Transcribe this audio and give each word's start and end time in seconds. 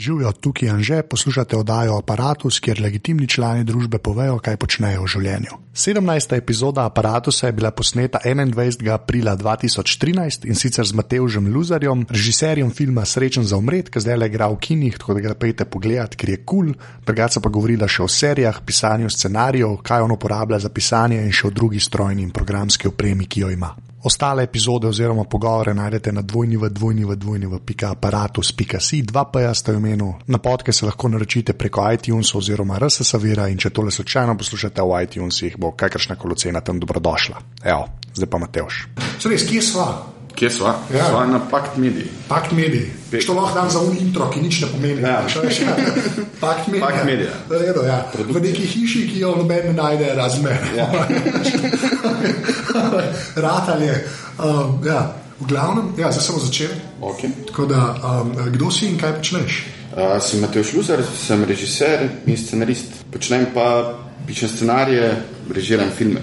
Živijo 0.00 0.32
tukaj 0.32 0.68
in 0.68 0.82
že 0.82 1.02
poslušate 1.02 1.56
oddajo 1.56 1.98
Apparatus, 1.98 2.60
kjer 2.60 2.80
legitimni 2.80 3.28
člani 3.28 3.64
družbe 3.64 3.98
povejo, 3.98 4.38
kaj 4.40 4.56
počnejo 4.56 5.02
v 5.04 5.10
življenju. 5.12 5.58
17. 5.76 6.36
epizoda 6.36 6.86
Apparatusa 6.88 7.46
je 7.46 7.52
bila 7.52 7.70
posneta 7.70 8.18
21. 8.24 8.88
aprila 8.94 9.36
2013 9.36 10.48
in 10.48 10.56
sicer 10.56 10.86
z 10.86 10.96
Mateužem 10.96 11.52
Luzarjem, 11.52 12.06
režiserjem 12.08 12.70
filma 12.70 13.04
Srečen 13.04 13.44
za 13.44 13.60
umret, 13.60 13.90
ki 13.90 14.00
zdaj 14.00 14.16
le 14.16 14.30
igra 14.32 14.48
v 14.48 14.56
kinih, 14.56 14.96
tako 14.98 15.18
da 15.18 15.20
ga 15.20 15.34
pejte 15.34 15.68
pogledat, 15.68 16.16
ker 16.16 16.32
je 16.32 16.40
kul. 16.44 16.72
Cool. 16.72 17.04
Drugače 17.06 17.44
pa 17.44 17.52
govorila 17.52 17.88
še 17.88 18.02
o 18.02 18.08
serijah, 18.08 18.62
pisanju 18.64 19.10
scenarijev, 19.10 19.76
kaj 19.84 20.08
on 20.08 20.16
uporablja 20.16 20.58
za 20.64 20.72
pisanje 20.72 21.20
in 21.20 21.32
še 21.32 21.48
o 21.48 21.54
drugi 21.54 21.80
strojni 21.80 22.24
in 22.24 22.32
programski 22.32 22.88
opremi, 22.88 23.28
ki 23.28 23.44
jo 23.44 23.52
ima. 23.52 23.74
Ostale 24.02 24.42
epizode 24.42 24.88
oziroma 24.88 25.24
pogovore 25.24 25.74
najdete 25.74 26.12
na 26.12 26.22
dvojni 26.22 26.56
v 26.56 26.70
dvojni 26.70 27.04
v 27.04 27.16
dvojni 27.16 27.46
v 27.46 27.58
pika 27.60 27.90
aparatus.si, 27.92 29.02
dva 29.02 29.24
pa 29.28 29.40
ja 29.44 29.54
ste 29.54 29.72
v 29.72 29.76
imenu. 29.76 30.14
Na 30.26 30.38
podke 30.38 30.72
se 30.72 30.86
lahko 30.86 31.08
naročite 31.08 31.52
preko 31.52 31.84
iTunes 31.92 32.34
oziroma 32.34 32.78
RSS 32.78 33.20
Vira 33.20 33.48
in 33.48 33.58
če 33.60 33.70
tole 33.70 33.90
slučajno 33.92 34.36
poslušate 34.40 34.82
v 34.82 35.02
iTunesih, 35.04 35.58
bo 35.60 35.72
kakršna 35.76 36.16
koli 36.16 36.36
cena 36.36 36.60
tam 36.60 36.80
dobrodošla. 36.80 37.36
Evo, 37.64 37.88
zdaj 38.14 38.30
pa 38.30 38.38
Mateoš. 38.38 38.86
Res, 39.28 39.44
kje 39.44 39.62
sva? 39.62 40.19
Kje 40.40 40.48
sva? 40.50 40.72
Ja. 40.88 41.12
Sva 41.12 41.26
na 41.28 41.36
Pakt 41.50 41.76
Medi. 41.76 42.08
Pakt 42.28 42.52
Medi. 42.52 42.90
Što 43.20 43.32
lahko 43.32 43.54
dam 43.54 43.70
za 43.70 43.80
un 43.80 43.96
intro, 44.00 44.30
ki 44.30 44.40
nič 44.40 44.60
ne 44.60 44.68
pomeni. 44.72 45.02
Ja. 45.02 45.08
Ja. 45.08 45.26
Pakt 46.40 46.68
Medi. 46.68 46.80
Pakt 46.80 47.04
Media. 47.04 47.30
Redo, 47.50 47.82
ja. 47.84 48.08
V 48.28 48.40
neki 48.40 48.66
hiši, 48.66 49.08
ki 49.12 49.20
jo 49.20 49.34
noben 49.36 49.66
ne 49.66 49.72
najde 49.72 50.14
razmer. 50.14 50.56
Ja. 50.76 50.88
Ratal 53.44 53.82
je. 53.82 54.08
Um, 54.38 54.80
ja. 54.86 55.12
V 55.40 55.46
glavnem, 55.48 55.92
ja, 55.98 56.12
zdaj 56.12 56.24
smo 56.24 56.38
začeli. 56.38 56.74
Okay. 57.00 57.30
Tako 57.46 57.66
da, 57.66 57.94
um, 58.04 58.32
kdo 58.52 58.70
si 58.70 58.88
in 58.88 58.98
kaj 58.98 59.12
počneš? 59.20 59.64
Uh, 59.92 60.16
sem 60.24 60.40
Matej 60.40 60.64
Šluzar, 60.64 61.04
sem 61.26 61.44
režiser 61.44 62.08
in 62.26 62.36
scenarist. 62.36 63.04
Počnem 63.12 63.46
pa 63.54 63.92
pišem 64.26 64.48
scenarije, 64.48 65.16
režiram 65.52 65.92
filme. 65.96 66.20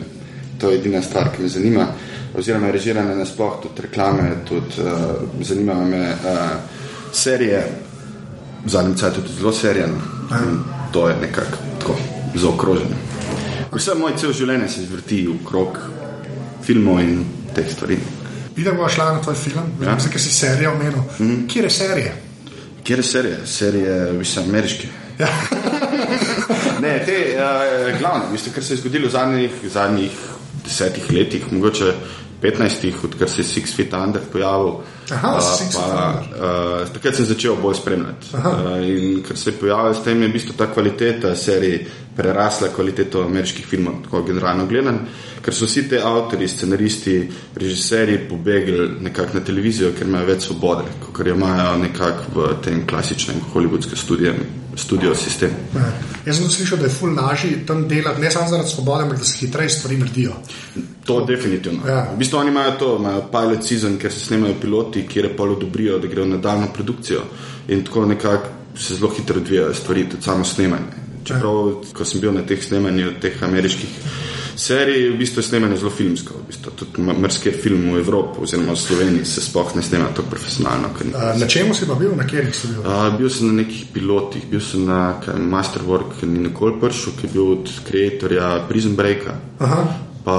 To 0.57 0.69
je 0.69 0.81
edina 0.81 1.01
stvar, 1.01 1.29
ki 1.35 1.41
me 1.41 1.49
zanima 1.49 1.87
oziroma 2.37 2.71
režirane 2.71 3.15
nasploh, 3.15 3.59
tudi 3.61 3.81
reklame, 3.81 4.29
tudi 4.45 4.81
uh, 4.81 4.91
zanimajo 5.41 5.85
me 5.85 6.01
uh, 6.11 6.39
serije, 7.13 7.63
v 8.65 8.69
zadnjem 8.69 8.97
času 8.97 9.21
tudi 9.21 9.33
zelo 9.39 9.53
serije. 9.53 9.87
No. 9.87 9.97
To 10.91 11.09
je 11.09 11.15
nekako 11.21 11.57
tako 11.79 11.95
zaokroženo. 12.35 12.95
Vse 13.73 13.95
moje 13.95 14.17
cel 14.17 14.33
življenje 14.33 14.69
se 14.69 14.85
zvrti 14.85 15.25
v 15.27 15.39
krog 15.45 15.79
filmov 16.63 17.01
in 17.01 17.25
teh 17.55 17.67
stvari. 17.71 17.97
Videla 18.55 18.77
boš 18.77 18.95
šla 18.95 19.11
na 19.13 19.21
tvoj 19.21 19.35
film, 19.35 19.73
ja. 19.81 19.95
mislim, 19.95 20.13
ker 20.13 20.21
si 20.21 20.31
serija 20.33 20.71
omenil. 20.71 21.01
Mm 21.19 21.25
-hmm. 21.25 21.47
Kje 21.49 21.63
je 21.63 21.69
serija? 21.69 22.13
Kje 22.83 22.95
je 22.97 23.03
serija? 23.03 23.37
Serije, 23.45 24.13
mislim, 24.13 24.49
ameriške. 24.49 24.87
Ja. 25.19 25.27
ne, 26.83 27.03
te 27.05 27.17
uh, 27.35 27.99
glavne, 27.99 28.31
mislim, 28.31 28.53
kar 28.53 28.63
se 28.63 28.73
je 28.73 28.77
zgodilo 28.77 29.07
v 29.07 29.11
zadnjih, 29.11 29.51
zadnjih 29.73 30.11
desetih 30.63 31.11
letih, 31.11 31.53
mogoče 31.53 31.93
15, 32.39 33.03
odkar 33.03 33.29
se 33.29 33.41
je 33.41 33.45
Six 33.45 33.75
Feet 33.75 33.93
Under 33.93 34.21
pojavil. 34.31 34.79
Aha, 35.11 35.37
uh, 35.37 35.43
pa, 35.73 35.83
uh, 36.19 36.89
takrat 36.93 37.15
sem 37.15 37.25
začel 37.25 37.55
bolj 37.61 37.77
spremljati. 37.79 38.33
Uh, 38.33 38.73
in 38.83 39.21
ker 39.23 39.37
se 39.39 39.49
je 39.49 39.59
pojavil 39.61 39.95
s 39.95 40.03
tem, 40.03 40.21
je 40.21 40.27
v 40.27 40.35
bistvu 40.35 40.57
ta 40.57 40.67
kvaliteta 40.67 41.35
serije 41.35 41.85
prerasla 42.17 42.71
kvaliteto 42.75 43.23
ameriških 43.23 43.65
filmov, 43.67 44.01
tako 44.03 44.23
generalno 44.27 44.65
gledano. 44.67 45.07
Ker 45.45 45.55
so 45.55 45.69
vsi 45.69 45.85
ti 45.87 45.99
avtori, 46.01 46.47
scenaristi, 46.47 47.17
režiserji 47.55 48.25
pobegli 48.29 48.89
nekako 49.07 49.39
na 49.39 49.45
televizijo, 49.47 49.93
ker 49.95 50.07
imajo 50.09 50.27
več 50.33 50.49
svobode, 50.49 50.87
kot 51.05 51.27
jo 51.27 51.35
imajo 51.37 51.77
nekako 51.85 52.31
v 52.35 52.53
tem 52.65 52.83
klasičnem 52.89 53.43
hollywoodskem 53.53 53.99
studiu 53.99 54.33
studio 54.77 55.15
sistem. 55.15 55.49
Ja. 55.75 55.91
Jaz 56.25 56.37
sem 56.37 56.49
slišal, 56.49 56.77
da 56.77 56.85
je 56.85 56.93
ful 56.93 57.15
lažje 57.15 57.65
tam 57.65 57.87
delati, 57.87 58.21
ne 58.21 58.31
samo 58.31 58.49
zaradi 58.49 58.69
svobode, 58.69 59.03
ampak 59.03 59.17
da 59.17 59.25
se 59.25 59.37
hitreje 59.37 59.69
stvari 59.69 59.97
naredijo. 59.97 60.33
To 61.05 61.19
je 61.19 61.25
definitivno. 61.35 61.87
Ja. 61.87 62.07
V 62.13 62.17
bistvu 62.17 62.37
oni 62.37 62.49
imajo 62.49 62.71
to, 62.79 62.95
imajo 62.99 63.23
pilot 63.31 63.63
season, 63.63 63.97
ker 63.97 64.13
se 64.13 64.19
snemajo 64.19 64.55
piloti, 64.61 64.96
kjer 65.07 65.25
je 65.29 65.35
pol 65.37 65.51
odobrijo, 65.51 65.99
da 65.99 66.07
grejo 66.07 66.25
na 66.25 66.37
daljno 66.37 66.71
produkcijo. 66.73 67.21
In 67.67 67.83
tako 67.85 68.05
nekako 68.05 68.49
se 68.77 68.95
zelo 68.95 69.11
hitro 69.11 69.37
odvijajo 69.41 69.73
stvari, 69.73 70.09
tudi 70.09 70.23
samo 70.23 70.43
snemanje. 70.43 71.05
Čeprav, 71.23 71.83
ko 71.93 72.05
sem 72.05 72.21
bil 72.21 72.33
na 72.33 72.41
teh 72.47 72.63
snemanjih, 72.63 73.19
teh 73.21 73.43
ameriških 73.43 73.99
seriji 74.57 75.09
v 75.09 75.17
bistvu 75.17 75.41
snemanje 75.41 75.77
zelo 75.77 75.91
filmsko. 75.93 76.33
V 76.33 76.47
bistvu, 76.49 76.71
tudi 76.75 77.01
mrske 77.01 77.51
film 77.51 77.91
v 77.93 77.99
Evropi, 78.01 78.41
oziroma 78.41 78.73
v 78.73 78.81
Sloveniji, 78.81 79.25
se 79.25 79.41
sploh 79.45 79.75
ne 79.75 79.83
snema 79.85 80.09
tako 80.09 80.29
profesionalno. 80.33 80.89
A, 81.13 81.37
na 81.37 81.47
čemu 81.47 81.77
si 81.77 81.85
pa 81.85 81.93
bil, 81.93 82.15
na 82.17 82.25
kjerih 82.27 82.55
si 82.55 82.71
bil? 82.73 82.81
A, 82.81 83.09
bil 83.17 83.29
sem 83.29 83.51
na 83.51 83.61
nekih 83.61 83.85
pilotih, 83.93 84.49
bil 84.49 84.61
sem 84.61 84.85
na 84.87 85.19
kaj, 85.21 85.37
Masterwork, 85.37 86.25
ni 86.25 86.47
nikoli 86.49 86.79
prišel, 86.81 87.13
ki 87.21 87.27
je 87.27 87.33
bil 87.33 87.53
od 87.53 87.69
ustvarjalca 87.69 88.65
Prison 88.69 88.97
Breaka. 88.97 89.37
Aha. 89.61 89.81
Pa 90.25 90.37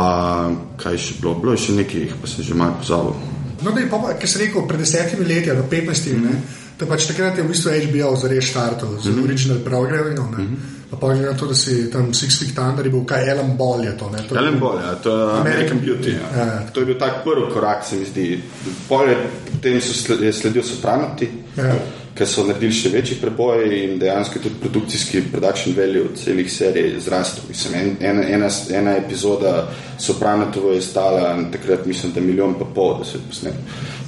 kaj 0.76 0.98
še 1.00 1.20
bilo, 1.22 1.38
bilo 1.38 1.54
je 1.54 1.68
še 1.68 1.78
nekaj, 1.78 2.10
pa 2.20 2.26
sem 2.28 2.44
že 2.44 2.58
malo 2.58 2.76
pozabil. 2.82 3.37
No, 3.62 3.70
da 3.70 3.80
je 3.80 3.90
pa, 3.90 4.14
ki 4.18 4.26
si 4.26 4.38
rekel, 4.38 4.66
pred 4.68 4.80
desetimi 4.80 5.26
leti, 5.26 5.50
ali 5.50 5.62
petnajstimi. 5.70 6.18
Mm 6.18 6.28
-hmm. 6.28 6.66
To 6.78 6.84
je 6.84 6.88
pač 6.88 7.06
takrat 7.06 7.38
je 7.38 7.42
v 7.42 7.48
bistvu 7.48 7.70
HBO 7.70 8.16
zares 8.16 8.44
štartov, 8.44 8.88
zelo 9.02 9.14
mm 9.14 9.22
-hmm. 9.22 9.24
original 9.24 9.58
program. 9.58 10.14
No, 10.14 10.22
mm 10.22 10.34
-hmm. 10.34 10.76
Pa 10.90 10.96
pa 10.96 11.06
glede 11.06 11.26
na 11.26 11.38
to, 11.38 11.46
da 11.46 11.54
si 11.54 11.90
tam 11.90 12.14
Six 12.14 12.38
Feet 12.38 12.58
Under 12.58 12.86
je 12.86 12.90
bil 12.90 13.04
kaj 13.04 13.30
Ellen 13.30 13.56
Ball 13.56 13.84
je 13.84 13.96
to. 13.98 14.10
to 14.28 14.36
Ellen 14.36 14.58
Ball, 14.58 14.78
ja, 14.80 14.94
to 14.94 15.18
je 15.18 15.22
American, 15.22 15.46
American 15.46 15.80
Beauty. 15.80 16.10
Ja. 16.10 16.44
Ja. 16.44 16.70
To 16.72 16.80
je 16.80 16.86
bil 16.86 16.98
tak 16.98 17.24
prvi 17.24 17.52
korak, 17.52 17.84
se 17.84 17.96
mi 17.96 18.04
zdi. 18.04 18.42
Potem 18.88 19.80
so 19.80 19.92
sledili 20.32 20.62
Sopranoti. 20.62 21.28
Ja 21.56 21.74
ker 22.18 22.26
so 22.26 22.42
naredili 22.46 22.74
še 22.74 22.90
večji 22.90 23.18
preboj 23.20 23.62
in 23.76 23.98
dejansko 24.00 24.40
tudi 24.42 24.58
produkcijski 24.62 25.22
production 25.32 25.76
value 25.76 26.10
celih 26.18 26.50
serij 26.50 26.96
zrastel. 27.04 27.46
Mislim, 27.48 27.76
en, 27.78 27.92
ena, 28.10 28.24
ena, 28.36 28.48
ena 28.80 28.96
epizoda 28.98 29.52
Sopranatovo 29.98 30.72
je 30.74 30.82
stala 30.82 31.36
takrat, 31.52 31.86
mislim, 31.86 32.12
da 32.12 32.20
milijon 32.20 32.58
pa 32.58 32.66
pol, 32.74 32.98
da 32.98 33.06
se 33.06 33.18
je 33.18 33.22
posnel. 33.28 33.62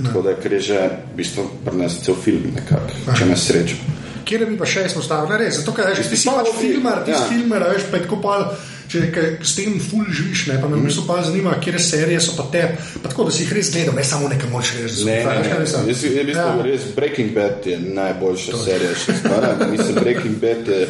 Tako 0.05 0.23
da 0.23 0.31
je 0.31 0.61
že 0.61 0.81
v 1.13 1.17
bistvu 1.17 1.47
prenesel 1.65 2.05
cel 2.05 2.19
film 2.25 2.51
nekako, 2.55 3.15
če 3.19 3.31
me 3.31 3.37
srečo. 3.37 3.77
Kjer 4.27 4.47
bi 4.47 4.59
pa 4.59 4.67
še 4.67 4.85
izpostavil? 4.87 5.31
Res, 5.39 5.63
zato, 5.63 5.75
ker 5.75 5.95
si 5.97 6.27
pač 6.27 6.53
filmar, 6.59 7.05
ti 7.07 7.15
si 7.15 7.19
ja. 7.19 7.25
filmar, 7.31 7.67
veš, 7.71 7.89
pa 7.91 7.99
je 7.99 8.07
tako 8.07 8.21
pal 8.23 8.47
če 8.91 9.03
s 9.47 9.55
tem 9.55 9.77
ful 9.83 10.09
živiš, 10.11 10.47
ne, 10.51 10.57
pa 10.61 10.69
me 10.69 10.77
mm. 10.77 10.83
v 10.83 10.91
bistvu 10.91 11.05
pa 11.07 11.21
zanima, 11.23 11.55
kje 11.63 11.79
serije 11.83 12.21
so 12.25 12.35
pa 12.39 12.49
te, 12.53 12.65
pa 13.03 13.09
tako 13.09 13.29
da 13.29 13.35
si 13.35 13.45
jih 13.45 13.53
res 13.55 13.71
gledal, 13.75 13.95
ne 13.95 14.05
samo 14.07 14.29
nekaj 14.33 14.51
moč 14.51 14.73
reči. 14.79 15.07
Ne, 15.07 15.21
ne, 15.25 15.37
ne, 15.39 15.53
ne, 15.53 15.63
jaz, 15.63 16.05
jaz 16.05 16.35
ja. 16.35 16.49
res 16.67 16.91
Breaking 16.97 17.33
Bad 17.37 17.67
je 17.71 17.79
najboljša 17.79 18.53
to. 18.57 18.63
serija, 18.65 18.93
še 18.99 19.17
stara. 19.23 19.55
Mislim, 19.71 20.03
Breaking 20.03 20.37
Bad 20.43 20.69
je 20.69 20.83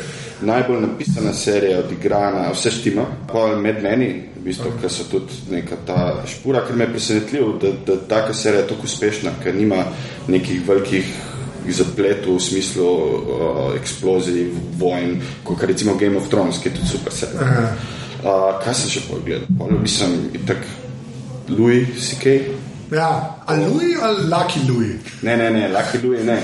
najbolj 0.49 0.81
napisana 0.87 1.33
serija, 1.37 1.83
odigrana, 1.85 2.49
vse 2.55 2.73
štima, 2.81 3.05
pa 3.29 3.51
med 3.61 3.83
meni. 3.85 4.11
V 4.41 4.47
bistvu, 4.47 4.71
ker 4.81 4.89
so 4.89 5.05
tudi 5.11 5.37
neka 5.53 5.77
ta 5.85 5.99
špura, 6.25 6.63
ker 6.65 6.79
me 6.79 6.87
je 6.87 6.95
presenetljivo, 6.95 7.51
da, 7.61 7.75
da 7.85 7.99
taka 8.09 8.33
serija 8.33 8.63
je 8.63 8.71
tako 8.71 8.89
uspešna, 8.89 9.35
ker 9.45 9.53
nima 9.53 9.85
nekih 10.33 10.63
velikih 10.65 11.11
zapletov 11.69 12.39
v 12.39 12.43
smislu 12.43 12.87
uh, 12.87 13.75
eksplozij, 13.77 14.49
vojn, 14.79 15.21
kot 15.45 15.63
recimo 15.63 15.95
Game 16.01 16.17
of 16.17 16.29
Thrones, 16.29 16.59
ki 16.59 16.69
je 16.69 16.75
tudi 16.79 16.89
super 16.89 17.13
serija. 17.13 17.71
Uh, 18.21 18.59
kaj 18.65 18.75
sem 18.75 18.95
še 18.97 19.05
pogledal? 19.09 19.47
Pogledal 19.59 19.89
sem 19.89 20.17
itak 20.37 20.65
Louis 21.49 21.89
C.K. 21.97 22.41
Ja, 22.91 23.39
ali 23.47 23.65
Louis 23.71 23.95
ali 24.03 24.27
Lucky 24.27 24.61
Louis? 24.67 24.99
Ne, 25.23 25.37
ne, 25.37 25.51
ne, 25.55 25.69
Lucky 25.71 26.03
Louis 26.03 26.27
ne. 26.27 26.41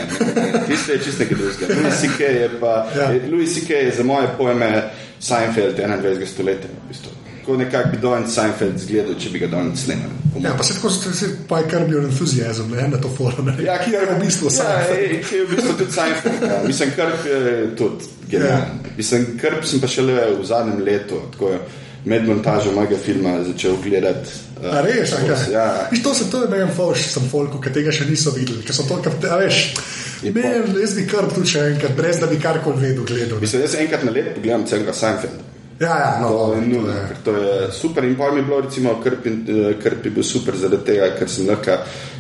Tisto 0.69 0.95
je 0.95 1.03
čisto 1.03 1.25
nekaj 1.25 1.39
drugega. 1.43 1.75
Louis 1.75 2.01
C.K. 2.01 2.21
je 2.23 2.49
pa, 2.61 2.75
ja. 2.95 3.11
Louis 3.31 3.51
C.K. 3.51 3.71
je 3.89 3.93
za 3.99 4.05
moje 4.07 4.31
pojme 4.39 4.91
Seinfeld 5.19 5.79
21. 5.79 6.27
stoletja. 6.27 6.71
V 6.71 6.89
bistvu 6.89 7.26
tako 7.47 7.57
nekako 7.57 7.89
bi 7.89 7.99
Donald 8.03 8.31
Seinfeld 8.31 8.79
zgledal, 8.79 9.15
če 9.19 9.31
bi 9.31 9.39
ga 9.39 9.47
Donald 9.47 9.79
snimal. 9.79 10.11
Ja, 10.43 10.55
pa 10.59 10.65
se 10.67 10.75
tako 10.75 10.91
se 10.91 11.29
pa 11.49 11.59
je 11.59 11.69
kar 11.71 11.85
bil 11.87 12.01
entuzijazem, 12.05 12.71
ne 12.71 12.89
na 12.89 12.99
to 13.01 13.09
forum. 13.09 13.53
Ja, 13.63 13.79
ki 13.79 13.93
je 13.93 14.01
v 14.11 14.17
bistvu 14.25 14.51
ja, 14.51 14.57
Seinfeld. 14.57 15.15
Ja, 15.15 15.21
ki 15.29 15.37
je 15.37 15.45
v 15.45 15.51
bistvu 15.55 15.77
tudi 15.79 15.93
Seinfeld. 15.93 16.43
Ja. 16.43 16.59
Mislim, 16.67 16.91
krp 16.97 17.27
je 17.31 17.71
tudi 17.79 18.11
genialen. 18.29 18.83
Ja. 18.83 18.91
Mislim, 18.97 19.29
krp 19.39 19.65
sem 19.65 19.81
pa 19.81 19.93
šele 19.95 20.27
v 20.41 20.45
zadnjem 20.45 20.83
letu, 20.89 21.23
tako 21.37 21.55
med 22.05 22.27
montažo 22.27 22.75
mojega 22.75 22.99
filma 23.05 23.39
začel 23.47 23.79
gledati. 23.85 24.43
Uh, 24.59 24.71
a 24.75 24.83
res, 24.83 25.15
a 25.15 25.23
kaj? 25.23 25.49
Ja. 25.55 25.71
Viš, 25.95 26.03
to 26.03 26.19
sem 26.19 26.31
tudi 26.35 26.51
mejem 26.51 26.75
foš, 26.75 27.07
sem 27.15 27.31
folku, 27.31 27.63
ki 27.63 27.77
tega 27.79 27.95
še 27.95 28.11
niso 28.11 28.35
videli, 28.35 28.67
ker 28.67 28.75
so 28.75 28.89
to, 28.91 28.99
kar, 29.07 29.15
a 29.31 29.39
veš, 29.39 29.67
mejem, 30.27 30.73
jaz 30.83 30.99
bi 30.99 31.07
krp 31.07 31.35
tudi 31.39 31.55
še 31.55 31.69
enkrat, 31.77 31.95
brez 31.99 32.19
da 32.19 32.27
bi 32.31 32.43
karkoli 32.43 32.89
vedel, 32.89 33.07
gledal. 33.07 33.39
Mislim, 33.39 33.63
jaz 33.69 33.79
enkrat 33.79 34.03
na 34.03 34.15
let 34.19 34.35
pogledam 34.35 34.67
celega 34.67 34.95
Seinfelda. 34.97 35.53
Ja, 35.81 35.99
ja, 35.99 36.19
no, 36.21 36.29
to, 36.29 36.55
je 36.55 36.61
nujno, 36.61 36.93
to, 37.25 37.33
je 37.37 37.73
super. 37.73 38.05
In 38.05 38.17
pa 38.17 38.31
mi 38.31 38.41
je 38.41 38.43
bilo, 38.43 38.61
recimo, 38.61 38.95
kar 39.03 39.95
bi 40.03 40.11
bil 40.11 40.25
super 40.25 40.57
zaradi 40.57 40.85
tega, 40.85 41.11
ker 41.19 41.29
sem 41.29 41.49
lahko, 41.51 41.77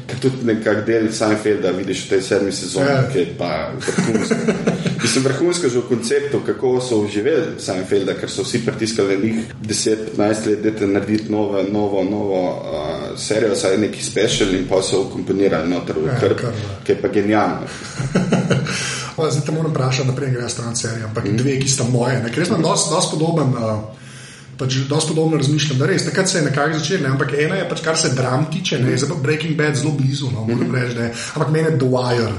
ker 0.06 0.18
tudi 0.22 0.46
nekako 0.46 0.84
del 0.86 1.08
Seinfelda 1.12 1.70
vidiš 1.74 2.04
v 2.06 2.10
tej 2.10 2.22
sedmi 2.22 2.52
sezoni, 2.52 2.86
ja. 2.86 3.06
ki 3.12 3.18
je 3.18 3.26
pa 3.38 3.50
vrhunsko. 3.74 4.36
Ki 5.02 5.08
sem 5.10 5.24
vrhunsko 5.26 5.68
že 5.68 5.82
v 5.82 5.88
konceptu, 5.88 6.40
kako 6.46 6.80
so 6.80 7.00
uživali 7.02 7.58
Seinfelda, 7.58 8.14
ker 8.14 8.30
so 8.30 8.46
vsi 8.46 8.62
pritiskali 8.66 9.18
njih 9.22 9.50
10-15 9.66 10.46
let, 10.50 10.62
da 10.62 10.74
te 10.78 10.86
narediti 10.86 11.32
novo, 11.32 11.62
novo, 11.62 12.04
novo 12.04 12.40
uh, 12.54 13.18
serijo, 13.18 13.56
saj 13.58 13.78
neki 13.82 14.02
special 14.02 14.54
in 14.54 14.68
pa 14.70 14.82
so 14.82 15.04
komponirali 15.10 15.70
noter 15.70 15.98
v 15.98 16.06
ja, 16.06 16.20
krp, 16.20 16.46
ki 16.86 16.94
je 16.94 17.00
pa 17.02 17.08
genialno. 17.08 17.66
Pa, 19.16 19.30
zdaj 19.32 19.46
te 19.46 19.52
moram 19.52 19.70
vprašati, 19.72 20.08
naprej 20.10 20.28
gre 20.34 20.48
stran 20.52 20.74
serije, 20.76 21.06
ampak 21.08 21.24
mm. 21.24 21.36
dve, 21.40 21.54
ki 21.56 21.70
sta 21.72 21.86
moje, 21.88 22.18
ne? 22.20 22.28
ker 22.28 22.42
jaz 22.42 22.50
sem 22.52 22.60
dosti 22.60 23.16
podoben. 23.16 23.54
Uh, 23.56 24.05
Pač 24.56 24.78
dosti 24.88 25.12
podobno 25.12 25.36
razmišljam, 25.36 25.78
da 25.78 25.86
res, 25.86 26.04
takrat 26.06 26.30
se 26.30 26.38
je 26.38 26.44
nekako 26.46 26.78
začelo, 26.78 27.02
ne? 27.02 27.10
ampak 27.12 27.34
ena 27.36 27.58
je 27.58 27.68
pač, 27.68 27.82
kar 27.84 27.98
se 28.00 28.14
dram 28.16 28.46
tiče, 28.52 28.78
ne, 28.80 28.96
zdaj 28.96 29.10
pa 29.10 29.18
Breaking 29.22 29.56
Bad 29.56 29.76
zelo 29.76 29.92
blizu, 29.92 30.30
no, 30.32 30.46
moram 30.48 30.72
reči, 30.74 30.96
ne, 30.96 31.10
ampak 31.34 31.52
meni 31.52 31.68
je 31.68 31.78
The 31.82 31.90
Wire. 31.92 32.38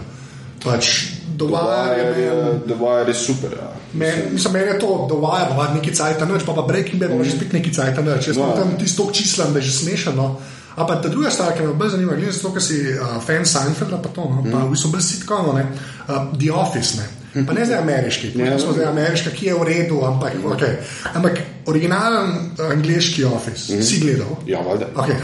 Pač, 0.64 0.90
The 1.38 1.46
Wire 1.46 2.08
je, 2.18 2.32
men, 2.34 2.62
The 2.66 2.78
Wire 2.80 3.14
je 3.14 3.18
super. 3.22 3.54
Ja. 3.54 3.70
Men, 3.94 4.34
mislim, 4.34 4.54
meni 4.54 4.74
je 4.74 4.80
to 4.82 4.96
The 5.12 5.20
Wire, 5.22 5.54
pa 5.54 5.68
neki 5.74 5.94
cajt, 5.94 6.26
pa 6.46 6.54
pa 6.54 6.66
Breaking 6.68 7.02
Bad, 7.02 7.14
mm. 7.14 7.24
že 7.24 7.38
spet 7.38 7.54
neki 7.54 7.74
cajt, 7.74 8.02
jaz 8.02 8.26
sem 8.34 8.42
no. 8.42 8.56
tam 8.58 8.74
tisto 8.82 9.10
čislam, 9.14 9.54
da 9.54 9.62
je 9.62 9.70
že 9.70 9.78
smešno. 9.84 10.30
Ampak 10.78 11.02
ta 11.02 11.10
druga 11.10 11.30
stvar, 11.34 11.56
ki 11.58 11.66
me 11.66 11.74
bolj 11.74 11.96
zanima, 11.96 12.14
je 12.22 12.34
to, 12.38 12.52
ker 12.54 12.62
si 12.62 12.82
uh, 12.94 13.18
fan 13.26 13.46
Seinfelda, 13.46 13.98
pa 13.98 14.10
to, 14.14 14.26
no, 14.30 14.42
mm. 14.46 14.52
pa 14.54 14.66
v 14.66 14.74
bistvu 14.74 14.92
bolj 14.94 15.06
sitkomo, 15.06 15.54
ne, 15.58 15.66
uh, 15.70 16.30
The 16.38 16.54
Office, 16.54 16.98
ne. 17.02 17.06
Pa 17.46 17.54
ne 17.54 17.66
zdaj 17.66 17.78
ameriški, 17.80 18.32
ne 18.36 18.46
ja, 18.46 18.58
zdaj 18.60 18.86
ameriški, 18.86 19.34
ki 19.36 19.46
je 19.46 19.56
v 19.56 19.68
redu, 19.68 20.00
ampak, 20.06 20.38
okay. 20.44 20.78
ampak 21.14 21.42
originalen 21.68 22.32
angliški 22.72 23.24
office, 23.26 23.74
mm 23.74 23.80
-hmm. 23.80 23.84
si 23.84 24.00
gledal. 24.00 24.38
Ja, 24.46 24.62
valjda. 24.62 24.88
Okay. 24.96 25.16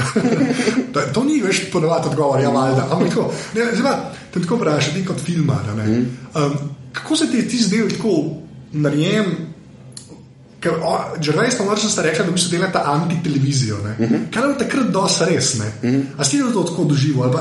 to, 0.94 1.01
to 1.13 1.24
ni 1.24 1.42
več 1.42 1.63
ponovadi 1.71 2.10
odgovor, 2.10 2.42
ja, 2.42 2.50
valjda. 2.50 2.88
Ampak 2.92 3.10
tako, 3.10 3.33
ne, 3.56 3.62
zdaj, 3.75 3.95
te 4.33 4.42
tako 4.42 4.56
vprašaj, 4.56 4.94
ti 4.94 5.06
kot 5.06 5.19
filmar. 5.19 5.63
Mm 5.75 5.80
-hmm. 5.80 6.06
um, 6.45 6.57
kako 6.92 7.15
se 7.15 7.31
ti 7.31 7.38
je 7.38 7.48
ti 7.48 7.57
zdel 7.57 7.89
tako 7.89 8.31
narejen? 8.71 9.52
Ker 10.63 10.80
res 11.36 11.57
smo 11.57 11.65
morali 11.65 12.04
reči, 12.04 12.24
da 12.24 12.31
bi 12.31 12.39
se 12.39 12.50
delali 12.51 12.71
ta 12.71 12.83
antitelevizijo. 12.86 13.75
Uh 13.75 14.00
mhm. 14.00 14.13
-huh. 14.13 14.19
Kar 14.33 14.50
je 14.50 14.57
takrat 14.57 14.88
dosti 14.92 15.25
res. 15.30 15.54
Uh 15.54 15.62
-huh. 15.81 16.01
A 16.18 16.24
si 16.24 16.39
to 16.39 16.63
tako 16.63 16.83
doživel? 16.83 17.31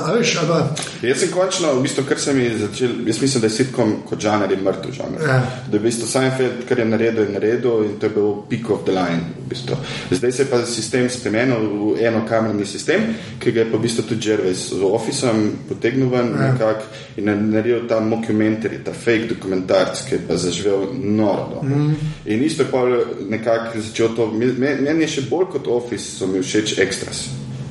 Jaz 1.03 1.19
sem 1.19 1.31
končno, 1.31 1.75
v 1.75 1.83
bistvu, 1.83 2.05
kar 2.09 2.19
sem 2.19 2.59
začel, 2.59 2.91
jaz 3.07 3.21
mislim, 3.21 3.41
da 3.41 3.47
je 3.47 3.51
sitkom 3.51 3.95
kot 4.09 4.21
žanr 4.21 4.51
je 4.51 4.57
mrtev 4.57 4.93
žanr. 4.93 5.23
Ja. 5.23 5.43
Da 5.71 5.77
je 5.77 5.79
v 5.79 5.83
bistvu 5.83 6.07
Seinfeld, 6.07 6.65
kar 6.69 6.79
je 6.79 6.85
naredil, 6.85 7.23
je 7.23 7.33
naredil 7.33 7.85
in 7.85 7.99
to 8.01 8.07
je 8.07 8.11
bil 8.11 8.33
peak 8.51 8.71
of 8.71 8.83
the 8.85 8.93
line. 8.93 9.23
V 9.47 9.49
bistvu. 9.49 9.77
Zdaj 10.11 10.33
se 10.33 10.43
je 10.43 10.51
pa 10.51 10.67
sistem 10.67 11.11
spremenil 11.11 11.59
v 11.59 12.07
eno 12.07 12.27
kamerni 12.29 12.67
sistem, 12.67 13.01
ki 13.39 13.53
ga 13.53 13.61
je 13.61 13.71
pa 13.71 13.77
v 13.77 13.81
bistvu 13.81 14.03
tudi 14.03 14.29
Jervis 14.29 14.69
z 14.69 14.83
Officeom 14.83 15.53
potegnil 15.69 16.09
ven 16.09 16.35
ja. 16.35 16.53
nekak, 16.53 16.83
in 17.17 17.51
naredil 17.51 17.87
ta 17.89 18.01
dokumentarij, 18.01 18.85
ta 18.85 18.93
fake 18.93 19.29
dokumentarc, 19.35 20.05
ki 20.09 20.15
je 20.15 20.21
pa 20.29 20.37
zaživel 20.37 20.89
noro. 20.95 21.61
Uh 21.63 21.71
-huh. 21.71 21.95
In 22.25 22.45
isto 22.45 22.63
je 22.63 22.69
pa 22.71 22.79
nekako 23.29 23.81
začel 23.81 24.17
to. 24.17 24.26
Meni 24.32 25.06
je 25.06 25.09
še 25.09 25.26
bolj 25.31 25.50
kot 25.56 25.69
Office, 25.69 26.19
so 26.19 26.26
mi 26.26 26.43
všeč 26.43 26.79
ekstras. 26.82 27.26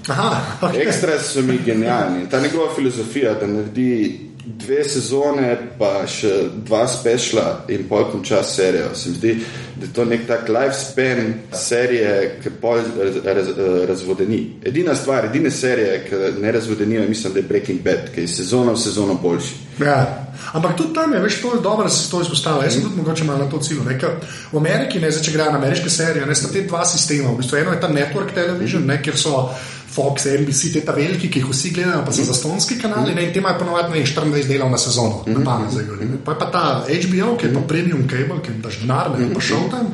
Aha, 0.09 0.57
okay. 0.61 0.81
Ekstras 0.87 1.33
so 1.33 1.41
mi 1.45 1.59
genialni. 1.65 2.29
Ta 2.29 2.39
njegova 2.39 2.73
filozofija, 2.75 3.33
da 3.33 3.47
naredi 3.47 4.19
dve 4.45 4.83
sezone, 4.83 5.57
pa 5.79 6.05
še 6.09 6.31
dva 6.65 6.85
spešla 6.89 7.65
in 7.69 7.85
pol 7.89 8.07
konča 8.11 8.43
serijo. 8.43 8.93
Se 8.95 9.09
mi 9.09 9.15
zdi, 9.15 9.33
da 9.75 9.85
je 9.85 9.93
to 9.93 10.05
nek 10.05 10.25
tak 10.27 10.49
lifespan 10.49 11.33
serije, 11.53 12.39
ki 12.43 12.53
pol 12.61 12.81
raz, 12.97 13.19
raz, 13.25 13.51
razvodeni. 13.89 14.41
Edina 14.65 14.95
stvar, 14.95 15.29
edine 15.29 15.51
serije, 15.51 16.01
ki 16.09 16.41
ne 16.41 16.51
razvodenijo, 16.51 17.07
mislim, 17.09 17.33
da 17.33 17.39
je 17.39 17.49
Breaking 17.49 17.81
Bad, 17.81 18.11
ki 18.15 18.21
je 18.21 18.27
sezono 18.27 18.73
v 18.73 18.81
sezono 18.81 19.13
boljši. 19.21 19.55
Ja. 19.79 20.27
Ampak 20.53 20.77
tudi 20.77 20.93
tam 20.93 21.13
je 21.13 21.19
več 21.21 21.37
to 21.41 21.53
dobro, 21.63 21.85
da 21.85 21.89
se 21.93 22.09
to 22.11 22.21
izpostavlja. 22.21 22.65
Jaz 22.65 22.73
sem 22.73 22.83
tudi 22.83 22.97
mogoče 22.97 23.23
malo 23.23 23.45
na 23.45 23.49
to 23.49 23.59
cilju. 23.59 23.83
V 24.51 24.57
Ameriki, 24.57 24.99
ne, 24.99 25.11
zdaj, 25.11 25.23
če 25.25 25.33
gre 25.35 25.45
na 25.51 25.59
ameriške 25.59 25.89
serije, 25.89 26.25
ne, 26.25 26.35
sta 26.35 26.49
te 26.53 26.65
dva 26.65 26.85
sistema. 26.85 27.31
V 27.31 27.41
bistvu, 27.43 27.59
eno 27.61 27.75
je 27.75 27.81
ta 27.81 27.89
network 27.93 28.33
television, 28.35 28.85
ne, 28.87 28.97
kjer 29.03 29.17
so 29.17 29.49
Fox, 29.91 30.25
NBC, 30.25 30.71
te 30.73 30.83
ta 30.87 30.95
veliki, 30.95 31.29
ki 31.31 31.41
jih 31.41 31.49
vsi 31.51 31.73
gledajo, 31.75 32.03
pa 32.07 32.15
so 32.15 32.25
zastonski 32.27 32.77
kanali, 32.79 33.15
ne, 33.15 33.27
in 33.27 33.33
te 33.33 33.41
imajo 33.43 33.59
ponovadi 33.59 33.99
24 33.99 34.47
delov 34.47 34.71
na 34.71 34.79
sezono, 34.79 35.23
na 35.27 35.43
pamet 35.45 35.73
zdaj 35.75 35.87
govorim. 35.89 36.17
Pa 36.25 36.35
je 36.35 36.39
pa 36.39 36.51
ta 36.53 36.65
HBO, 36.87 37.35
ki 37.37 37.49
je 37.49 37.53
pa 37.53 37.63
premium 37.67 38.05
cable, 38.07 38.39
ki 38.43 38.53
jim 38.53 38.61
daš 38.63 38.79
denar, 38.83 39.11
ne, 39.19 39.27
pa 39.33 39.43
šel 39.43 39.67
tam. 39.73 39.91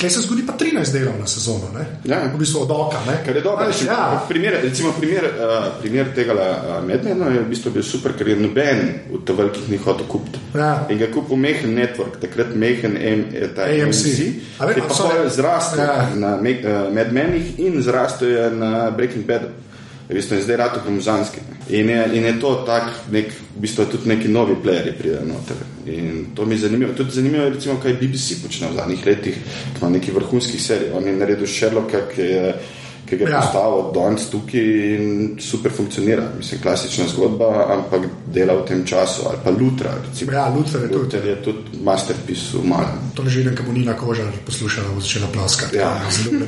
Kaj 0.00 0.10
se 0.10 0.20
zgodi 0.20 0.42
pa 0.46 0.52
13 0.52 0.92
delov 0.92 1.14
na 1.20 1.26
sezono, 1.26 1.70
ja. 2.04 2.18
v 2.34 2.38
bistvu 2.38 2.62
od 2.62 2.70
oka. 2.70 2.98
Kar 3.24 3.36
je 3.36 3.42
dobro. 3.42 3.66
Ja. 3.86 4.24
Primer, 4.28 4.58
recimo, 4.62 4.92
primer, 4.98 5.24
uh, 5.24 5.64
primer 5.80 6.10
tega 6.14 6.32
uh, 6.32 6.86
medmena 6.86 7.30
je 7.32 7.40
v 7.40 7.48
bistvu 7.48 7.72
bil 7.72 7.82
super, 7.82 8.12
ker 8.12 8.28
je 8.28 8.36
noben 8.36 8.82
v 9.08 9.22
to 9.24 9.34
velikih 9.34 9.70
ni 9.72 9.80
hotel 9.80 10.06
kupiti. 10.08 10.40
Ja. 10.54 10.86
In 10.92 11.00
ga 11.00 11.08
kupil 11.12 11.40
Mehen 11.40 11.74
Network, 11.74 12.20
takrat 12.20 12.52
Mehen 12.54 12.96
AMC, 12.96 14.02
ki 14.04 14.76
je 14.76 14.84
pa 14.84 15.28
zrastel 15.32 15.84
ja. 15.84 16.08
na 16.14 16.34
uh, 16.36 16.92
medmenih 16.92 17.56
in 17.58 17.80
zrastel 17.82 18.52
na 18.52 18.90
Breaking 18.90 19.24
Badu. 19.24 19.48
Bistvu 20.08 20.36
je 20.36 20.42
zdaj 20.42 20.56
rado 20.56 20.80
pomuzanski. 20.84 21.40
In, 21.68 21.90
in 21.90 22.24
je 22.24 22.40
to 22.40 22.54
tak, 22.66 22.90
nek, 23.10 23.32
v 23.56 23.60
bistvu 23.60 23.88
tudi 23.90 24.08
neki 24.08 24.28
novi 24.28 24.54
playeri 24.62 24.92
pridejo 24.98 25.24
noter. 25.26 25.56
In 25.86 26.26
to 26.34 26.46
mi 26.46 26.54
je 26.54 26.58
zanimivo. 26.58 26.92
Tudi 26.94 27.10
zanimivo 27.10 27.44
je, 27.44 27.50
recimo, 27.50 27.80
kaj 27.82 27.98
BBC 27.98 28.38
počne 28.42 28.70
v 28.70 28.76
zadnjih 28.78 29.06
letih, 29.06 29.38
ima 29.80 29.90
neki 29.90 30.14
vrhunskih 30.14 30.62
serij. 30.62 30.92
On 30.94 31.06
je 31.06 31.16
naredil 31.16 31.46
Sherlocka, 31.46 32.06
ki 32.14 32.20
je 32.20 32.54
ki 33.06 33.16
ga 33.16 33.24
je 33.24 33.30
ja. 33.30 33.40
postavil 33.40 33.92
danes 33.94 34.30
tukaj 34.30 34.94
in 34.94 35.36
super 35.40 35.72
funkcionira. 35.72 36.22
Mislim, 36.38 36.60
klasična 36.62 37.04
zgodba, 37.08 37.66
ampak 37.72 38.00
dela 38.34 38.54
v 38.54 38.64
tem 38.68 38.86
času. 38.86 39.22
Ali 39.30 39.38
pa 39.44 39.50
Lutra. 39.50 39.90
Recimo. 40.08 40.32
Ja, 40.32 40.48
Lutra 40.48 40.80
je, 40.80 40.86
Luther 40.86 41.20
tudi. 41.20 41.28
je 41.28 41.42
tudi 41.42 41.58
masterpiece 41.82 42.58
v 42.58 42.68
malem. 42.68 42.98
To 43.14 43.22
želim, 43.26 43.54
da 43.54 43.62
bo 43.62 43.72
Nina 43.72 43.96
koža 43.96 44.22
poslušala, 44.46 44.88
bo 44.94 45.00
začela 45.00 45.26
plaskati. 45.32 45.76
Ja, 45.76 46.00
zelo 46.10 46.36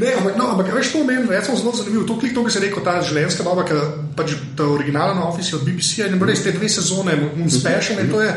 ne, 0.00 0.14
ampak, 0.18 0.36
no, 0.36 0.50
ampak 0.50 0.74
veš, 0.74 0.92
to 0.92 1.04
meni, 1.04 1.32
jaz 1.32 1.46
sem 1.46 1.56
zelo 1.56 1.72
zanimiv. 1.72 2.06
To 2.06 2.18
klik, 2.18 2.34
to, 2.34 2.42
kar 2.42 2.52
si 2.52 2.60
rekel, 2.60 2.84
ta 2.84 3.02
življenjska 3.02 3.44
doba, 3.46 3.64
ki 3.64 3.74
pač 4.18 4.34
ta 4.58 4.64
originalna 4.66 5.28
office 5.28 5.56
od 5.56 5.62
BBC, 5.66 6.06
in 6.06 6.22
res 6.22 6.42
te 6.44 6.52
dve 6.52 6.68
sezone, 6.68 7.14
un 7.36 7.50
special, 7.50 8.00
in 8.02 8.10
to 8.10 8.22
je. 8.22 8.32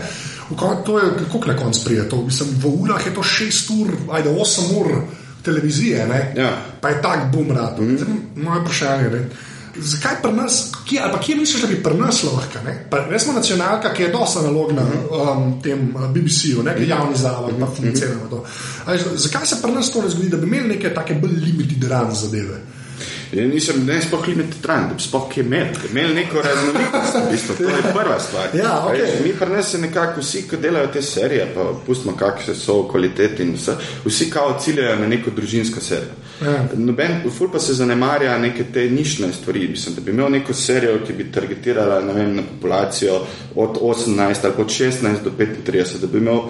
To 0.50 0.98
je, 0.98 1.30
kako 1.30 1.46
na 1.46 1.54
koncu 1.54 1.84
pride, 1.86 2.10
to, 2.10 2.24
mislim, 2.26 2.50
v 2.58 2.66
urah 2.82 3.04
je 3.06 3.14
to 3.14 3.22
6 3.22 3.70
ur, 3.82 3.90
ajde 4.18 4.30
8 4.34 4.72
ur, 4.80 4.88
televizije, 5.44 6.08
ja. 6.36 6.58
pa 6.82 6.90
je 6.90 7.02
tako 7.02 7.26
bum 7.32 7.52
rad. 7.52 7.80
Mm 7.80 7.98
-hmm. 7.98 8.44
Moje 8.44 8.62
vprašanje 8.62 9.04
je, 9.04 9.30
zakaj 9.78 10.22
pri 10.22 10.32
nas, 10.32 10.72
kje, 10.88 11.00
ali 11.04 11.12
pa 11.12 11.20
kje 11.20 11.36
misliš, 11.36 11.62
da 11.62 11.68
bi 11.68 11.84
pri 11.84 11.94
nas 11.94 12.24
lahko? 12.24 12.60
Res 13.10 13.24
smo 13.24 13.34
nacionalka, 13.34 13.94
ki 13.94 14.04
je 14.04 14.10
dosta 14.10 14.40
analogna 14.40 14.82
mm 14.82 14.88
-hmm. 14.88 15.38
um, 15.38 15.62
tem 15.62 15.96
uh, 15.96 16.10
BBC-u, 16.12 16.64
ne, 16.64 16.88
javni 16.88 17.16
zavod, 17.16 17.54
pa 17.60 17.66
mhm. 17.66 17.76
funkcionira 17.76 18.30
to. 18.30 18.46
Ali, 18.86 19.00
zakaj 19.16 19.46
se 19.46 19.56
pri 19.62 19.72
nas 19.72 19.92
to 19.92 20.02
ne 20.02 20.10
zgodi, 20.10 20.30
da 20.30 20.38
bi 20.38 20.48
imeli 20.48 20.68
neke 20.68 20.94
take 20.94 21.14
bolj 21.14 21.32
limited 21.32 21.84
run 21.84 22.16
zadeve? 22.16 22.62
Ja, 23.32 23.48
nisem 23.48 23.86
ne 23.86 24.00
sploh 24.02 24.28
limit 24.28 24.56
trend, 24.62 24.96
sploh 24.98 25.38
je 25.38 25.44
med, 25.44 25.78
imel 25.92 26.16
neko 26.18 26.42
raznolikost, 26.42 27.16
v 27.16 27.32
bistvu, 27.32 27.56
to 27.58 27.70
je 27.70 27.94
prva 27.94 28.20
stvar. 28.20 28.56
Ja, 28.58 28.72
okay. 28.88 29.02
Veš, 29.02 29.20
mi 29.24 29.34
pri 29.38 29.50
nas 29.54 29.74
je 29.74 29.82
nekako 29.84 30.22
vsi, 30.22 30.48
ki 30.50 30.58
delajo 30.58 30.88
te 30.94 31.02
serije, 31.02 31.46
pa 31.56 31.68
pustimo, 31.86 32.16
kakšne 32.18 32.56
so 32.58 32.82
kvalitete 32.90 33.46
in 33.46 33.54
vse, 33.54 33.78
vsi 34.06 34.30
kao 34.34 34.58
ciljajo 34.62 34.96
na 35.04 35.08
neko 35.08 35.32
družinsko 35.36 35.82
serijo. 35.82 36.18
Ja. 36.42 36.56
Noben, 36.76 37.20
ful 37.38 37.52
pa 37.52 37.60
se 37.60 37.74
zanemarja 37.74 38.38
neke 38.40 38.64
te 38.74 38.88
nišne 38.90 39.34
stvari, 39.34 39.68
mislim, 39.68 39.96
da 39.96 40.02
bi 40.02 40.12
imel 40.12 40.32
neko 40.32 40.54
serijo, 40.54 41.00
ki 41.08 41.14
bi 41.14 41.32
targetirala, 41.32 42.00
vem, 42.00 42.36
na 42.36 42.44
populacijo 42.52 43.22
od 43.56 43.78
18 43.82 44.46
ali 44.46 44.54
od 44.58 44.68
16 44.68 45.24
do 45.24 45.32
35, 45.40 46.00
da 46.02 46.08
bi 46.08 46.18
imel 46.18 46.38
uh, 46.38 46.50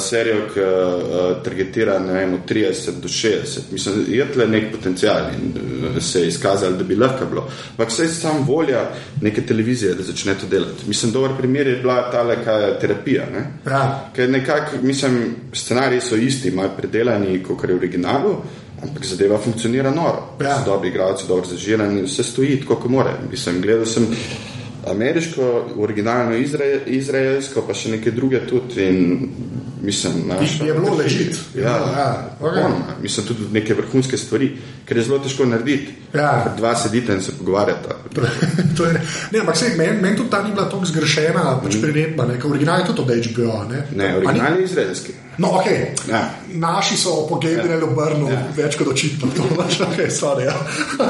serijo, 0.00 0.46
ki 0.54 0.60
uh, 0.60 1.42
targetira, 1.44 1.98
vem, 1.98 2.34
od 2.34 2.48
30 2.48 3.00
do 3.02 3.08
60. 3.08 3.72
Mislim, 3.72 4.04
je 4.08 4.32
tle 4.32 4.46
nek 4.48 4.72
potencial 4.72 5.30
in 5.34 5.52
uh, 5.52 6.00
se 6.14 6.20
je 6.20 6.28
izkazalo, 6.28 6.76
da 6.76 6.84
bi 6.84 6.96
lahko 6.96 7.26
bilo. 7.30 7.46
Ampak 7.70 7.88
vse 7.88 8.02
je 8.02 8.08
samo 8.14 8.44
volja 8.46 8.84
neke 9.20 9.42
televizije, 9.46 9.94
da 9.94 10.02
začne 10.02 10.34
to 10.38 10.46
delati. 10.50 10.86
Mislim, 10.86 11.12
dober 11.12 11.36
primer 11.38 11.66
je 11.66 11.76
bila 11.82 12.10
ta 12.10 12.22
terapija. 12.80 13.26
Ne? 13.32 13.46
Ja. 13.66 14.10
Ker 14.16 14.30
nekako, 14.30 14.82
mislim, 14.82 15.34
scenariji 15.52 16.00
so 16.00 16.16
isti, 16.16 16.48
imajo 16.48 16.76
predelani, 16.76 17.42
kot 17.42 17.68
je 17.68 17.74
v 17.74 17.82
originalu. 17.82 18.36
Ampak 18.82 19.04
zadeva 19.06 19.38
funkcionira 19.38 19.90
noro. 19.90 20.36
Ja. 20.40 20.58
Dobri 20.66 20.88
igralci, 20.88 21.24
dobro 21.28 21.46
zažirani, 21.46 22.02
vse 22.02 22.22
stoji 22.22 22.60
tako, 22.60 22.76
kot 22.76 22.90
more. 22.90 23.14
Mislim, 23.30 23.62
gledal 23.62 23.86
sem 23.86 24.06
ameriško, 24.90 25.64
originalno 25.76 26.36
izraelsko, 26.86 27.64
pa 27.66 27.74
še 27.74 27.96
neke 27.96 28.10
druge 28.10 28.44
tudi. 28.46 28.90
Mislim, 29.84 30.22
naš, 30.28 30.60
je 30.64 30.72
bilo 30.72 30.94
ležiti. 30.96 31.38
Ja, 31.60 31.76
ja, 31.96 32.36
okay. 32.40 32.70
mislim 33.02 33.26
tudi 33.26 33.48
neke 33.52 33.74
vrhunske 33.74 34.16
stvari, 34.16 34.54
ker 34.84 34.96
je 34.96 35.04
zelo 35.04 35.18
težko 35.18 35.46
narediti. 35.48 35.94
Ja. 36.14 36.54
Dva 36.56 36.74
sedita 36.78 37.14
in 37.14 37.22
se 37.22 37.32
pogovarjata. 37.38 37.96
ne, 39.32 39.40
ampak 39.40 39.56
se, 39.56 39.74
meni 39.76 40.00
men 40.02 40.16
tudi 40.16 40.30
ta 40.30 40.42
ni 40.42 40.52
bila 40.52 40.68
tako 40.70 40.86
zgrešena, 40.86 41.60
pač 41.62 41.74
mm. 41.74 41.82
priredba, 41.82 42.28
ker 42.38 42.50
original 42.50 42.80
je 42.80 42.86
tudi 42.92 43.02
od 43.02 43.28
HBO. 43.30 43.64
Ne, 43.70 43.86
ne 43.96 44.16
original 44.16 44.58
je 44.58 44.64
izraelski. 44.64 45.12
No, 45.38 45.48
okay. 45.48 45.86
ja. 46.10 46.30
Naši 46.52 46.96
so 46.96 47.26
pogledali 47.28 47.68
ja. 47.70 47.76
v 47.76 47.94
Brnu, 47.94 48.28
ja. 48.30 48.42
več 48.56 48.76
kot 48.78 48.92
očitno. 48.92 49.26
To, 49.34 49.42
okay, 49.88 50.06
sorry, 50.10 50.46
ja. 50.46 50.54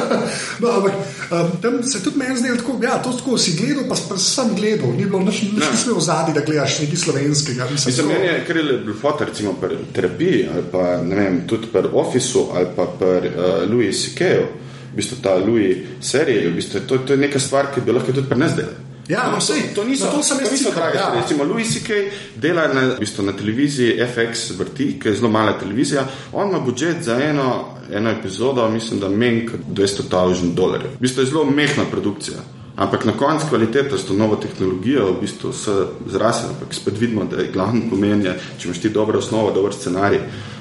no, 0.62 0.70
ampak 0.78 0.94
um, 1.28 1.50
tam 1.60 1.82
se 1.84 2.00
tudi 2.00 2.22
meni 2.22 2.38
zdelo 2.40 2.56
tako, 2.56 2.78
ja, 2.82 2.96
to 3.04 3.12
tako 3.12 3.36
si 3.38 3.52
gledal, 3.58 3.84
pa, 3.88 3.98
pa 4.08 4.16
sem 4.20 4.54
gledal, 4.56 4.94
ni 4.96 5.04
bilo 5.04 5.20
nič, 5.26 5.42
nič 5.52 5.84
ja. 5.84 5.92
v 5.92 6.00
zadnji, 6.00 6.36
da 6.38 6.44
gledaš 6.46 6.78
nekaj 6.86 7.02
slovenskega. 7.04 7.68
Mislim, 7.72 7.92
mislim 7.92 8.08
meni 8.14 8.30
je, 8.30 8.38
ker 8.48 8.60
je 8.62 8.78
bil 8.86 8.96
fotor, 9.00 9.28
recimo 9.28 9.52
pri 9.60 9.76
terapiji, 9.92 10.48
ali 10.54 10.64
pa 10.72 10.86
ne 11.04 11.20
vem, 11.20 11.40
tudi 11.50 11.68
pri 11.68 11.92
Officeu, 11.92 12.48
ali 12.56 12.72
pa 12.72 12.88
pri 12.88 13.28
uh, 13.28 13.63
Louis 13.66 14.04
C.K.-u, 14.04 14.46
v 14.92 14.96
bistvu 14.96 15.20
ta 15.22 15.36
Louis 15.36 15.84
serije, 16.00 16.48
v 16.48 16.56
bistvu 16.56 16.80
to, 16.88 16.98
to 16.98 17.12
je 17.12 17.22
neka 17.26 17.38
stvar, 17.38 17.72
ki 17.74 17.80
bi 17.80 17.92
lahko 17.92 18.12
tudi 18.12 18.28
pri 18.28 18.38
nas 18.38 18.56
delali. 18.56 18.84
Ja, 19.08 19.28
no, 19.28 19.40
sej, 19.40 19.74
to 19.76 19.84
niso, 19.84 20.08
sem 20.22 20.38
to 20.38 20.44
jaz 20.46 20.52
niso 20.52 20.70
cikal, 20.70 20.80
drage 20.80 20.96
ja. 20.96 21.12
Recimo 21.20 21.44
Louis 21.44 21.68
C.K. 21.68 22.08
dela 22.40 22.68
na, 22.72 22.86
v 22.94 23.04
bistvu, 23.04 23.26
na 23.26 23.34
televiziji 23.36 23.98
FX 24.00 24.56
vrti, 24.56 24.94
ki 25.00 25.08
je 25.08 25.18
zelo 25.20 25.28
mala 25.28 25.58
televizija. 25.60 26.06
On 26.32 26.48
ima 26.48 26.60
budžet 26.64 27.04
za 27.04 27.18
eno, 27.20 27.76
eno 27.92 28.10
epizodo, 28.10 28.68
mislim, 28.68 29.00
da 29.00 29.08
menj 29.08 29.46
kot 29.50 29.60
200 29.68 30.08
tisoč 30.08 30.54
dolarjev. 30.56 30.96
V 30.96 31.04
bistvu 31.04 31.22
je 31.22 31.32
zelo 31.34 31.44
mehna 31.44 31.84
produkcija. 31.90 32.40
Ampak 32.76 33.04
na 33.04 33.12
koncu 33.12 33.46
kvaliteta 33.48 33.98
s 33.98 34.08
to 34.08 34.14
novo 34.14 34.36
tehnologijo 34.36 35.12
v 35.12 35.20
bistvu 35.20 35.52
se 35.52 35.74
zrasla, 36.10 36.48
ampak 36.48 36.74
spet 36.74 36.98
vidimo, 36.98 37.24
da 37.24 37.36
je 37.36 37.52
glavni 37.52 37.84
pomen, 37.90 38.24
je, 38.24 38.34
če 38.58 38.68
imaš 38.68 38.80
ti 38.80 38.90
dobro 38.90 39.18
osnovo, 39.18 39.52
dober 39.54 39.72
scenarij, 39.72 40.18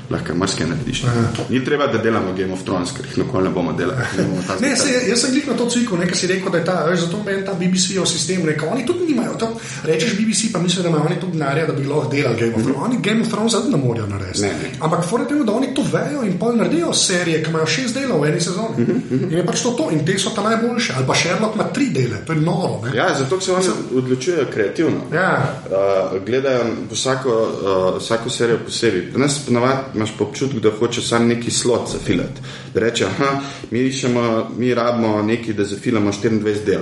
lahko 0.09 0.35
marsikaj 0.35 0.67
narediš. 0.67 1.03
Ni 1.49 1.65
treba, 1.65 1.87
da 1.87 1.97
delamo 1.97 2.33
Game 2.37 2.53
of 2.53 2.63
Thrones, 2.63 2.91
ker 2.91 3.05
jih 3.05 3.17
nikoli 3.17 3.47
ne 3.47 3.49
bomo 3.49 3.73
delali. 3.73 3.99
Ne, 4.17 4.23
bomo 4.23 4.41
Ne, 4.61 4.75
se, 4.77 4.93
jaz 5.09 5.21
sem 5.21 5.31
glik 5.31 5.47
na 5.47 5.57
to 5.57 5.69
cikl, 5.69 5.97
nekaj 5.97 6.17
si 6.17 6.27
rekel, 6.27 6.51
da 6.51 6.57
je 6.57 6.65
ta, 6.65 6.75
veš, 6.89 7.05
zato 7.05 7.23
meni 7.25 7.45
ta 7.45 7.53
BBC-ov 7.59 8.07
sistem 8.09 8.45
rekel, 8.45 8.69
oni 8.71 8.85
tudi 8.85 9.07
nimajo, 9.09 9.35
to, 9.39 9.49
rečeš 9.83 10.15
BBC, 10.19 10.51
pa 10.53 10.59
misliš, 10.59 10.83
da 10.83 10.89
imajo 10.89 11.05
oni 11.09 11.19
tudi 11.19 11.37
denarja, 11.37 11.65
da 11.67 11.73
bi 11.73 11.87
lahko 11.87 12.11
delali 12.11 12.39
Game 12.39 12.55
of 12.55 12.61
Thrones. 12.61 12.81
Oni 12.85 12.99
Game 13.01 13.21
of 13.21 13.29
Thrones 13.29 13.51
zadnji 13.51 13.71
ne 13.71 13.77
morejo 13.77 14.07
narediti. 14.07 14.51
Ampak 14.79 15.05
fora 15.09 15.23
je, 15.29 15.43
da 15.43 15.53
oni 15.53 15.73
to 15.75 15.85
vejo 15.93 16.23
in 16.23 16.37
pol 16.39 16.55
naredijo 16.57 16.93
serije, 16.93 17.43
ki 17.43 17.49
imajo 17.49 17.65
šest 17.65 17.97
delov 17.99 18.21
v 18.21 18.29
eni 18.31 18.41
sezoni. 18.41 18.87
In 19.31 19.37
je 19.37 19.45
pač 19.45 19.61
to 19.63 19.71
to, 19.77 19.89
in 19.91 20.05
te 20.05 20.17
so 20.19 20.29
ta 20.35 20.43
najboljše. 20.43 20.93
Ali 20.97 21.07
pa 21.07 21.15
Sherlock 21.15 21.55
ima 21.55 21.63
tri 21.63 21.89
dele, 21.89 22.21
to 22.25 22.33
je 22.33 22.41
noro. 22.41 22.81
Ne? 22.83 22.97
Ja, 22.97 23.09
zato 23.19 23.41
se 23.41 23.51
oni 23.51 23.65
odločujejo 23.95 24.45
kreativno. 24.53 25.07
Ja. 25.13 25.59
Uh, 25.65 26.23
gledajo 26.25 26.65
vsako, 26.91 27.31
uh, 27.31 28.01
vsako 28.01 28.29
serijo 28.29 28.59
posebej. 28.65 29.11
Pri 29.11 29.21
nas 29.21 29.39
ponavadi 29.45 29.92
imaš 29.95 30.13
občutek, 30.19 30.59
da 30.59 30.71
hoče 30.79 31.01
sam 31.01 31.27
neki 31.27 31.51
slot 31.51 31.91
zafilati. 31.91 32.41
Da 32.73 32.79
reče, 32.79 33.05
aha, 33.05 33.39
mi 33.71 33.79
iščemo, 33.79 34.25
mi 34.57 34.73
rabimo 34.73 35.21
nekaj, 35.21 35.53
da 35.53 35.63
zafilamo 35.65 36.11
24 36.11 36.65
del. 36.65 36.81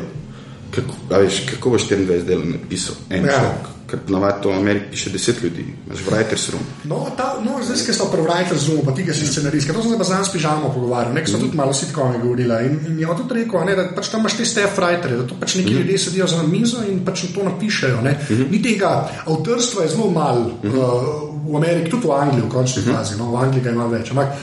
Kako, 0.71 0.93
veš, 1.19 1.41
kako 1.49 1.69
boš 1.69 1.89
24 1.89 2.23
del 2.25 2.41
napisal? 2.45 2.95
En 3.09 3.25
Ja. 3.25 3.31
človek. 3.31 3.67
Ker 3.91 3.99
ponavadi 4.07 4.39
to 4.43 4.49
v 4.49 4.55
Ameriki 4.55 4.85
piše 4.91 5.09
10 5.09 5.41
ljudi, 5.43 5.65
imaš 5.87 5.99
writers 6.07 6.45
room. 6.53 6.63
No, 6.87 7.07
ta, 7.17 7.41
no 7.43 7.57
zdaj, 7.63 7.75
ki 7.85 7.93
so 7.93 8.05
pri 8.07 8.21
Writers 8.23 8.67
Roomu, 8.69 8.85
pa 8.87 8.93
ti, 8.95 9.03
ki 9.03 9.11
si 9.13 9.27
scenarist, 9.27 9.67
to 9.67 9.81
sem 9.83 9.91
se 9.91 9.97
pa 9.97 10.03
z 10.03 10.09
nami 10.09 10.25
s 10.25 10.31
pižamo 10.31 10.69
pogovarjal, 10.73 11.13
nekaj 11.13 11.33
so 11.33 11.39
tudi 11.41 11.57
malo 11.59 11.73
sitkomi 11.73 12.21
govorila. 12.23 12.61
In, 12.61 12.79
in 12.87 12.99
je 12.99 13.07
tudi 13.17 13.33
rekel, 13.41 13.65
ne, 13.67 13.75
da 13.75 13.89
pač 13.95 14.07
tam 14.07 14.23
imaš 14.23 14.37
te 14.37 14.45
staff 14.45 14.79
writerje, 14.79 15.17
da 15.17 15.27
to 15.27 15.35
pač 15.39 15.55
neki 15.59 15.73
ljudje 15.73 15.97
sedijo 15.97 16.27
za 16.27 16.43
mizo 16.47 16.79
in 16.87 17.03
pač 17.05 17.25
to 17.35 17.43
napišejo. 17.43 17.99
Ne. 18.01 18.15
Ni 18.51 18.61
tega, 18.63 18.93
avtorstva 19.27 19.83
je 19.83 19.89
zelo 19.89 20.07
malo 20.11 20.55
uh, 20.63 21.30
v 21.47 21.55
Ameriki, 21.55 21.89
tudi 21.89 22.07
v 22.07 22.11
Angliji, 22.11 22.45
v 22.45 22.49
končni 22.49 22.83
fazi, 22.83 23.17
no, 23.17 23.31
v 23.31 23.43
Angliji 23.43 23.63
ga 23.63 23.71
ima 23.71 23.87
več. 23.87 24.11
Ampak 24.11 24.35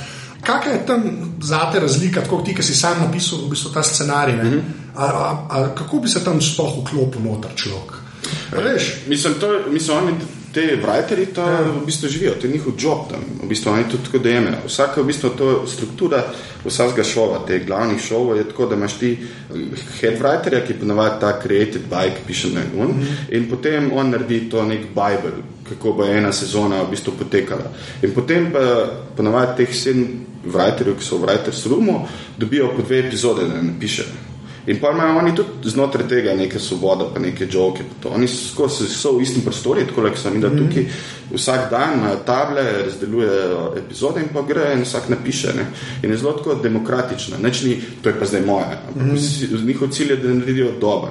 kakšna 0.43 0.73
je 0.73 0.87
tam 0.87 1.07
zate 1.43 1.81
razlika, 1.81 2.25
tako 2.27 2.43
ti, 2.47 2.55
ki 2.55 2.63
si 2.63 2.75
sam 2.75 3.03
napisal 3.03 3.45
v 3.45 3.53
bistvu 3.55 3.73
ta 3.75 3.83
scenarij? 3.83 4.37
ne? 4.37 4.63
A, 4.97 5.05
a, 5.05 5.47
a, 5.49 5.69
kako 5.75 6.03
bi 6.03 6.09
se 6.09 6.25
tam 6.25 6.41
sploh 6.43 6.81
vklopil 6.83 7.23
noter 7.23 7.55
človek? 7.55 8.03
A 8.53 8.61
Veš, 8.61 9.07
Mislim, 9.07 9.35
to, 9.41 9.49
mislim 9.71 9.97
oni, 9.97 10.13
te 10.53 10.77
writeri, 10.83 11.27
to 11.27 11.41
ja. 11.41 11.61
v 11.61 11.85
bistvu 11.87 12.09
živijo, 12.09 12.35
to 12.41 12.47
je 12.47 12.53
njihov 12.53 12.73
job 12.79 13.11
tam. 13.11 13.21
V 13.43 13.49
bistvu 13.49 13.73
oni 13.73 13.85
to 13.91 13.99
tako 14.05 14.19
dojemajo. 14.19 14.57
Vsaka 14.67 15.01
v 15.01 15.07
bistvu 15.07 15.31
to 15.31 15.67
struktura 15.67 16.23
vsakega 16.65 17.05
šova, 17.05 17.43
teh 17.47 17.67
glavnih 17.67 18.01
šovov 18.01 18.37
je 18.37 18.49
tako, 18.49 18.67
da 18.67 18.75
imaš 18.75 18.99
ti 18.99 19.13
head 20.01 20.19
writerja, 20.21 20.65
ki 20.67 20.79
ponavadi 20.81 21.21
ta 21.21 21.37
created 21.43 21.87
by, 21.91 22.11
ki 22.17 22.27
piše 22.27 22.49
na 22.55 22.61
un, 22.75 22.87
mm 22.87 23.01
-hmm. 23.01 23.37
in 23.37 23.51
potem 23.51 23.93
on 23.93 24.11
naredi 24.11 24.49
to 24.51 24.65
nek 24.65 24.81
Bible, 24.81 25.43
kako 25.69 25.93
bo 25.93 26.05
ena 26.05 26.33
sezona 26.33 26.83
v 26.83 26.91
bistvu 26.91 27.13
potekala. 27.19 27.71
In 28.03 28.15
potem 28.15 28.51
pa 28.53 28.65
ponavadi 29.17 29.65
teh 29.65 29.75
sedem 29.75 30.25
writerjev, 30.45 30.97
ki 30.99 31.05
so 31.05 31.19
v 31.19 31.27
writers 31.27 31.67
roomu, 31.67 32.07
dobijo 32.39 32.73
po 32.77 32.83
dve 32.83 32.99
epizode, 33.07 33.49
da 33.49 33.63
napišejo. 33.63 34.29
In 34.69 34.77
pa 34.81 34.91
imajo 34.93 35.19
oni 35.19 35.35
tudi 35.35 35.71
znotraj 35.71 36.09
tega 36.09 36.35
neke 36.35 36.59
svobode, 36.59 37.05
pa 37.15 37.21
neke 37.21 37.47
to. 37.49 38.09
Oni 38.09 38.29
skozi 38.29 38.85
so 38.89 39.13
v 39.17 39.23
istem 39.23 39.43
prostoru, 39.43 39.81
tako 39.87 40.03
da 40.03 40.17
sem 40.17 40.33
videl 40.35 40.51
tukaj. 40.59 40.85
Vsak 41.33 41.71
dan 41.71 41.95
imajo 41.99 42.17
table, 42.27 42.63
razdeljujejo 42.85 43.73
epizode 43.77 44.21
in 44.21 44.29
pa 44.29 44.43
gre 44.43 44.75
in 44.75 44.83
vsak 44.85 45.09
napiše. 45.09 45.55
Ne? 45.57 45.65
In 46.03 46.11
je 46.11 46.17
zelo 46.17 46.33
tako 46.33 46.55
demokratično. 46.55 47.37
Nič 47.43 47.63
ni, 47.63 47.81
to 48.03 48.09
je 48.09 48.19
pa 48.21 48.27
zdaj 48.27 48.45
moje. 48.45 48.77
Ampak 48.89 49.17
vsi- 49.17 49.65
njihov 49.65 49.89
cilj 49.89 50.11
je, 50.11 50.17
da 50.17 50.35
naredijo 50.35 50.73
dober. 50.81 51.11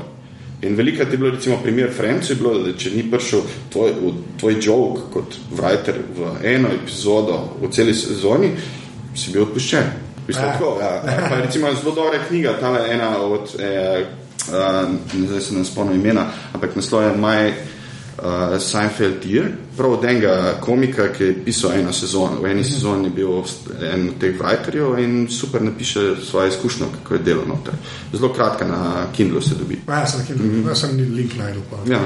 In 0.61 0.75
velikrat 0.75 1.11
je 1.11 1.17
bilo, 1.17 1.29
recimo, 1.31 1.59
primer 1.63 1.91
Francu, 1.93 2.35
bilo, 2.35 2.55
da 2.65 2.73
če 2.73 2.91
ni 2.95 3.03
prišel 3.11 3.41
tvoj, 3.73 3.91
tvoj 4.39 4.55
joke 4.61 5.01
kot 5.13 5.37
writer 5.53 5.99
v 6.17 6.31
eno 6.55 6.71
epizodo 6.73 7.37
v 7.61 7.69
celi 7.69 7.93
sezoni, 7.93 8.49
si 9.13 9.33
bil 9.33 9.45
odpuščen. 9.45 9.91
Bistvu, 10.27 10.43
Ja. 10.45 10.53
tako, 10.53 10.77
ja. 10.81 11.01
Pa 11.29 11.35
je 11.35 11.41
recimo 11.45 11.73
zelo 11.73 11.93
dobra 11.95 12.19
knjiga, 12.27 12.57
ta 12.59 12.73
ena 12.89 13.17
od, 13.21 13.53
eh, 13.59 14.05
uh, 14.49 14.89
zdaj 15.27 15.41
se 15.41 15.55
ne 15.55 15.65
spomnim 15.65 16.01
imena, 16.01 16.25
ampak 16.53 16.75
naslov 16.75 17.03
je 17.03 17.13
My 17.17 17.53
uh, 18.23 18.61
Seinfeld 18.61 19.25
Year, 19.25 19.51
prav 19.77 19.91
od 19.91 20.05
enega 20.05 20.57
komika, 20.61 21.07
ki 21.13 21.23
je 21.23 21.35
pisal 21.45 21.71
eno 21.71 21.93
sezono. 21.93 22.41
V 22.41 22.51
eni 22.51 22.63
sezoni 22.63 23.07
je 23.07 23.09
bil 23.09 23.43
en 23.91 24.09
od 24.09 24.17
teh 24.19 24.35
writerjev 24.39 24.99
in 24.99 25.27
super 25.29 25.61
napiše 25.61 26.15
svoje 26.29 26.49
izkušnje, 26.49 26.85
kako 26.97 27.13
je 27.13 27.19
delal 27.19 27.47
noter. 27.47 27.73
Zelo 28.13 28.33
kratka 28.33 28.67
na 28.67 29.05
Kindlu 29.15 29.41
se 29.41 29.55
dobi. 29.55 29.81
Ja, 29.87 30.05
sem, 30.07 30.35
mm 30.35 30.65
-hmm. 30.65 30.75
sem 30.75 30.97
ni 30.97 31.03
link 31.03 31.37
najdel. 31.37 31.61
Pa. 31.69 31.91
Ja. 31.91 31.99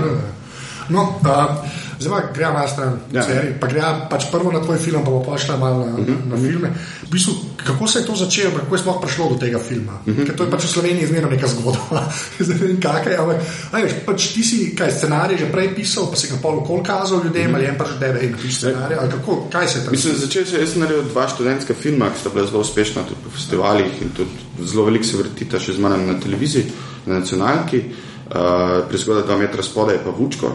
No, 0.89 1.01
uh, 1.01 1.55
zdaj 2.01 2.21
pa 2.21 2.33
gremo 2.33 2.53
malo 2.53 2.67
stran, 2.67 2.99
Ja. 3.11 3.21
ja. 3.21 3.41
pa 3.59 3.67
gremo 3.67 4.07
pač 4.09 4.25
prvo 4.31 4.51
na 4.51 4.59
tvoj 4.59 4.77
film, 4.77 5.03
pa 5.03 5.11
bomo 5.11 5.37
šli 5.37 5.57
malo 5.59 5.85
na, 5.85 5.93
uh 5.93 6.07
-huh. 6.07 6.17
na 6.25 6.37
filme. 6.37 6.69
V 7.03 7.09
bistvu, 7.11 7.33
kako 7.65 7.87
se 7.87 7.99
je 7.99 8.05
to 8.05 8.15
začelo, 8.15 8.51
kako 8.59 8.75
je 8.75 8.81
sploh 8.81 9.01
prišlo 9.01 9.29
do 9.29 9.35
tega 9.35 9.59
filma? 9.59 9.93
Uh 10.05 10.13
-huh. 10.13 10.25
Ker 10.25 10.35
to 10.35 10.43
je 10.43 10.51
pač 10.51 10.63
v 10.63 10.69
Sloveniji 10.69 11.07
zmerno 11.07 11.29
neka 11.29 11.47
zgodba. 11.47 12.11
Zdaj 12.39 12.57
ne 12.57 12.67
vem, 12.67 12.81
kakaj, 12.81 13.15
ampak 13.15 13.37
aj, 13.71 13.83
veš, 13.83 13.93
pač 14.05 14.27
ti 14.33 14.43
si 14.43 14.75
kaj 14.75 14.91
scenarij 14.91 15.37
že 15.37 15.51
prej 15.51 15.75
pisal, 15.75 16.09
pa 16.11 16.15
si 16.15 16.27
ga 16.27 16.35
pol 16.41 16.57
okol 16.57 16.83
kazal 16.83 17.21
ljudem, 17.23 17.45
uh 17.45 17.51
-huh. 17.51 17.55
ali 17.55 17.65
en 17.65 17.77
pač 17.77 17.87
tebe, 17.99 18.19
hej, 18.19 18.29
napiši 18.29 18.57
scenarij, 18.57 18.97
ali 18.99 19.09
kako, 19.11 19.47
kaj 19.51 19.67
se 19.67 19.79
je 19.79 19.83
tam 19.83 19.91
Mislim, 19.91 20.15
začel 20.15 20.45
se, 20.45 20.59
jaz 20.59 20.69
sem 20.71 20.81
naredil 20.81 21.03
dva 21.03 21.27
študentska 21.27 21.73
filma, 21.73 22.09
ki 22.09 22.19
sta 22.19 22.29
bila 22.29 22.45
zelo 22.47 22.59
uspešna 22.59 23.03
tudi 23.03 23.21
po 23.23 23.29
festivalih 23.29 24.01
in 24.01 24.09
tudi 24.09 24.29
zelo 24.65 24.85
veliko 24.85 25.05
se 25.05 25.17
vrtita 25.17 25.59
še 25.59 25.73
z 25.73 25.79
mano 25.79 25.97
na 25.97 26.19
televiziji, 26.19 26.65
na 27.05 27.19
nacionalki. 27.19 27.83
Uh, 28.31 28.87
Prizgoda 28.87 29.21
dva 29.21 29.37
metra 29.37 29.63
spodaj 29.63 29.95
je 29.95 30.03
pa 30.03 30.09
Vučko. 30.09 30.51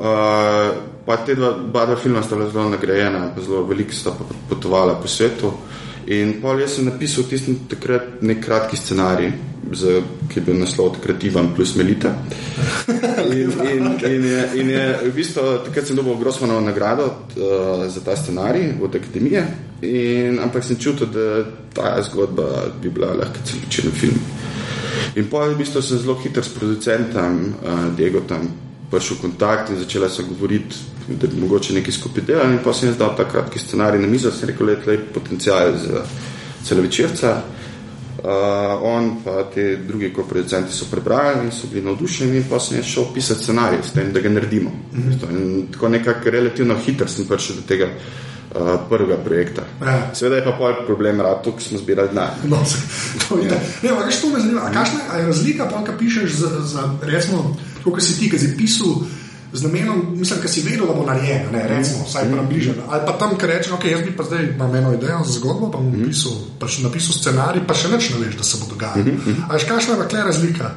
Uh, 0.00 0.76
pa 1.04 1.18
te 1.26 1.34
dva, 1.36 1.50
dva, 1.52 1.84
dva 1.84 1.96
filma 1.96 2.22
sta 2.22 2.36
bila 2.36 2.48
zelo 2.48 2.70
nagrajena, 2.72 3.34
zelo 3.36 3.66
veliko 3.68 3.92
sta 3.92 4.14
pa 4.16 4.24
potovala 4.48 4.94
po 4.96 5.08
svetu. 5.08 5.52
In 6.08 6.38
pol 6.40 6.62
jaz 6.62 6.78
sem 6.78 6.86
napisal 6.88 7.26
tisti 7.28 7.52
takrat 7.68 8.22
nek 8.24 8.40
kratki 8.40 8.78
scenarij, 8.80 9.28
za, 9.76 9.98
ki 10.30 10.38
je 10.38 10.44
bil 10.46 10.56
naslov 10.56 10.94
takrat 10.94 11.26
Ivan 11.28 11.50
plus 11.54 11.74
Melita. 11.76 12.14
In, 13.30 13.52
in, 13.52 13.84
in, 14.08 14.24
je, 14.24 14.40
in 14.56 14.70
je 14.72 14.84
v 15.04 15.10
bistvu 15.14 15.42
takrat 15.66 15.86
sem 15.86 15.96
dobil 15.96 16.16
Grossmanovo 16.18 16.60
nagrado 16.64 17.04
uh, 17.04 17.84
za 17.86 18.00
ta 18.00 18.16
scenarij 18.16 18.72
od 18.80 18.96
akademije, 18.96 19.44
in, 19.84 20.40
ampak 20.40 20.64
sem 20.64 20.80
čutil, 20.80 21.12
da 21.12 21.44
ta 21.76 21.92
zgodba 22.02 22.72
bi 22.80 22.88
bila 22.88 23.12
lahko 23.20 23.44
celočen 23.44 23.92
film. 23.92 24.18
In 25.20 25.28
pa 25.28 25.44
v 25.46 25.60
bistvu 25.60 25.84
sem 25.84 26.00
zelo 26.00 26.16
hiter 26.24 26.44
s 26.44 26.56
producentom, 26.56 27.38
uh, 27.60 27.86
Diego 27.96 28.24
tam 28.26 28.48
prišel 28.90 29.16
v 29.16 29.20
kontakt 29.20 29.70
in 29.70 29.78
začela 29.78 30.08
se 30.08 30.22
govoriti, 30.22 30.76
da 31.08 31.26
bi 31.26 31.40
mogoče 31.40 31.74
nekaj 31.74 31.92
skupaj 31.92 32.24
delali. 32.26 32.52
In 32.52 32.62
pa 32.64 32.72
sem 32.72 32.88
jaz 32.88 32.98
dal 32.98 33.16
ta 33.16 33.28
kratki 33.28 33.58
scenarij 33.58 34.00
na 34.00 34.06
mizo, 34.06 34.30
sem 34.30 34.48
rekel, 34.48 34.74
da 34.84 34.92
je 34.92 34.98
potencial 35.14 35.76
za 35.78 36.04
celovečerca. 36.64 37.42
Uh, 38.20 38.26
on 38.82 39.22
pa 39.24 39.46
te 39.54 39.76
drugi 39.76 40.10
koproducenti 40.12 40.74
so 40.76 40.84
prebrali 40.90 41.46
in 41.46 41.52
so 41.52 41.70
bili 41.72 41.86
navdušeni, 41.86 42.36
in 42.36 42.44
pa 42.50 42.58
sem 42.60 42.76
jaz 42.76 42.86
šel 42.86 43.06
pisati 43.14 43.42
scenarij 43.42 43.78
s 43.82 43.94
tem, 43.96 44.12
da 44.12 44.20
ga 44.20 44.28
naredimo. 44.28 44.70
Mm 44.70 45.02
-hmm. 45.02 45.30
In 45.30 45.66
tako 45.72 45.88
nekako 45.88 46.30
relativno 46.30 46.76
hiter 46.86 47.08
sem 47.08 47.24
prišel 47.24 47.56
do 47.56 47.62
tega 47.62 47.86
uh, 47.86 48.80
prvega 48.88 49.16
projekta. 49.16 49.62
Ja. 49.80 50.10
Seveda 50.14 50.36
je 50.36 50.44
pa 50.44 50.52
pol 50.52 50.74
problem, 50.86 51.20
rad, 51.20 51.44
ko 51.44 51.60
smo 51.60 51.78
zbirali 51.78 52.08
denar. 52.08 52.30
No, 52.44 52.58
to 53.28 53.38
je, 53.38 53.50
ne, 53.82 53.90
ampak 53.90 54.06
veš, 54.06 54.20
to 54.20 54.28
me 54.28 54.40
zanima. 54.40 54.60
A 54.60 54.72
Kakšna 54.72 55.18
je 55.18 55.26
razlika, 55.26 55.68
pa, 55.70 55.84
ko 55.84 55.92
pišeš 55.98 56.30
za, 56.32 56.48
za 56.60 56.92
recimo, 57.02 57.56
kot 57.84 58.02
si 58.02 58.18
ti, 58.18 58.30
ki 58.30 58.38
si 58.38 58.52
pisal 58.56 59.00
z 59.52 59.62
namenom, 59.62 60.14
mislim, 60.14 60.38
da 60.42 60.48
si 60.48 60.62
vedel, 60.62 60.86
da 60.86 60.94
bo 60.94 61.02
narejeno, 61.02 61.50
ne, 61.50 61.64
recimo, 61.68 62.04
vsaj 62.06 62.28
približen. 62.30 62.74
Ali 62.88 63.02
pa 63.06 63.12
tam, 63.18 63.34
ki 63.34 63.46
rečeš, 63.46 63.72
ok, 63.72 63.84
jaz 63.84 64.02
bi 64.02 64.12
pa 64.12 64.22
zdaj 64.22 64.44
imel 64.44 64.76
eno 64.76 64.92
idejo 64.94 65.24
za 65.26 65.32
zgodbo, 65.32 65.70
pa 65.70 65.78
bom 65.78 65.90
napisal, 65.90 66.32
pač 66.58 66.78
napisal 66.78 67.16
scenarij, 67.16 67.64
pa 67.66 67.74
še 67.74 67.90
nič 67.90 68.10
ne 68.10 68.20
veš, 68.22 68.36
da 68.36 68.44
se 68.44 68.60
bo 68.60 68.70
dogajalo. 68.70 69.16
A 69.48 69.54
veš, 69.54 69.66
kakšna 69.66 69.96
je 69.96 69.98
pa 69.98 70.06
kle 70.06 70.22
razlika? 70.22 70.70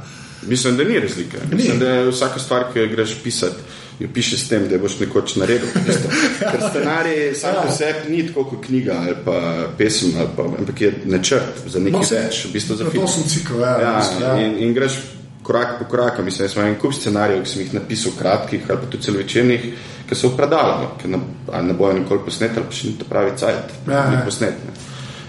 Mislim, 0.43 0.75
da 0.75 0.83
ni 0.83 1.00
razlike. 1.00 1.38
Mislim, 1.51 1.79
da 1.79 1.86
je 1.88 2.10
vsaka 2.10 2.39
stvar, 2.39 2.65
ki 2.74 2.79
jo 2.79 2.88
greš 2.89 3.13
pisati, 3.24 3.62
jo 4.01 4.10
pišeš 4.13 4.39
s 4.41 4.50
tem, 4.50 4.65
da 4.67 4.77
boš 4.77 4.98
nekoč 5.00 5.36
naredil. 5.36 5.69
Ker 6.51 6.60
scenarij 6.65 7.36
sam 7.36 7.62
po 7.62 7.72
sebi 7.72 8.10
ni 8.10 8.25
tako 8.27 8.43
kot 8.45 8.65
knjiga 8.65 8.98
ali 9.00 9.15
pa 9.25 9.38
pesem, 9.77 10.17
ali 10.17 10.27
pa, 10.36 10.43
ampak 10.50 10.81
je 10.81 10.89
načrt 11.05 11.62
za 11.69 11.79
nekaj 11.79 12.00
No, 12.01 12.07
saj- 12.10 12.25
več. 12.25 12.41
V 12.50 12.51
bistvu 12.57 12.75
za 12.75 12.89
film. 12.89 13.05
to 13.05 13.12
sem 13.12 13.24
cikl, 13.29 13.62
ja. 13.62 13.77
Ja, 13.79 13.93
mislim, 14.01 14.22
ja. 14.24 14.33
in, 14.41 14.57
in 14.65 14.74
greš 14.74 14.98
korak 15.43 15.79
po 15.79 15.85
koraku. 15.89 16.23
Mislim, 16.23 16.45
jaz 16.45 16.55
imam 16.55 16.67
en 16.67 16.79
kup 16.79 16.93
scenarijev, 16.93 17.43
ki 17.43 17.50
sem 17.50 17.62
jih 17.62 17.73
napisal 17.73 18.15
kratkih 18.19 18.69
ali 18.69 18.79
pa 18.79 18.91
tudi 18.91 19.03
celovečernih, 19.03 19.67
ki 20.09 20.15
so 20.15 20.31
v 20.31 20.38
predalu, 20.38 20.89
ki 21.01 21.12
ne, 21.12 21.19
ne 21.62 21.73
bojo 21.73 22.00
nikoli 22.00 22.25
posneti, 22.25 22.59
ali 22.59 22.69
pa 22.69 22.79
še 22.79 22.88
ni 22.88 22.97
to 23.00 23.09
pravi 23.09 23.38
cajt, 23.38 23.77
Ja, 23.88 24.07
ja. 24.13 24.25
Ne. 24.41 24.53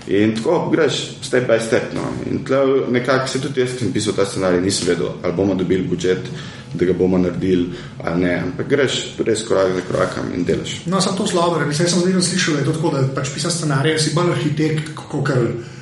In 0.06 0.34
tako 0.36 0.68
greš 0.72 1.16
step 1.22 1.46
by 1.48 1.60
step. 1.60 1.94
No. 1.94 2.02
In 2.30 2.42
nekako 2.92 3.28
se 3.28 3.40
tudi 3.40 3.60
jaz, 3.60 3.72
ki 3.72 3.86
sem 3.86 3.92
pisal 3.92 4.12
ta 4.16 4.26
scenarij, 4.28 4.60
nisem 4.60 4.88
vedel, 4.88 5.14
ali 5.22 5.32
bomo 5.32 5.54
dobili 5.54 5.86
budžet, 5.88 6.28
da 6.74 6.84
ga 6.84 6.92
bomo 6.92 7.18
naredili 7.18 7.70
ali 8.04 8.20
ne. 8.20 8.34
Ampak 8.42 8.68
greš 8.68 8.98
res 9.24 9.46
korak 9.48 9.72
za 9.74 9.84
korakom 9.88 10.34
in 10.36 10.44
delaš. 10.44 10.82
No, 10.86 11.00
sem 11.00 11.16
to 11.16 11.26
slabo, 11.26 11.56
ker 11.56 11.72
sem 11.74 11.88
zdaj 11.88 12.20
slišal, 12.20 12.58
da 12.58 12.60
je 12.60 12.66
to 12.66 12.76
tako, 12.76 12.90
da 12.96 13.06
pač 13.16 13.32
pisaš 13.32 13.62
scenarij, 13.62 13.98
si 13.98 14.12
bolj 14.14 14.34
arhitekt, 14.36 14.92
kot 14.94 15.24
kar. 15.24 15.40
Roman 15.40 15.73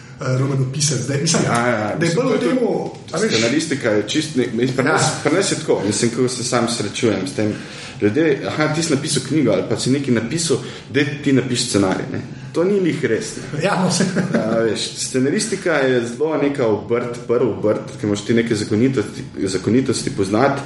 pisati, 0.73 1.03
da, 1.09 1.15
mislim, 1.21 1.43
ja, 1.47 1.69
ja, 1.69 1.97
da 1.97 2.07
je 2.07 2.15
bilo 2.15 2.39
temu. 2.39 2.91
Scenaristika 3.29 3.91
je 3.91 4.09
čist, 4.09 4.31
pri 4.77 4.85
nas 4.85 5.03
ja. 5.25 5.39
je 5.39 5.59
tako, 5.61 5.83
mislim, 5.87 6.11
ko 6.17 6.29
se 6.29 6.45
sam 6.45 6.69
srečujem 6.69 7.27
s 7.27 7.33
tem. 7.33 7.55
Ljudje, 8.03 8.43
aha, 8.47 8.75
ti 8.75 8.83
si 8.83 8.95
napisal 8.95 9.23
knjigo 9.29 9.53
ali 9.53 9.63
pa 9.69 9.79
si 9.79 9.91
nekaj 9.91 10.15
napisal, 10.15 10.57
da 10.91 11.01
ti 11.25 11.33
napišeš 11.33 11.69
scenarij. 11.69 12.07
Ne? 12.13 12.21
To 12.53 12.65
ni 12.65 12.81
njih 12.81 13.05
res. 13.05 13.27
Ja, 13.63 13.77
no, 13.85 13.91
ja, 14.39 14.59
veš, 14.61 14.81
scenaristika 14.97 15.73
je 15.73 16.01
zelo 16.07 16.37
neka 16.37 16.67
obrt, 16.67 17.19
prvi 17.29 17.51
obrt, 17.51 17.95
ki 18.01 18.07
moš 18.07 18.25
ti 18.27 18.35
neke 18.35 18.55
zakonitosti, 18.55 19.23
zakonitosti 19.39 20.11
poznati, 20.11 20.63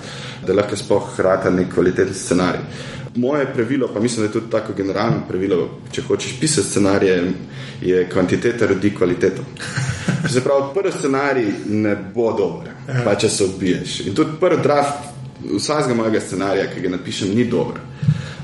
da 0.47 0.55
lahko 0.55 0.77
sploh 0.77 1.13
hrata 1.17 1.51
nek 1.51 1.75
kvaliteten 1.75 2.15
scenarij. 2.15 2.65
Moje 3.17 3.47
pravilo, 3.55 3.89
pa 3.95 4.01
mislim, 4.01 4.23
da 4.23 4.29
je 4.29 4.33
tudi 4.33 4.51
tako 4.51 4.73
generalno 4.73 5.23
pravilo, 5.29 5.71
če 5.93 6.03
hočeš 6.03 6.41
pisati 6.41 6.69
scenarije, 6.69 7.33
je 7.83 8.09
kvantiteta 8.13 8.67
rodi 8.67 8.95
kvaliteto. 8.95 9.43
Se 10.33 10.41
pravi, 10.45 10.63
prvi 10.75 10.93
scenarij 10.99 11.47
ne 11.67 11.97
bo 12.15 12.33
dober, 12.33 12.73
ja. 12.89 13.03
pa 13.05 13.15
če 13.15 13.29
se 13.29 13.45
odbiješ. 13.45 14.01
In 14.07 14.15
tudi 14.15 14.37
prvi 14.41 14.63
draft 14.63 15.05
vsakega 15.55 15.95
mojega 15.95 16.21
scenarija, 16.21 16.67
ki 16.75 16.81
ga 16.81 16.91
napišem, 16.97 17.35
ni 17.35 17.45
dober. 17.45 17.81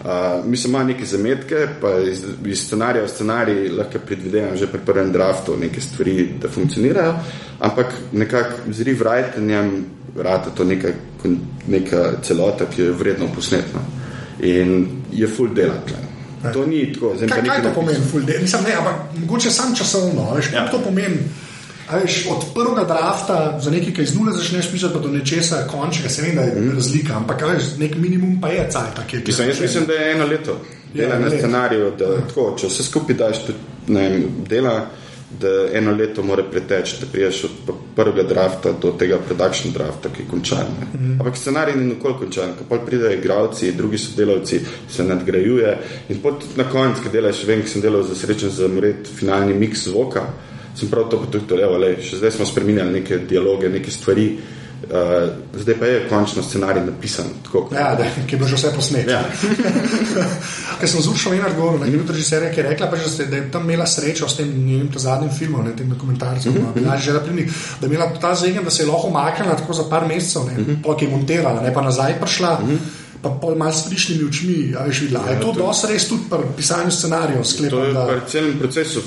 Uh, 0.03 0.45
mislim, 0.47 0.75
ima 0.75 0.85
neke 0.85 1.07
zametke, 1.07 1.67
pa 1.81 1.93
iz, 2.11 2.23
iz 2.47 2.65
scenarija 2.67 3.05
v 3.05 3.11
scenarij 3.11 3.69
lahko 3.71 4.01
predvidevam 4.07 4.57
že 4.57 4.67
pri 4.67 4.81
prvem 4.87 5.13
draftu 5.13 5.57
neke 5.57 5.81
stvari, 5.81 6.29
da 6.43 6.49
funkcionirajo, 6.51 7.15
ampak 7.61 7.95
nekako 8.13 8.73
z 8.73 8.87
rewritinjem 8.89 9.71
rata 10.17 10.51
to 10.51 10.65
neka, 10.65 10.89
neka 11.69 12.03
celota, 12.23 12.67
ki 12.67 12.83
je 12.83 12.93
vredno 12.93 13.29
posnetna 13.35 13.83
in 14.43 14.89
je 15.13 15.29
full 15.29 15.55
dela. 15.55 15.75
To 16.53 16.67
ni 16.67 16.93
tako. 16.93 17.15
Kaj, 17.29 17.43
kaj 17.47 17.63
to 17.63 17.71
pomeni 17.75 18.05
full 18.11 18.25
dela? 18.27 18.41
Mislim, 18.43 18.63
ne, 18.63 18.75
ampak 18.75 18.95
mogoče 19.21 19.51
sam 19.51 19.75
časovno, 19.77 20.35
veš, 20.35 20.53
ja. 20.53 20.65
kaj 20.65 20.71
to 20.71 20.79
pomeni? 20.85 21.19
Veš, 21.93 22.27
od 22.31 22.45
prvega 22.55 22.85
drafta 22.85 23.59
za 23.63 23.71
nekaj, 23.71 23.95
ki 23.95 24.03
iz 24.03 24.15
nule 24.15 24.33
začneš 24.33 24.71
pisati, 24.71 24.95
pa 24.95 25.01
do 25.01 25.09
nečesa 25.09 25.67
končnega, 25.71 26.09
se 26.09 26.23
vem, 26.23 26.37
da 26.37 26.43
je 26.43 26.61
mm. 26.61 26.75
razlika, 26.75 27.17
ampak 27.17 27.43
veš, 27.43 27.75
nek 27.79 27.97
minimum 27.97 28.41
pa 28.41 28.49
je 28.49 28.69
cajt. 28.71 29.27
Mislim, 29.27 29.49
jaz 29.49 29.61
mislim, 29.61 29.87
da 29.87 29.93
je 29.93 30.13
eno 30.13 30.27
leto. 30.27 30.59
Dela 30.95 31.19
na 31.19 31.31
scenariju, 31.31 31.93
da 31.99 32.05
ja. 32.05 32.21
tako, 32.29 32.57
če 32.61 32.69
vse 32.69 32.83
skupaj 32.85 33.17
daš, 33.17 33.39
ne 33.89 34.09
vem, 34.09 34.25
dela, 34.49 34.75
da 35.41 35.53
eno 35.73 35.93
leto 35.97 36.23
mora 36.23 36.43
preteči, 36.43 36.97
da 37.01 37.07
priješ 37.13 37.45
od 37.45 37.75
prvega 37.97 38.23
drafta 38.23 38.73
do 38.83 38.93
tega 38.99 39.19
production 39.19 39.73
drafta, 39.73 40.09
ki 40.09 40.23
je 40.23 40.29
končan. 40.31 40.67
Mm. 40.95 41.21
Ampak 41.21 41.37
scenarij 41.37 41.77
ni 41.77 41.85
nikoli 41.95 42.15
končan, 42.19 42.55
ko 42.59 42.65
pa 42.69 42.79
pridejo 42.87 43.19
igravci, 43.19 43.73
drugi 43.73 43.99
sodelavci, 43.99 44.61
se 44.91 45.05
nadgrajuje 45.05 45.77
in 46.09 46.23
potem 46.23 46.49
na 46.57 46.65
koncu, 46.71 47.03
ki 47.03 47.13
delaš, 47.13 47.45
vem, 47.47 47.63
ki 47.63 47.69
sem 47.69 47.83
delal 47.83 48.03
za 48.03 48.15
srečen 48.15 48.51
za 48.51 48.69
mret 48.69 49.09
finalni 49.19 49.55
mix 49.55 49.89
zvoka 49.89 50.27
sem 50.75 50.89
prav 50.89 51.11
to 51.13 51.19
potrebujal, 51.21 51.77
da 51.81 51.93
še 52.01 52.17
zdaj 52.17 52.31
smo 52.39 52.47
spremenili 52.49 53.01
neke 53.01 53.19
dialoge, 53.29 53.69
neke 53.69 53.91
stvari. 53.93 54.29
Uh, 54.33 54.62
zdaj 55.55 55.75
pa 55.79 55.87
je 55.87 56.09
končno 56.09 56.43
scenarij 56.43 56.85
napisan. 56.85 57.27
Tako, 57.45 57.69
ja, 57.75 57.95
da, 57.95 58.05
ki 58.27 58.37
bo 58.37 58.47
že 58.47 58.57
vse 58.57 58.73
posnetek. 58.77 59.11
Ja. 59.11 59.23
Ker 60.81 60.89
sem 60.89 61.03
zrušil 61.03 61.37
eno 61.39 61.49
govor, 61.57 61.81
na 61.81 61.87
kateri 61.87 62.09
režiser 62.09 62.43
je 62.43 62.63
rekla, 62.63 62.89
pa, 62.91 62.99
ste, 62.99 63.27
da 63.27 63.37
je 63.37 63.51
tam 63.51 63.65
imela 63.65 63.87
srečo 63.87 64.29
s 64.29 64.37
tem 64.37 64.49
njim, 64.67 64.91
zadnjim 64.97 65.31
filmom, 65.31 65.65
ne, 65.65 65.77
tem 65.77 65.89
dokumentarcem, 65.91 66.53
mm 66.53 66.57
-hmm. 66.57 66.75
da, 66.75 66.91
da 67.81 67.87
je 67.87 67.95
imela 67.95 68.13
ta 68.21 68.35
zegen, 68.35 68.65
da 68.65 68.71
se 68.71 68.83
je 68.83 68.87
lahko 68.87 69.09
umaknila 69.09 69.57
tako 69.57 69.73
za 69.73 69.85
par 69.91 70.07
mesecev, 70.09 70.43
mm 70.43 70.65
-hmm. 70.65 70.83
pa 70.83 71.05
je 71.05 71.11
monterala, 71.11 71.63
ne 71.63 71.75
pa 71.75 71.83
nazaj 71.83 72.21
prišla. 72.21 72.59
Mm 72.63 72.69
-hmm. 72.71 72.79
Pa 73.23 73.31
pol 73.31 73.55
malo 73.55 73.73
s 73.73 73.87
frišnimi 73.87 74.29
očmi, 74.29 74.53
je 74.87 74.93
že 74.93 75.05
videla. 75.05 75.25
Ja, 75.27 75.33
je 75.33 75.41
to, 75.41 75.53
to 75.53 75.67
dosti 75.67 75.87
res 75.93 76.09
tudi 76.09 76.23
pri 76.31 76.39
pisanju 76.57 76.91
scenarijev? 76.91 77.43
To 77.71 77.85
je 77.85 77.95
pri 77.95 78.21
celem 78.29 78.59
procesu 78.59 79.01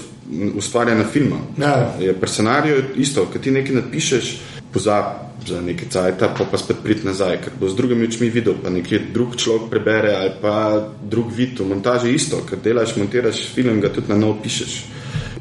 ustvarjanja 0.55 1.03
filma. 1.13 1.35
Ja. 1.57 1.93
Je 1.99 2.13
pri 2.13 2.29
scenariju 2.29 2.83
isto, 2.95 3.27
ki 3.33 3.39
ti 3.39 3.51
nekaj 3.51 3.75
napišeš, 3.75 4.37
pozabi 4.73 5.24
za 5.47 5.61
nekaj 5.61 5.89
časa, 5.89 6.29
pa 6.37 6.45
pa 6.51 6.57
spet 6.57 6.81
prid 6.83 7.05
nazaj, 7.05 7.37
ker 7.43 7.53
bo 7.59 7.69
z 7.69 7.75
drugimi 7.75 8.07
očmi 8.07 8.29
videl, 8.29 8.55
pa 8.63 8.69
nekje 8.69 8.99
drug 9.13 9.35
človek 9.35 9.69
prebere 9.69 10.15
ali 10.15 10.31
pa 10.41 10.55
drug 11.01 11.31
vid 11.35 11.59
v 11.59 11.69
montaži 11.69 12.13
isto, 12.15 12.41
ker 12.49 12.61
delaš, 12.63 12.95
montiraš 12.97 13.47
film, 13.53 13.81
ga 13.81 13.89
tudi 13.93 14.09
na 14.09 14.17
novo 14.17 14.39
pišeš. 14.43 14.83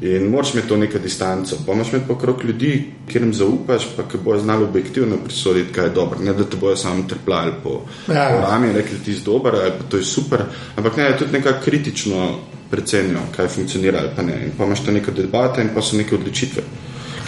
In 0.01 0.27
moraš 0.27 0.53
imeti 0.53 0.67
to 0.67 0.77
neko 0.77 0.99
distanco, 0.99 1.57
pa 1.65 1.73
imaš 1.73 1.93
imeti 1.93 2.07
pokrok 2.07 2.43
ljudi, 2.43 2.91
kjer 3.07 3.23
jim 3.23 3.33
zaupaš, 3.33 3.87
pa 3.95 4.03
ki 4.03 4.17
bojo 4.23 4.39
znali 4.39 4.63
objektivno 4.63 5.17
presoditi, 5.23 5.73
kaj 5.73 5.85
je 5.85 5.89
dobro. 5.89 6.19
Ne 6.19 6.33
da 6.33 6.43
te 6.43 6.57
bojo 6.57 6.75
samo 6.75 7.03
trpljali 7.09 7.51
po 7.63 7.81
ja. 8.13 8.29
rami 8.41 8.67
in 8.67 8.75
rekli, 8.75 8.99
ti 9.05 9.13
si 9.13 9.23
dober, 9.25 9.55
ali 9.55 9.71
pa 9.71 9.89
to 9.89 9.97
je 9.97 10.03
super, 10.03 10.43
ampak 10.75 10.97
ne, 10.97 11.03
je 11.03 11.17
tudi 11.17 11.31
nekako 11.31 11.63
kritično 11.65 12.35
precenijo, 12.71 13.19
kaj 13.35 13.47
funkcionira 13.47 13.99
ali 13.99 14.09
pa 14.15 14.21
ne. 14.21 14.41
In 14.45 14.51
pa 14.57 14.65
imaš 14.65 14.85
to 14.85 14.91
neke 14.91 15.11
debate 15.11 15.61
in 15.61 15.69
pa 15.73 15.81
so 15.81 15.97
neke 15.97 16.15
odločitve, 16.15 16.61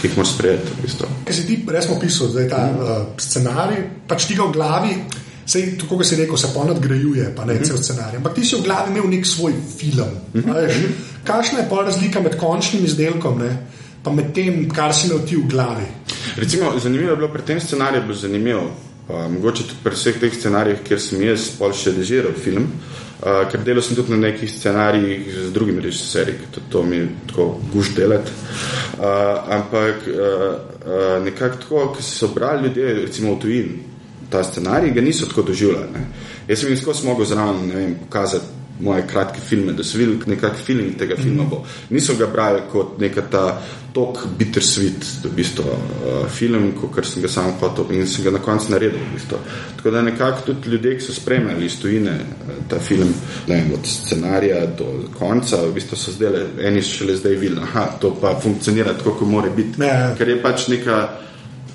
ki 0.00 0.08
jih 0.08 0.16
moraš 0.16 0.34
sprejeti. 0.34 0.74
V 0.78 0.82
bistvu. 0.82 1.08
Kaj 1.26 1.36
si 1.36 1.46
ti 1.46 1.56
res 1.68 1.88
opisal, 1.90 2.30
da 2.34 2.44
je 2.44 2.50
ta 2.50 2.60
mm. 2.66 2.82
uh, 2.82 3.06
scenarij, 3.20 3.82
pač 4.08 4.28
ti 4.28 4.36
ga 4.38 4.46
v 4.46 4.54
glavi, 4.54 4.96
sej, 5.48 5.72
tako 5.80 6.00
kot 6.00 6.08
si 6.08 6.18
rekel, 6.20 6.38
se 6.40 6.52
pa 6.54 6.66
nadgrajuje, 6.68 7.30
pa 7.36 7.46
ne 7.48 7.58
mm. 7.58 7.68
cel 7.68 7.80
scenarij. 7.82 8.20
Ampak 8.20 8.38
ti 8.38 8.46
si 8.46 8.56
v 8.56 8.64
glavi 8.66 8.94
imel 8.94 9.10
nek 9.10 9.26
svoj 9.26 9.54
film. 9.78 10.14
Mm 10.34 10.42
-hmm. 10.42 10.92
Kakšna 11.24 11.58
je 11.58 11.68
pa 11.70 11.84
razlika 11.84 12.20
med 12.20 12.36
končnim 12.36 12.84
izdelkom? 12.84 13.42
Pa 14.02 14.12
med 14.12 14.32
tem, 14.34 14.68
kar 14.70 14.94
si 14.94 15.06
imel 15.06 15.26
ti 15.26 15.36
v 15.36 15.48
glavi. 15.48 15.86
Recimo, 16.36 16.78
zanimivo 16.78 17.10
je 17.10 17.16
bilo 17.16 17.28
pri 17.28 17.42
tem 17.42 17.60
scenariju, 17.60 18.02
bilo 18.02 18.14
zanimivo. 18.14 18.70
Uh, 19.08 19.32
mogoče 19.32 19.62
tudi 19.62 19.80
pri 19.84 19.96
vseh 19.96 20.18
teh 20.20 20.34
scenarijih, 20.34 20.82
kjer 20.84 21.00
sem 21.00 21.22
jaz 21.24 21.46
pol 21.56 21.72
še 21.72 21.94
režiral 21.96 22.34
film, 22.36 22.66
uh, 22.68 23.46
ker 23.48 23.62
delal 23.64 23.80
sem 23.82 23.96
tudi 23.96 24.12
na 24.12 24.18
nekih 24.26 24.50
scenarijih 24.52 25.30
z 25.32 25.52
drugimi 25.54 25.80
režiserji, 25.80 26.34
ki 26.52 26.66
to 26.68 26.82
mi 26.84 27.00
tako 27.30 27.46
guš 27.72 27.94
delati. 27.96 28.34
Uh, 28.98 29.06
ampak 29.56 30.04
uh, 30.12 30.18
uh, 30.18 31.06
nekako 31.24 31.62
tako, 31.62 31.86
ki 31.96 32.04
so 32.04 32.28
brali 32.34 32.68
ljudje, 32.68 32.94
recimo 33.06 33.34
v 33.34 33.40
tujini, 33.46 33.80
ta 34.28 34.44
scenarij, 34.44 34.92
ga 34.92 35.00
niso 35.00 35.26
tako 35.26 35.46
doživljali. 35.48 36.04
Jaz 36.48 36.60
sem 36.60 36.68
jim 36.68 36.76
skozi 36.76 37.08
mogel 37.08 37.24
zraven 37.24 37.96
pokazati 38.04 38.57
moje 38.80 39.06
kratke 39.06 39.40
filme, 39.40 39.72
da 39.72 39.84
so 39.84 39.98
videli 39.98 40.18
nekakšen 40.26 40.64
film 40.64 40.94
tega 40.98 41.16
filma. 41.16 41.44
Mm 41.44 41.50
-hmm. 41.50 41.64
Niso 41.90 42.14
ga 42.14 42.26
brali 42.26 42.60
kot 42.72 42.98
neka 42.98 43.22
ta 43.22 43.62
tok 43.92 44.18
bittersweet, 44.38 45.04
v 45.24 45.30
bistvu, 45.36 45.64
uh, 45.64 46.28
film, 46.30 46.72
kot 46.72 47.06
sem 47.06 47.22
ga 47.22 47.28
sam 47.28 47.52
hotel 47.60 47.86
in 47.90 48.06
sem 48.06 48.24
ga 48.24 48.30
na 48.30 48.38
koncu 48.38 48.70
naredil. 48.70 48.98
V 48.98 49.14
bistvu. 49.14 49.38
Tako 49.76 49.90
da 49.90 50.02
nekako 50.02 50.40
tudi 50.46 50.68
ljudje, 50.68 50.98
ki 50.98 51.04
so 51.04 51.12
spremljali 51.12 51.66
iz 51.66 51.80
tujine 51.80 52.10
uh, 52.10 52.54
ta 52.68 52.78
film, 52.78 53.14
vem, 53.46 53.72
od 53.74 53.86
scenarija 53.86 54.66
do 54.66 54.86
konca, 55.18 55.56
v 55.56 55.72
bistvu 55.74 55.96
so 55.96 56.12
zdaj 56.12 56.44
eni 56.62 56.82
šele 56.82 57.16
zdaj 57.16 57.34
videli, 57.34 57.60
da 57.74 57.98
to 58.00 58.14
pa 58.20 58.40
funkcionira 58.42 58.94
tako, 58.94 59.10
kot 59.10 59.28
mora 59.28 59.50
biti. 59.50 59.80
Ne. 59.80 60.14
Ker 60.18 60.28
je 60.28 60.42
pač 60.42 60.68
neka 60.68 61.08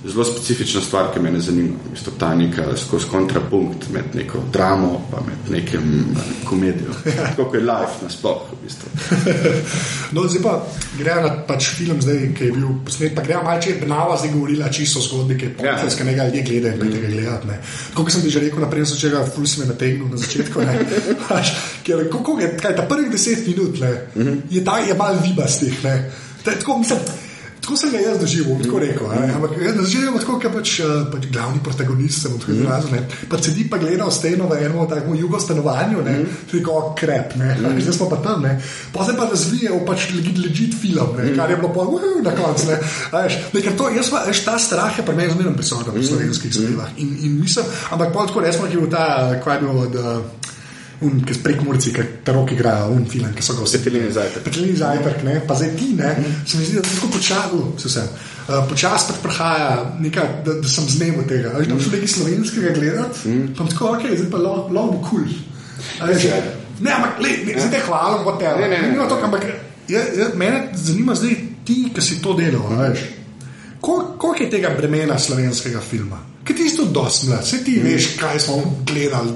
zelo 0.06 0.26
specifična 0.26 0.82
stvar, 0.82 1.13
ki 1.13 1.20
me 1.20 1.39
zanima. 1.39 1.76
Isto 1.94 2.12
ta 2.20 2.36
neka 2.36 2.63
skozi 2.78 3.06
kontrapunkt 3.12 3.89
med 3.94 4.04
neko 4.13 4.39
dramo 4.54 5.02
in 5.48 5.54
nekim 5.54 6.06
komedijo. 6.46 6.92
Kako 7.36 7.56
je 7.56 7.62
life 7.62 8.04
na 8.04 8.10
splošno. 8.10 8.48
V 8.52 8.63
bistvu. 8.63 8.89
no, 10.16 10.28
zdaj 10.28 10.44
pa 10.44 10.68
gre 10.98 11.16
na 11.16 11.32
pač 11.48 11.70
film, 11.78 12.02
zdaj, 12.02 12.34
ki 12.38 12.46
je 12.46 12.52
bil 12.52 12.68
posnet. 12.86 13.16
Pa 13.16 13.24
gre 13.24 13.39
malo 13.44 13.62
če 13.62 13.78
Brnava 13.80 14.18
zdaj 14.18 14.32
govorila 14.34 14.70
čisto 14.70 15.02
zgodbi, 15.02 15.38
ki 15.38 15.46
je 15.46 15.56
ja. 15.63 15.78
pomeni, 15.98 16.18
da 16.18 16.26
ljudje 16.26 16.44
gledajo 16.44 16.74
in 16.84 16.92
tega 16.92 17.08
gledati. 17.08 17.60
Kot 17.94 18.12
sem 18.12 18.30
že 18.30 18.39
rekel, 18.39 18.60
naprej 18.60 18.86
so 18.86 19.00
čega 19.00 19.26
fusime 19.26 19.66
na 19.66 19.74
tegnu 19.74 20.10
na 20.12 20.18
začetku. 20.18 20.62
Pač, 21.30 21.54
ker, 21.84 22.08
kako 22.12 22.39
je, 22.39 22.54
kaj, 22.60 22.76
ta 22.76 22.88
prvih 22.89 23.12
deset 23.12 23.48
minut 23.48 23.80
le, 23.80 23.92
mm 24.16 24.22
-hmm. 24.22 24.42
je, 24.50 24.88
je 24.88 24.94
malo 24.98 25.20
vibastih. 25.24 25.80
Tako, 26.44 26.78
mislim, 26.78 27.00
Tako 27.63 27.78
sem 27.80 27.93
ga 27.93 27.99
jaz 28.04 28.17
doživel, 28.19 28.58
tako 28.60 28.80
rekel. 28.80 29.08
Mm. 29.08 29.36
Ampak 29.38 29.52
jaz 29.63 29.76
doživljam 29.78 30.17
tako, 30.19 30.34
kot 30.41 30.52
pač, 30.52 30.73
uh, 30.84 31.06
pač 31.13 31.28
glavni 31.32 31.62
protagonist, 31.63 32.26
sem 32.26 32.36
tako 32.36 32.52
izrazil. 32.58 32.97
Mm. 32.97 33.30
Pa 33.32 33.39
sedi 33.39 33.63
pa 33.71 33.80
gledal 33.80 34.12
steno 34.12 34.49
v 34.52 34.58
enem 34.65 34.82
takem 34.91 35.15
jugo 35.15 35.39
stanovanju, 35.39 36.04
ne, 36.04 36.17
mm. 36.19 36.41
tako 36.52 36.82
krep, 36.99 37.38
ne, 37.39 37.54
mm. 37.56 37.80
zdaj 37.86 37.95
smo 37.95 38.10
pa 38.12 38.19
tam, 38.26 38.43
ne. 38.43 38.58
Pa 38.91 39.08
se 39.08 39.15
pa 39.15 39.30
razvijal 39.32 39.80
pač 39.88 40.10
legit 40.12 40.76
film, 40.76 41.15
ne, 41.15 41.30
mm. 41.32 41.39
kar 41.39 41.56
je 41.56 41.60
bilo 41.62 41.71
pa 41.71 41.88
uh, 41.88 42.19
na 42.26 42.36
koncu, 42.36 42.67
ne. 42.67 42.80
Veš, 43.15 43.39
nekaj 43.56 43.78
to, 43.80 43.89
jaz 43.95 44.12
pa, 44.12 44.26
veš, 44.28 44.43
ta 44.43 44.60
strah 44.60 44.99
je 44.99 45.08
pri 45.08 45.15
meni 45.15 45.32
zmerno 45.32 45.56
prisoten 45.56 45.95
v 45.95 46.04
slovenskih 46.04 46.52
zadevah. 46.52 46.91
In, 46.99 47.15
in 47.23 47.39
mislim, 47.39 47.71
ampak 47.95 48.12
pa 48.12 48.28
tako 48.28 48.43
resmo, 48.43 48.67
ki 48.67 48.76
je 48.76 48.84
bil 48.84 48.91
ta, 48.91 49.06
kaj 49.39 49.56
je 49.56 49.63
bilo, 49.63 49.88
da 51.10 51.26
ki 51.28 51.39
prek 51.44 51.62
Murci, 51.66 51.94
ki 51.94 52.04
ta 52.24 52.34
rok 52.36 52.52
igrajo, 52.52 52.92
un 52.96 53.06
film, 53.10 53.32
ki 53.36 53.44
so 53.46 53.56
ga 53.58 53.66
vse 53.66 53.80
petelini 53.84 54.12
zajtrk. 54.13 54.44
Petelini 54.46 54.76
zajtrk, 54.80 55.24
ne, 55.28 55.39
pa 55.48 55.58
zdaj 55.60 55.74
ti, 55.80 55.94
ne, 55.98 56.12
mm. 56.20 56.36
se 56.46 56.58
mi 56.58 56.66
zdi, 56.66 56.78
da 56.80 56.84
tako 56.88 57.10
počasi, 57.16 57.62
vse 57.78 57.92
vse. 57.92 58.04
Uh, 58.44 58.62
počasi 58.70 59.10
pa 59.10 59.18
prihaja, 59.24 59.70
neka, 60.04 60.28
da, 60.46 60.58
da 60.63 60.72
sem 60.72 60.89
znem 60.89 61.20
od 61.22 61.30
tega. 61.32 61.54
Že 61.60 61.70
tam 61.72 61.82
šel 61.86 61.96
nekaj 61.98 62.12
slovenskega 62.16 62.74
gledati, 62.78 63.30
mm. 63.30 63.54
pa 63.58 63.68
tako, 63.72 63.94
ok, 63.96 64.08
zdaj 64.13 64.30
pa 64.32 64.44
lahko 64.44 64.88
bo 64.92 65.00
kul. 65.10 65.28
Ne, 66.84 66.92
ampak, 66.92 67.22
le, 67.24 67.38
ne, 67.48 67.58
zdaj 67.60 67.72
te 67.72 67.86
hvala, 67.88 68.24
kot 68.26 68.39
te. 68.42 68.52
Ne, 68.60 68.68
ne, 68.68 68.82
ne. 68.82 68.92
ne, 68.92 68.98
ne. 68.98 69.24
Ampak, 69.30 69.48
je, 69.88 70.04
je, 70.18 70.30
mene 70.36 70.68
zanima 70.74 71.16
zdaj 71.16 71.36
ti, 71.66 71.80
ki 71.96 72.02
si 72.02 72.20
to 72.22 72.36
delal, 72.38 72.68
veš, 72.80 73.08
koliko 73.84 74.20
kol 74.20 74.38
je 74.39 74.50
tega 74.52 74.72
bremena 74.78 75.20
slovenskega 75.20 75.82
filma? 75.84 76.20
Ker 76.44 76.56
ti 76.56 76.68
si 76.68 76.76
tudi 76.76 76.92
dosti 76.96 77.30
mlad, 77.30 77.44
vse 77.46 77.63
ti 77.63 77.80
mm. 77.80 77.88
veš, 77.88 78.08
kaj 78.20 78.39
smo 78.44 78.62
gledali 78.88 79.32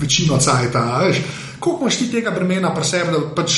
večino 0.00 0.38
cajta, 0.38 0.84
veš. 1.04 1.22
Koliko 1.62 1.84
imaš 1.84 1.98
ti 1.98 2.10
tega 2.10 2.30
bremena 2.30 2.74
pri 2.74 2.84
sebi, 2.84 3.12
da 3.12 3.20
pač 3.34 3.52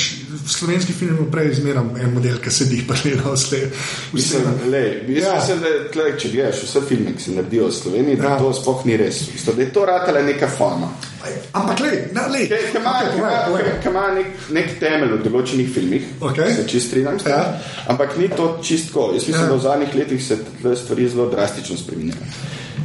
slovenski 0.48 0.92
film 0.92 1.30
prej 1.32 1.50
izmeram 1.54 1.88
en 1.96 2.12
model, 2.12 2.36
ki 2.42 2.50
sedi 2.52 2.82
pa 2.88 2.94
gleda 3.02 3.32
vse. 3.32 3.60
Mislim, 4.12 4.42
le, 4.68 4.82
ja. 5.08 5.38
mislim, 5.38 5.62
da 5.64 5.72
tle, 5.92 6.10
če 6.18 6.32
gledaš 6.34 6.60
vse 6.66 6.82
filme, 6.88 7.14
ki 7.16 7.22
se 7.22 7.36
naredijo 7.38 7.70
v 7.70 7.76
Sloveniji, 7.78 8.20
da 8.20 8.34
ja. 8.34 8.38
to 8.42 8.52
sploh 8.52 8.84
ni 8.84 8.98
res. 9.00 9.22
Isto, 9.34 9.56
da 9.56 9.64
je 9.64 9.72
to 9.72 9.86
ratala 9.88 10.22
neka 10.22 10.50
fama. 10.52 10.92
Ampak, 11.52 11.80
le, 11.80 11.92
na, 12.12 12.26
le. 12.26 12.46
Ki 12.48 13.88
ima 13.88 14.08
nek, 14.14 14.26
nek 14.54 14.74
temelj 14.80 15.16
v 15.16 15.20
določenih 15.24 15.70
filmih, 15.74 16.10
okay. 16.20 16.56
se 16.56 16.66
čist 16.68 16.90
strinjam. 16.90 17.20
Ja. 17.28 17.60
Ampak 17.92 18.18
ni 18.20 18.28
to 18.32 18.58
čistko. 18.62 19.12
Jaz 19.14 19.28
mislim, 19.28 19.44
ja. 19.44 19.50
da 19.52 19.56
v 19.56 19.64
zadnjih 19.64 19.96
letih 20.02 20.24
se 20.24 20.38
te 20.62 20.76
stvari 20.76 21.08
zelo 21.08 21.30
drastično 21.32 21.78
spremenjajo. 21.80 22.30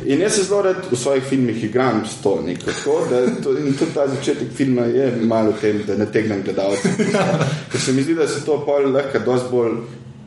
In 0.10 0.22
jaz 0.22 0.36
se 0.36 0.44
zelo 0.48 0.62
rad 0.66 0.86
v 0.92 0.98
svojih 0.98 1.24
filmih 1.24 1.64
igram 1.64 2.04
s 2.08 2.22
to 2.24 2.40
neko 2.46 2.72
tako, 2.72 3.00
da 3.10 3.20
to, 3.44 3.58
in 3.58 3.74
tudi 3.78 3.94
ta 3.94 4.08
začetek 4.08 4.54
filma 4.56 4.88
je 4.90 5.12
malo 5.22 5.54
tem, 5.62 5.84
da 5.88 5.98
ne 5.98 6.08
tegnem 6.12 6.44
gledalce. 6.44 6.94
Ker 7.72 7.82
se 7.82 7.94
mi 7.94 8.04
zdi, 8.04 8.16
da 8.16 8.28
se 8.28 8.46
to 8.46 8.62
pol 8.66 8.92
lahko 8.94 9.20
dosti 9.26 9.52
bolj 9.52 9.76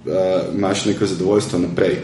uh, 0.06 0.54
imaš 0.54 0.84
neko 0.84 1.06
zadovoljstvo 1.06 1.58
naprej. 1.58 1.96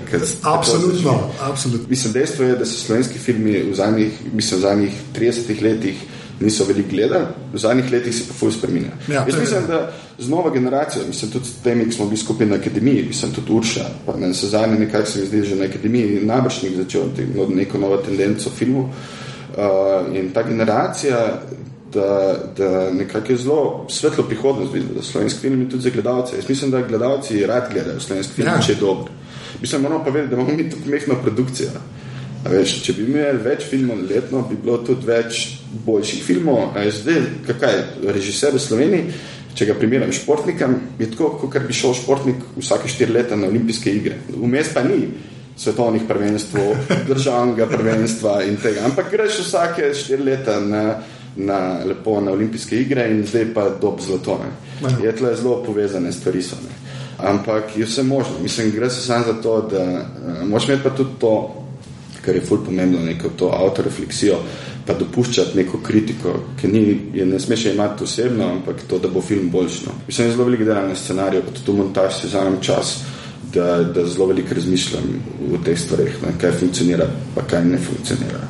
Absolutno, 0.43 1.31
absolutno. 1.41 1.87
Mislim, 1.89 2.13
dejstvo 2.13 2.45
je, 2.45 2.57
da 2.57 2.65
so 2.65 2.79
slovenski 2.87 3.19
filmi 3.19 3.63
v 3.71 3.75
zadnjih, 3.75 4.13
mislim, 4.33 4.61
v 4.61 4.63
zadnjih 4.63 4.93
30 5.15 5.63
letih 5.63 6.05
niso 6.41 6.65
veliko 6.65 6.89
gledali, 6.91 7.27
v 7.53 7.59
zadnjih 7.59 7.93
letih 7.93 8.15
se 8.15 8.25
pa 8.29 8.35
fulj 8.35 8.53
spremenja. 8.53 8.91
Ja, 9.09 9.25
Jaz 9.27 9.41
mislim, 9.41 9.67
da 9.67 9.93
z 10.19 10.29
novo 10.29 10.51
generacijo, 10.51 11.07
mislim 11.07 11.31
tudi 11.31 11.45
s 11.45 11.63
temi, 11.63 11.85
ki 11.85 11.93
smo 11.93 12.07
bili 12.07 12.17
skupaj 12.17 12.47
na 12.47 12.57
akademiji, 12.57 13.05
mislim 13.09 13.33
tudi 13.33 13.53
Urša, 13.53 13.85
pa 14.07 14.17
meni 14.17 14.35
se 14.35 14.49
zadnje 14.49 14.79
nekaj 14.79 15.07
se 15.07 15.21
mi 15.21 15.27
zdi, 15.27 15.43
že 15.43 15.57
na 15.57 15.65
akademiji 15.65 16.21
nabršnik 16.23 16.77
začel 16.77 17.03
no, 17.37 17.47
neko 17.47 17.79
novo 17.79 17.97
tendenco 17.97 18.51
filmu 18.51 18.81
uh, 18.81 20.17
in 20.17 20.31
ta 20.33 20.43
generacija 20.43 21.43
da, 21.95 22.37
da 22.57 22.91
nekako 22.93 23.33
je 23.33 23.39
zelo 23.39 23.87
svetlo 23.89 24.25
prihodnost 24.25 24.75
videla, 24.75 24.95
da 24.95 25.03
slovenski 25.03 25.41
film 25.41 25.63
je 25.63 25.71
tudi 25.71 25.83
za 25.83 25.91
gledalce. 25.91 26.37
Jaz 26.37 26.49
mislim, 26.49 26.71
da 26.71 26.83
gledalci 26.83 27.47
rad 27.47 27.73
gledajo 27.73 28.01
slovenski 28.01 28.35
film, 28.35 28.49
ja. 28.49 28.61
če 28.67 28.73
je 28.73 28.81
dober. 28.81 29.13
Mislim, 29.61 29.83
moramo 29.83 30.05
pa 30.05 30.11
vedeti, 30.11 30.35
da 30.35 30.37
imamo 30.37 30.57
mi 30.57 30.71
tukaj 30.71 30.91
mehno 30.93 31.15
produkcijo. 31.23 31.69
Veš, 32.49 32.77
če 32.87 32.93
bi 32.95 33.09
imeli 33.09 33.41
več 33.43 33.65
filmov 33.67 34.05
letno, 34.11 34.45
bi 34.49 34.57
bilo 34.63 34.79
tudi 34.87 35.07
več 35.07 35.41
boljših 35.87 36.23
filmov. 36.25 36.77
Zdaj, 37.01 37.25
kaj 37.49 37.75
je 37.75 38.13
režiser 38.15 38.55
v 38.55 38.63
Sloveniji, 38.63 39.17
če 39.59 39.67
ga 39.67 39.75
primerjam 39.75 40.13
športnikom, 40.15 40.77
je 41.01 41.09
tako, 41.11 41.33
kot 41.43 41.67
bi 41.67 41.75
šel 41.75 41.97
športnik 41.99 42.45
vsake 42.57 42.89
štiri 42.89 43.17
leta 43.17 43.37
na 43.37 43.51
olimpijske 43.51 43.91
igre. 43.91 44.21
Vmes 44.31 44.71
pa 44.75 44.85
ni 44.87 45.09
svetovnih 45.59 46.05
prvenstv, 46.09 46.61
državnega 47.11 47.67
prvenstva 47.67 48.39
in 48.47 48.57
tega. 48.63 48.87
Ampak 48.87 49.11
greš 49.11 49.41
vsake 49.43 49.91
štiri 49.99 50.31
leta 50.31 50.61
na, 50.63 50.85
na, 51.37 51.79
lepo, 51.85 52.21
na 52.21 52.33
olimpijske 52.33 52.81
igre 52.81 53.11
in 53.11 53.27
zdaj 53.27 53.55
pa 53.55 53.69
dob 53.81 54.01
zlato. 54.01 54.41
Ne. 54.43 54.97
Je 55.05 55.17
tle 55.17 55.37
zelo 55.37 55.63
povezane 55.67 56.13
stvari 56.13 56.43
so. 56.43 56.57
Ne. 56.63 56.75
Ampak 57.19 57.77
je 57.77 57.85
vse 57.85 58.03
možno. 58.03 58.43
Mislim, 58.43 58.71
gre 58.71 58.91
se 58.91 59.01
samo 59.01 59.25
za 59.27 59.43
to, 59.43 59.61
da 59.71 59.83
uh, 59.83 60.49
moš 60.49 60.69
imeti 60.69 60.83
pa 60.83 60.91
tudi 60.91 61.11
to 61.21 61.65
kar 62.29 62.37
je 62.37 62.45
fulj 62.45 62.65
pomembno, 62.65 63.01
neko 63.01 63.31
to 63.37 63.49
avtorefleksijo, 63.57 64.37
pa 64.87 64.95
dopuščati 64.99 65.57
neko 65.57 65.81
kritiko, 65.85 66.35
ki 66.61 66.69
ni, 66.69 66.83
je 67.15 67.25
ne 67.27 67.41
smeš 67.41 67.65
imati 67.71 68.05
osebno, 68.05 68.51
ampak 68.59 68.83
to, 68.89 68.99
da 68.99 69.09
bo 69.09 69.23
film 69.25 69.49
boljši. 69.51 69.87
No. 69.87 69.95
Mislim, 70.07 70.27
da 70.27 70.29
je 70.29 70.37
zelo 70.37 70.45
veliko 70.45 70.65
dela 70.69 70.83
na 70.89 70.95
scenariju, 70.95 71.47
pa 71.47 71.55
tudi 71.57 71.73
v 71.73 71.79
montaži 71.83 72.21
si 72.21 72.27
vzamem 72.27 72.59
čas, 72.61 72.99
da, 73.55 73.83
da 73.95 74.05
zelo 74.07 74.27
veliko 74.33 74.55
razmišljam 74.55 75.09
o 75.55 75.63
teh 75.65 75.81
stvareh, 75.81 76.21
ne, 76.27 76.35
kaj 76.41 76.53
funkcionira, 76.61 77.09
pa 77.35 77.47
kaj 77.49 77.65
ne 77.65 77.81
funkcionira. 77.81 78.45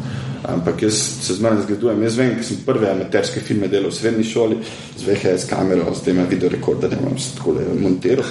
Ampak 0.49 0.83
jaz 0.83 0.97
se 1.21 1.35
zmeraj 1.37 1.63
zgledujem. 1.67 2.03
Jaz 2.03 2.17
vem, 2.17 2.31
ker 2.39 2.47
sem 2.47 2.63
prve 2.65 2.89
amaterske 2.89 3.43
filme 3.45 3.69
delal 3.69 3.93
v 3.93 3.99
srednji 3.99 4.25
šoli, 4.31 4.57
z 4.97 5.05
VHS 5.05 5.45
kamero, 5.51 5.93
z 5.95 6.07
dvema 6.07 6.25
videorekorderjem, 6.31 7.19
tako 7.37 7.59
le 7.59 7.67
montiral. 7.83 8.25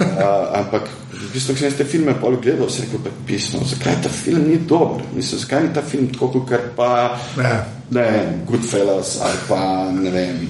ampak 0.60 0.88
v 1.12 1.28
bistvu, 1.34 1.56
če 1.56 1.68
sem 1.68 1.76
te 1.80 1.86
filme 1.88 2.14
pol 2.20 2.38
gledal, 2.42 2.70
se 2.72 2.86
rekel, 2.86 3.02
pa 3.04 3.12
pismo, 3.28 3.60
zakaj 3.68 4.00
ta 4.06 4.12
film 4.12 4.48
ni 4.48 4.56
dober? 4.58 5.04
Mislim, 5.14 5.42
zakaj 5.44 5.66
ni 5.66 5.74
ta 5.76 5.84
film 5.84 6.08
tako, 6.14 6.44
kot 6.48 6.72
pa, 6.76 6.88
ja. 7.36 7.52
ne 7.92 8.06
vem, 8.08 8.32
Goodfellas 8.48 9.18
ali 9.26 9.44
pa, 9.48 9.60
ne 9.94 10.14
vem, 10.14 10.42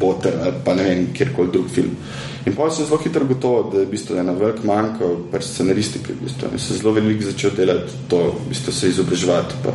Boter 0.00 0.38
ali 0.40 0.62
pa 0.64 0.74
ne 0.74 0.84
vem, 0.86 1.06
kjerkoli 1.14 1.54
drug 1.54 1.70
film. 1.70 1.94
In 2.46 2.54
pa 2.56 2.70
sem 2.70 2.86
zelo 2.86 2.98
hitro 3.04 3.24
gotovo, 3.28 3.70
da 3.72 3.80
je 3.80 3.86
v 3.86 3.90
bistvu 3.90 4.16
ena 4.16 4.32
velika 4.32 4.64
manjka 4.64 5.08
pač 5.32 5.44
scenaristike. 5.44 6.14
V 6.16 6.24
bistvu. 6.24 6.52
In 6.52 6.58
sem 6.58 6.76
zelo 6.76 6.94
veliko 6.96 7.26
začel 7.28 7.52
delati 7.56 7.98
to, 8.08 8.22
v 8.38 8.48
bistvu 8.48 8.72
se 8.72 8.88
izobraževati 8.88 9.60
pa 9.64 9.74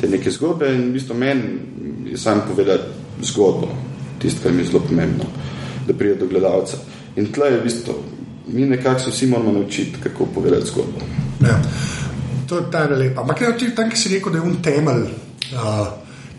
te 0.00 0.08
neke 0.08 0.30
zgodbe 0.30 0.72
in 0.74 0.88
v 0.88 0.96
bistvu 0.98 1.14
meni 1.14 2.10
je 2.10 2.18
sam 2.18 2.42
povedati 2.48 3.22
zgodbo, 3.22 3.68
tisto, 4.18 4.42
kar 4.42 4.52
mi 4.52 4.64
je 4.64 4.72
zelo 4.72 4.80
pomembno, 4.80 5.28
da 5.86 5.94
pride 5.94 6.14
do 6.14 6.26
gledalca. 6.26 6.80
In 7.16 7.30
tle 7.32 7.52
je 7.52 7.60
v 7.60 7.64
bistvu 7.64 7.94
mi 8.52 8.66
nekako 8.66 9.00
se 9.00 9.10
vsi 9.10 9.26
moramo 9.26 9.52
naučiti, 9.52 10.00
kako 10.02 10.26
povedati 10.26 10.66
zgodbo. 10.66 11.00
Ja. 11.40 11.60
To 12.48 12.58
je 12.58 12.64
ta 12.70 12.84
lepa. 12.84 13.20
Ampak 13.20 13.38
tam, 13.76 13.90
ki 13.90 13.96
si 13.96 14.14
rekel, 14.14 14.32
da 14.32 14.38
je 14.38 14.44
un 14.44 14.56
temelj. 14.62 15.06
Uh, 15.54 15.86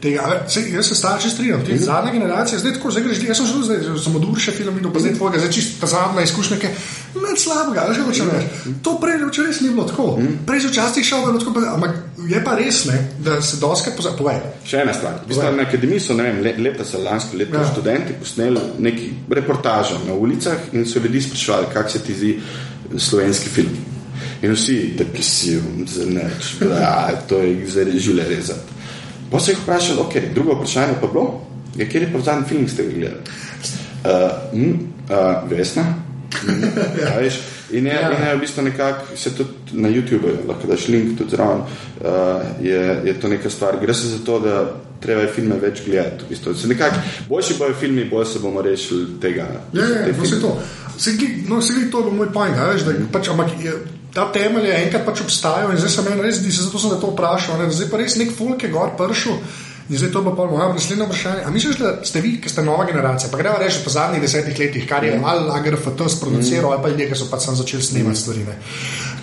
Tega, 0.01 0.45
se, 0.47 0.63
jaz 0.71 0.87
se 0.87 0.95
starši 0.95 1.29
strinjam, 1.29 1.65
ti 1.65 1.71
-hmm. 1.71 1.83
zadnja 1.83 2.11
generacija, 2.11 2.59
zdaj 2.59 2.73
tako 2.73 2.91
zdaj 2.91 3.03
greš, 3.03 3.23
jaz 3.23 3.37
sem 3.37 3.47
šel 3.47 3.63
zdaj, 3.63 3.77
sem 4.03 4.15
od 4.15 4.29
Urša 4.31 4.51
film 4.51 4.75
videl, 4.75 4.93
pa 4.93 4.99
zdaj 4.99 5.13
tvojega, 5.13 5.37
zdaj 5.39 5.51
čisto 5.51 5.81
ta 5.81 5.87
zadnja 5.87 6.21
izkušnja, 6.21 6.57
ki 6.57 6.65
je 6.65 6.73
med 7.15 7.37
slabega, 7.37 7.85
veš, 7.89 7.97
kako 7.97 8.11
če 8.11 8.23
veš. 8.23 8.43
To 8.83 8.97
prej 9.01 9.19
če 9.31 9.43
res 9.43 9.61
ni 9.61 9.69
bilo 9.69 9.83
tako. 9.83 10.03
-hmm. 10.03 10.37
Prej 10.47 10.61
so 10.61 10.67
včasih 10.67 11.05
šel, 11.05 11.39
tako, 11.39 11.53
ampak 11.73 11.91
je 12.29 12.43
pa 12.43 12.55
res, 12.55 12.85
ne, 12.85 13.07
da 13.19 13.41
se 13.41 13.57
doskrat 13.57 13.95
pozabi. 13.95 14.17
Povej. 14.17 14.39
Še 14.65 14.77
ena 14.77 14.93
stvar. 14.93 15.13
Povej. 15.27 15.55
Na 15.55 15.63
akademiji 15.63 15.99
so, 15.99 16.13
ne 16.13 16.23
vem, 16.23 16.63
leta 16.63 16.85
so 16.85 16.97
lansko 16.97 17.37
leto 17.37 17.57
ja. 17.57 17.69
študenti 17.71 18.13
posneli 18.19 18.59
neki 18.79 19.13
reportažo 19.29 19.99
na 20.07 20.13
ulicah 20.13 20.57
in 20.73 20.85
so 20.85 20.99
ljudi 20.99 21.21
sprašvali, 21.21 21.65
kak 21.73 21.89
se 21.91 21.99
ti 21.99 22.13
zdi 22.13 22.41
slovenski 22.97 23.49
film. 23.49 23.77
In 24.41 24.53
vsi 24.53 24.93
depresivni, 24.97 25.87
zrneč, 25.87 26.55
da 26.59 27.11
to 27.29 27.37
je 27.37 27.67
zdaj 27.69 27.99
življenje 27.99 28.35
rezati. 28.35 28.80
Pa 29.31 29.39
se 29.39 29.51
jih 29.51 29.59
vprašal, 29.63 29.99
ok, 29.99 30.13
drugo 30.33 30.53
vprašanje 30.59 30.99
pa 31.01 31.07
bilo, 31.07 31.41
je, 31.75 31.89
kjer 31.89 32.03
je 32.03 32.13
pa 32.13 32.19
zadnji 32.19 32.47
film, 32.49 32.67
ste 32.67 32.83
gledali? 32.83 33.21
Uh, 34.03 34.59
mm, 34.59 34.79
uh, 35.09 35.49
Vesna. 35.49 35.83
Mm, 36.43 36.63
ja. 37.01 37.17
veš, 37.19 37.39
in 37.71 37.85
je, 37.85 37.93
ja. 37.93 38.11
in 38.11 38.27
je 38.27 38.35
v 38.35 38.39
bistvu 38.39 38.63
nekako, 38.63 39.15
se 39.15 39.35
tudi 39.35 39.51
na 39.71 39.89
YouTubu, 39.89 40.35
lahko 40.47 40.67
daš 40.67 40.87
link 40.87 41.17
tudi 41.17 41.35
zraven, 41.35 41.61
uh, 41.61 42.43
je, 42.61 43.01
je 43.05 43.13
to 43.19 43.27
neka 43.27 43.49
stvar. 43.49 43.79
Gre 43.81 43.93
se 43.93 44.07
za 44.07 44.17
to, 44.25 44.39
da 44.39 44.65
treba 44.99 45.21
je 45.21 45.31
filme 45.35 45.55
več 45.61 45.81
gledati. 45.85 46.25
V 46.25 46.29
bistvu. 46.29 46.55
Se 46.55 46.67
nekako, 46.67 46.95
boljši 47.29 47.57
bojo 47.59 47.73
filmi, 47.79 48.05
bolj 48.09 48.25
se 48.25 48.39
bomo 48.39 48.61
rešili 48.61 49.19
tega. 49.21 49.47
Ja, 49.73 49.87
ja, 49.87 50.05
ja 50.07 50.13
vse 50.21 50.41
to. 50.41 50.57
Se, 50.97 51.15
no, 51.47 51.61
se 51.61 51.73
vidi, 51.73 51.91
to 51.91 52.05
je 52.05 52.11
moj 52.13 52.33
point, 52.33 52.57
veš, 52.73 52.85
da 52.85 52.93
pač, 53.11 53.31
ampak 53.31 53.55
je, 53.63 53.73
ta 54.13 54.27
temelj 54.31 54.67
je 54.67 54.77
enkrat 54.85 55.05
pač 55.07 55.21
obstajal 55.23 55.71
in 55.71 55.79
zdaj 55.79 55.91
sem 55.95 56.21
res, 56.21 56.39
zdi 56.41 56.51
se, 56.51 56.63
zato 56.67 56.79
sem 56.79 56.95
to 56.99 57.11
vprašal. 57.13 57.59
Ne? 57.61 57.69
Zdaj 57.71 57.91
pa 57.91 57.99
res 58.01 58.17
nek 58.19 58.33
folk 58.35 58.63
je 58.63 58.71
gor 58.71 58.95
pršel. 58.99 59.37
In 59.91 59.97
zdaj 59.99 60.11
to 60.13 60.21
bo 60.23 60.31
pa 60.35 60.45
moja 60.47 60.69
naslednja 60.71 61.05
vprašanja. 61.07 61.45
A 61.47 61.51
misliš, 61.51 61.79
da 61.81 61.93
ste 62.07 62.21
vi, 62.23 62.37
ki 62.41 62.49
ste 62.49 62.63
nova 62.63 62.85
generacija, 62.87 63.31
pa 63.31 63.39
gremo 63.39 63.59
reči 63.59 63.81
po 63.83 63.91
zadnjih 63.91 64.21
desetih 64.23 64.59
letih, 64.59 64.85
kar 64.87 65.03
je 65.03 65.17
malo 65.19 65.47
lager 65.49 65.75
FT 65.75 66.07
sproduciral, 66.15 66.69
mm. 66.69 66.73
ali 66.73 66.83
pa 66.83 66.89
ljudje, 66.89 67.09
ki 67.09 67.19
so 67.19 67.27
pa 67.31 67.39
sam 67.43 67.55
začeli 67.59 67.83
snemati 67.83 68.19
stvari. 68.19 68.45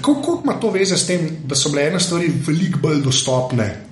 Kako 0.05 0.40
ima 0.44 0.59
to 0.61 0.70
veze 0.70 0.96
s 0.96 1.07
tem, 1.07 1.29
da 1.44 1.57
so 1.57 1.72
bile 1.72 1.88
ene 1.88 2.01
stvari 2.01 2.33
veliko 2.46 2.83
bolj 2.85 3.01
dostopne 3.05 3.88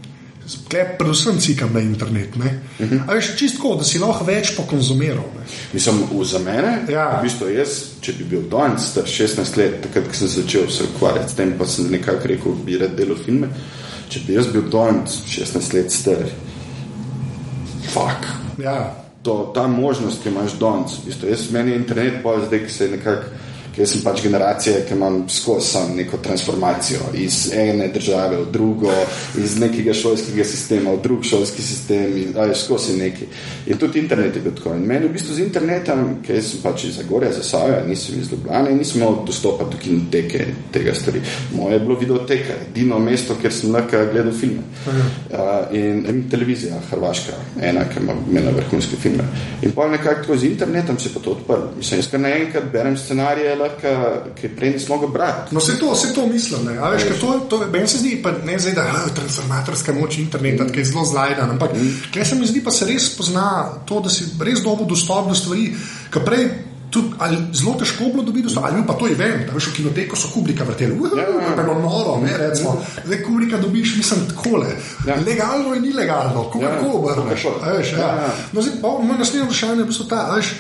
Klep, 0.69 0.99
predvsem 0.99 1.39
cikam 1.39 1.73
na 1.75 1.81
internet. 1.81 2.37
Uh 2.37 2.45
-huh. 2.79 3.01
Ali 3.07 3.19
je 3.19 3.37
čisto, 3.37 3.75
da 3.75 3.85
si 3.85 3.99
lahko 3.99 4.25
več 4.25 4.57
pokonzumiral? 4.57 5.25
Mislim, 5.73 5.97
za 6.23 6.39
mene, 6.39 6.87
ja. 6.89 7.19
v 7.21 7.23
bistvu 7.23 7.49
jaz, 7.49 7.69
če 8.01 8.13
bi 8.13 8.25
bil 8.25 8.43
danes 8.51 8.87
star 8.91 9.05
16 9.05 9.57
let, 9.57 9.83
takrat, 9.83 10.09
ko 10.09 10.15
sem 10.15 10.29
začel 10.29 10.71
se 10.71 10.85
ukvarjati 10.85 11.33
s 11.33 11.35
tem, 11.35 11.55
pa 11.59 11.67
sem 11.67 11.91
nekako 11.91 12.29
rekel, 12.29 12.53
bi 12.65 12.79
rad 12.79 12.97
delal 12.97 13.17
filme. 13.25 13.49
Če 14.09 14.21
bi 14.27 14.33
jaz 14.33 14.47
bil 14.47 14.63
danes 14.71 15.23
16 15.27 15.75
let 15.75 15.93
star, 15.93 16.25
fuk. 17.93 18.27
Ja. 18.59 18.95
Ta 19.55 19.67
možnost, 19.67 20.23
ki 20.23 20.29
imaš 20.29 20.53
danes, 20.61 20.93
jaz 21.31 21.51
meni 21.51 21.71
je 21.71 21.77
internet, 21.77 22.23
pa 22.23 22.39
zdaj, 22.47 22.67
ki 22.67 22.73
se 22.73 22.89
nekako 22.89 23.23
ker 23.77 23.89
sem 23.89 24.01
pač 24.05 24.23
generacija, 24.25 24.81
ki 24.89 24.95
imam 24.97 25.19
skozi 25.29 25.83
neko 25.97 26.17
transformacijo 26.25 27.11
iz 27.15 27.51
ene 27.53 27.89
države 27.93 28.37
v 28.37 28.47
drugo, 28.53 28.93
iz 29.39 29.59
nekega 29.61 29.95
šolskega 29.95 30.45
sistema 30.45 30.95
v 30.97 31.03
drug 31.03 31.25
šolski 31.25 31.63
sistem, 31.63 32.17
in 32.17 32.35
ali 32.41 32.55
skozi 32.55 32.97
neki. 32.97 33.29
In 33.67 33.79
tudi 33.79 33.99
internet 33.99 34.37
je 34.37 34.43
bil 34.43 34.55
tako. 34.57 34.75
In 34.75 34.87
meni 34.87 35.09
v 35.09 35.13
bistvu 35.13 35.35
z 35.35 35.45
internetom, 35.45 36.07
ker 36.27 36.41
sem 36.43 36.63
pač 36.63 36.87
iz 36.89 36.97
Zagorja, 36.97 37.33
za 37.37 37.43
Sajo, 37.45 37.83
nisem 37.89 38.21
iz 38.21 38.33
Ljubljana 38.33 38.71
in 38.71 38.81
nisem 38.81 39.03
imel 39.03 39.21
dostopa 39.27 39.67
do 39.71 39.79
kinoteke 39.83 40.47
tega 40.73 40.95
stvari. 40.95 41.21
Moje 41.53 41.77
je 41.77 41.81
bilo 41.85 41.99
videoteka, 42.01 42.59
edino 42.71 42.99
mesto, 42.99 43.37
kjer 43.41 43.53
sem 43.53 43.73
lahko 43.75 44.01
gledal 44.13 44.33
filme. 44.33 44.65
Uh, 44.87 45.75
in, 45.77 46.05
in 46.09 46.25
televizija, 46.31 46.81
Hrvaška, 46.91 47.37
ena, 47.61 47.85
ki 47.91 48.01
ima 48.01 48.17
imela 48.31 48.55
vrhunske 48.57 48.97
filme. 49.03 49.27
In 49.63 49.73
pa 49.77 49.89
nekako 49.91 50.37
z 50.37 50.51
internetom 50.53 50.99
se 50.99 51.09
je 51.09 51.15
pa 51.15 51.21
to 51.21 51.37
odprlo. 51.37 51.73
Mislim, 51.77 52.01
jaz 52.01 52.11
kar 52.11 52.21
naenkrat 52.21 52.71
berem 52.73 52.97
scenarije, 52.97 53.57
skratka, 53.69 53.91
ki 54.35 54.49
prej 54.49 54.71
nismo 54.73 54.97
mogli 54.97 55.09
brati. 55.13 55.55
No, 55.55 55.61
vse 55.61 55.79
to, 55.79 55.93
vse 55.93 56.15
to 56.15 56.27
mislim. 56.27 56.65
Ne. 56.67 56.91
Veš, 56.91 57.03
to, 57.21 57.41
to 57.49 57.67
meni 57.73 57.89
se 57.89 57.99
zdi, 57.99 58.21
pa 58.23 58.33
ne 58.45 58.59
zdaj, 58.59 58.73
da 58.73 58.83
je 58.83 59.15
transformatorska 59.15 59.93
moč 59.93 60.19
interneta, 60.19 60.67
ki 60.67 60.79
je 60.79 60.85
zelo 60.85 61.05
zlajden. 61.05 61.51
Ampak 61.51 61.73
Mm. 61.77 61.93
kaj 62.15 62.25
se 62.25 62.35
mi 62.35 62.47
zdi, 62.47 62.65
pa 62.65 62.71
se 62.71 62.85
res 62.87 63.17
pozna 63.17 63.65
to, 63.85 64.01
da 64.01 64.09
si 64.09 64.25
res 64.41 64.61
dobil 64.63 64.87
dostop 64.87 65.29
do 65.29 65.35
stvari, 65.35 65.75
ki 66.11 66.21
prej. 66.25 66.49
Tudi, 66.87 67.09
ali 67.19 67.37
zelo 67.53 67.75
težko 67.75 68.05
bilo 68.05 68.23
dobiti 68.23 68.47
dostop, 68.47 68.65
ali 68.65 68.79
pa 68.87 68.95
to 68.95 69.07
je 69.07 69.13
event, 69.13 69.47
da 69.47 69.53
veš, 69.53 69.67
v 69.67 69.75
kinoteko 69.75 70.17
so 70.17 70.29
kubrika 70.31 70.65
vrteli, 70.65 70.95
Ja, 70.95 71.23
ja, 71.23 71.43
ja. 71.43 71.57
pa 71.57 71.63
bilo 71.63 71.75
noro, 71.83 72.21
ne, 72.23 72.31
recimo, 72.39 72.79
zdaj 73.05 73.23
kubrika 73.23 73.59
dobiš, 73.59 73.97
mislim, 73.97 74.21
takole, 74.29 74.67
Ja. 75.07 75.17
legalno 75.27 75.75
in 75.75 75.85
ilegalno, 75.85 76.45
kako 76.45 76.63
Ja, 76.63 76.79
obrneš, 76.95 77.45
Ja, 77.93 77.99
ja. 77.99 78.31
No, 78.53 78.63
zdaj, 78.63 78.79
pa, 78.83 78.89
moje 79.03 79.19
naslednje 79.19 79.45
vprašanje 79.45 79.81
je 79.81 79.85
bistvu 79.85 80.05
ta, 80.07 80.31
veš, 80.37 80.55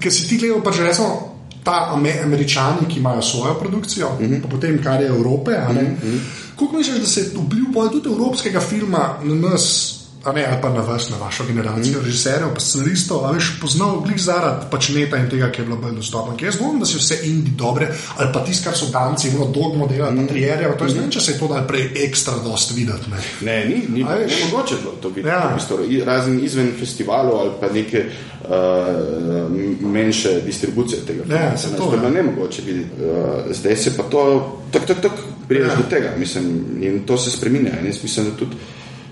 ker 0.00 0.12
si 0.12 0.28
ti 0.28 0.36
gledal, 0.38 0.60
pa 0.62 0.70
že 0.72 0.84
recimo, 0.84 1.39
ta 1.64 1.90
ame, 1.94 2.20
američani, 2.24 2.86
ki 2.88 2.98
imajo 2.98 3.22
svojo 3.22 3.54
produkcijo, 3.54 4.08
mm 4.10 4.24
Mhm. 4.24 4.32
-hmm. 4.34 4.42
pa 4.42 4.48
potem 4.48 4.82
kar 4.82 5.00
je 5.00 5.06
Evrope. 5.08 5.50
Mm 5.50 5.76
-hmm. 5.76 6.18
Kako 6.58 6.76
misliš, 6.76 6.98
da 7.00 7.06
se 7.06 7.20
vpliv 7.46 7.64
pol 7.74 7.88
tudi 7.88 8.08
evropskega 8.08 8.60
filma 8.60 9.16
na 9.22 9.34
nas? 9.34 9.99
Ne, 10.34 10.44
ali 10.46 10.58
pa 10.62 10.68
na 10.68 10.80
vas, 10.80 11.10
na 11.10 11.16
vašo 11.16 11.44
generacijo, 11.48 12.00
mm. 12.00 12.04
režiserjev, 12.04 12.54
pa 12.54 12.60
scenaristov, 12.60 13.24
ali 13.24 13.38
pa 13.38 13.60
poznal 13.60 14.00
glih 14.04 14.20
zaradi 14.20 14.66
pač 14.70 14.88
neta 14.92 15.16
in 15.16 15.30
tega, 15.30 15.48
ki 15.48 15.62
je 15.62 15.64
bilo 15.64 15.78
bolj 15.80 15.94
dostopno. 15.96 16.36
Ker 16.36 16.50
jaz 16.50 16.58
dvomim, 16.60 16.80
da 16.80 16.86
si 16.86 16.98
vse 17.00 17.16
indi 17.24 17.54
dobre, 17.56 17.88
ali 18.16 18.32
pa 18.32 18.42
tisto, 18.44 18.68
kar 18.68 18.76
so 18.76 18.90
danci, 18.92 19.28
imelo 19.28 19.46
dogmo 19.48 19.86
dela, 19.88 20.10
mm. 20.10 20.26
trierje, 20.28 20.72
to 20.78 20.84
je 20.84 20.94
mm. 21.00 21.10
če 21.10 21.20
se 21.20 21.32
je 21.32 21.38
to 21.38 21.48
dal 21.48 21.64
prej 21.66 21.86
ekstra 22.04 22.34
dost 22.44 22.74
videti. 22.76 23.10
Ne. 23.10 23.22
Ne, 23.48 23.56
ni, 23.68 23.78
ni 23.88 24.04
A 24.04 24.18
veš? 24.18 24.32
ne 24.32 24.50
mogoče 24.50 24.76
bilo 24.82 24.92
to 25.00 25.08
videti. 25.08 25.28
Ja. 25.28 25.46
v 25.48 25.54
bistvu. 25.54 25.78
I- 25.88 26.02
Razen 26.04 26.40
izven 26.44 26.72
festivalov 26.78 27.40
ali 27.40 27.50
pa 27.60 27.70
neke 27.72 28.04
uh, 28.04 29.48
menše 29.80 30.40
distribucije 30.40 31.00
tega. 31.06 31.24
Ja, 31.28 31.38
filma. 31.38 31.56
se 31.56 31.70
to, 31.70 31.76
to 31.76 31.92
je 31.92 31.96
ja. 31.96 32.00
bilo 32.00 32.10
nemogoče 32.10 32.62
videti. 32.66 32.90
Uh, 33.00 33.54
zdaj 33.56 33.76
se 33.76 33.96
pa 33.96 34.02
to, 34.02 34.26
tak, 34.72 34.86
tak, 34.86 35.00
tak, 35.00 35.12
priješ 35.48 35.66
Ja. 35.66 35.72
ja. 35.72 35.76
do 35.76 35.88
tega. 35.90 36.12
Mislim, 36.18 36.44
in 36.82 37.00
to 37.06 37.18
se 37.18 37.30
spreminja. 37.30 37.80
In 37.80 37.86
jaz 37.86 38.02
mislim, 38.02 38.30
da 38.30 38.36
tudi 38.36 38.56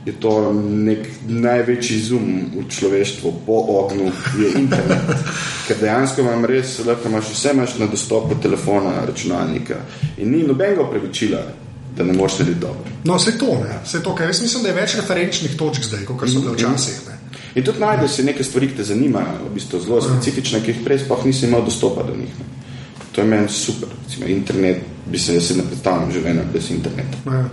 je 0.06 0.12
to 0.20 0.52
nek 0.52 1.06
največji 1.28 2.00
zoom 2.00 2.28
v 2.54 2.64
človeštvu 2.68 3.32
po 3.46 3.58
ognju, 3.82 4.12
je 4.40 4.52
internet. 4.60 5.10
Ker 5.68 5.76
dejansko 5.80 6.24
imam 6.24 6.44
res, 6.48 6.78
lahko 6.86 7.08
imaš 7.08 7.32
vse 7.34 7.52
imaš 7.54 7.78
na 7.78 7.86
dostopu 7.86 8.38
telefona, 8.42 9.04
računalnika. 9.06 9.80
In 10.18 10.32
ni 10.32 10.42
nobenega 10.46 10.82
upravičila, 10.82 11.42
da 11.96 12.04
ne 12.04 12.12
moreš 12.12 12.38
narediti 12.38 12.60
dobro. 12.60 12.96
No, 13.04 13.18
vse 13.18 13.38
to, 13.38 13.52
ne, 13.64 13.80
vse 13.84 14.02
to, 14.02 14.14
ker 14.16 14.30
jaz 14.30 14.42
mislim, 14.42 14.62
da 14.62 14.72
je 14.72 14.80
več 14.80 14.96
referenčnih 14.96 15.56
točk 15.58 15.84
zdaj, 15.90 16.04
kot 16.08 16.30
so 16.30 16.40
bile 16.40 16.56
včasih. 16.56 17.00
Ne. 17.08 17.18
In 17.54 17.64
tudi 17.64 17.80
najdeš 17.82 18.18
si 18.18 18.24
neke 18.24 18.44
stvari, 18.44 18.68
ki 18.70 18.80
te 18.80 18.84
zanimajo, 18.84 19.48
v 19.48 19.54
bistvu 19.54 19.80
zelo 19.82 20.00
specifične, 20.04 20.62
ki 20.64 20.72
jih 20.72 20.84
prej 20.84 21.02
sploh 21.04 21.24
nisi 21.26 21.46
imel 21.48 21.64
dostopa 21.66 22.06
do 22.06 22.16
njih. 22.16 22.34
Ne. 22.38 22.48
To 23.12 23.20
je 23.20 23.26
meni 23.26 23.48
super. 23.48 23.88
Recimo, 24.04 24.26
internet 24.30 24.84
bi 25.06 25.18
se 25.18 25.34
jaz 25.34 25.56
ne 25.56 25.64
predstavljal 25.66 26.12
življenja 26.12 26.44
brez 26.52 26.70
interneta. 26.70 27.24
Ja. 27.26 27.48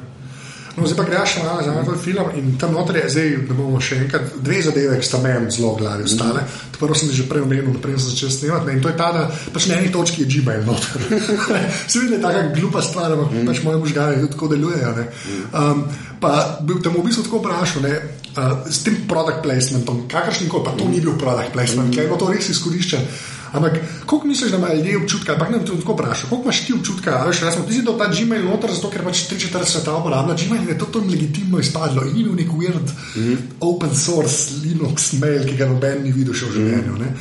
No, 0.75 0.83
zdaj 0.83 0.97
pa 0.99 1.03
greš 1.07 1.37
še 1.37 1.43
malo 1.45 1.63
za 1.63 1.71
en 1.71 1.99
film 2.03 2.31
in 2.35 2.47
tam 2.59 2.73
noter 2.75 2.97
je 2.99 3.09
zdaj, 3.13 3.29
da 3.47 3.55
bomo 3.55 3.79
še 3.79 3.99
enkrat, 4.03 4.33
dve 4.43 4.57
zadeve, 4.65 4.97
ki 4.99 5.07
sta 5.07 5.21
meni 5.23 5.51
zelo 5.51 5.71
v 5.75 5.83
glavi 5.83 6.03
ostale. 6.03 6.41
Mm. 6.43 6.73
Prvo 6.75 6.97
sem 6.99 7.11
že 7.15 7.27
prej 7.29 7.45
omenil, 7.45 7.69
naprej 7.71 7.95
sem 7.95 8.11
začel 8.11 8.33
snemati 8.35 8.67
ne, 8.67 8.73
in 8.75 8.81
to 8.83 8.91
je 8.91 8.97
ta, 8.99 9.07
da 9.15 9.23
pač 9.55 9.69
na 9.71 9.77
eni 9.79 9.93
točki 9.93 10.25
je 10.25 10.27
Gmail 10.33 10.65
noter. 10.67 11.05
Se 11.91 12.01
vidi, 12.01 12.17
da 12.17 12.17
je 12.17 12.23
taka 12.27 12.41
glupa 12.57 12.83
stvar, 12.83 13.15
ampak 13.15 13.31
mm. 13.31 13.47
pač 13.47 13.63
moje 13.63 13.79
možgane 13.85 14.27
tako 14.35 14.51
delujejo. 14.51 14.91
ne. 14.99 15.07
Um, 15.55 15.85
pa 16.19 16.59
bil 16.59 16.83
tam 16.83 16.99
v 16.99 17.05
bistvu 17.07 17.23
tako 17.29 17.39
vprašal, 17.39 17.87
ne, 17.87 17.95
uh, 18.35 18.67
s 18.67 18.83
tem 18.83 18.99
product 19.07 19.39
placementom, 19.47 20.03
kakršnim 20.11 20.51
koli, 20.51 20.67
pa 20.67 20.75
to 20.75 20.91
ni 20.91 20.99
bil 20.99 21.15
product 21.15 21.55
placement, 21.55 21.87
mm. 21.87 21.95
ker 21.95 22.03
je 22.03 22.11
bilo 22.11 22.19
to 22.19 22.33
res 22.35 22.51
izkoriščen. 22.51 23.07
Ampak, 23.55 23.79
koliko 24.05 24.27
misliš, 24.27 24.51
da 24.51 24.57
imajo 24.57 24.75
ljudje 24.75 24.97
občutka, 24.97 25.33
ampak 25.33 25.49
ne 25.49 25.59
bom 25.59 25.79
tako 25.79 25.93
vprašal, 25.93 26.29
koliko 26.29 26.49
imaš 26.49 26.59
ti 26.65 26.73
občutka, 26.73 27.23
veš, 27.27 27.41
recimo, 27.47 27.65
ti 27.65 27.73
si 27.73 27.85
dal 27.87 27.97
ta 27.97 28.09
Gmail 28.11 28.45
noter, 28.49 28.73
zato 28.75 28.91
ker 28.91 29.05
pač 29.07 29.23
3-4 29.31 29.71
sveta 29.71 29.95
uporablja 29.95 30.35
Gmail 30.41 30.61
in 30.61 30.69
je 30.73 30.77
to 30.77 30.91
tam 30.91 31.09
legitimno 31.09 31.59
izpadlo 31.63 32.03
in 32.05 32.21
bil 32.23 32.35
nek 32.35 32.51
weird 32.51 32.87
mm 32.91 33.23
-hmm. 33.23 33.37
open 33.59 33.95
source 33.95 34.59
Linux 34.63 35.13
mail, 35.19 35.45
ki 35.45 35.55
ga 35.55 35.65
noben 35.65 36.03
ni 36.03 36.11
videl 36.11 36.33
še 36.33 36.45
v 36.45 36.53
življenju. 36.53 36.97
Ne? 36.99 37.15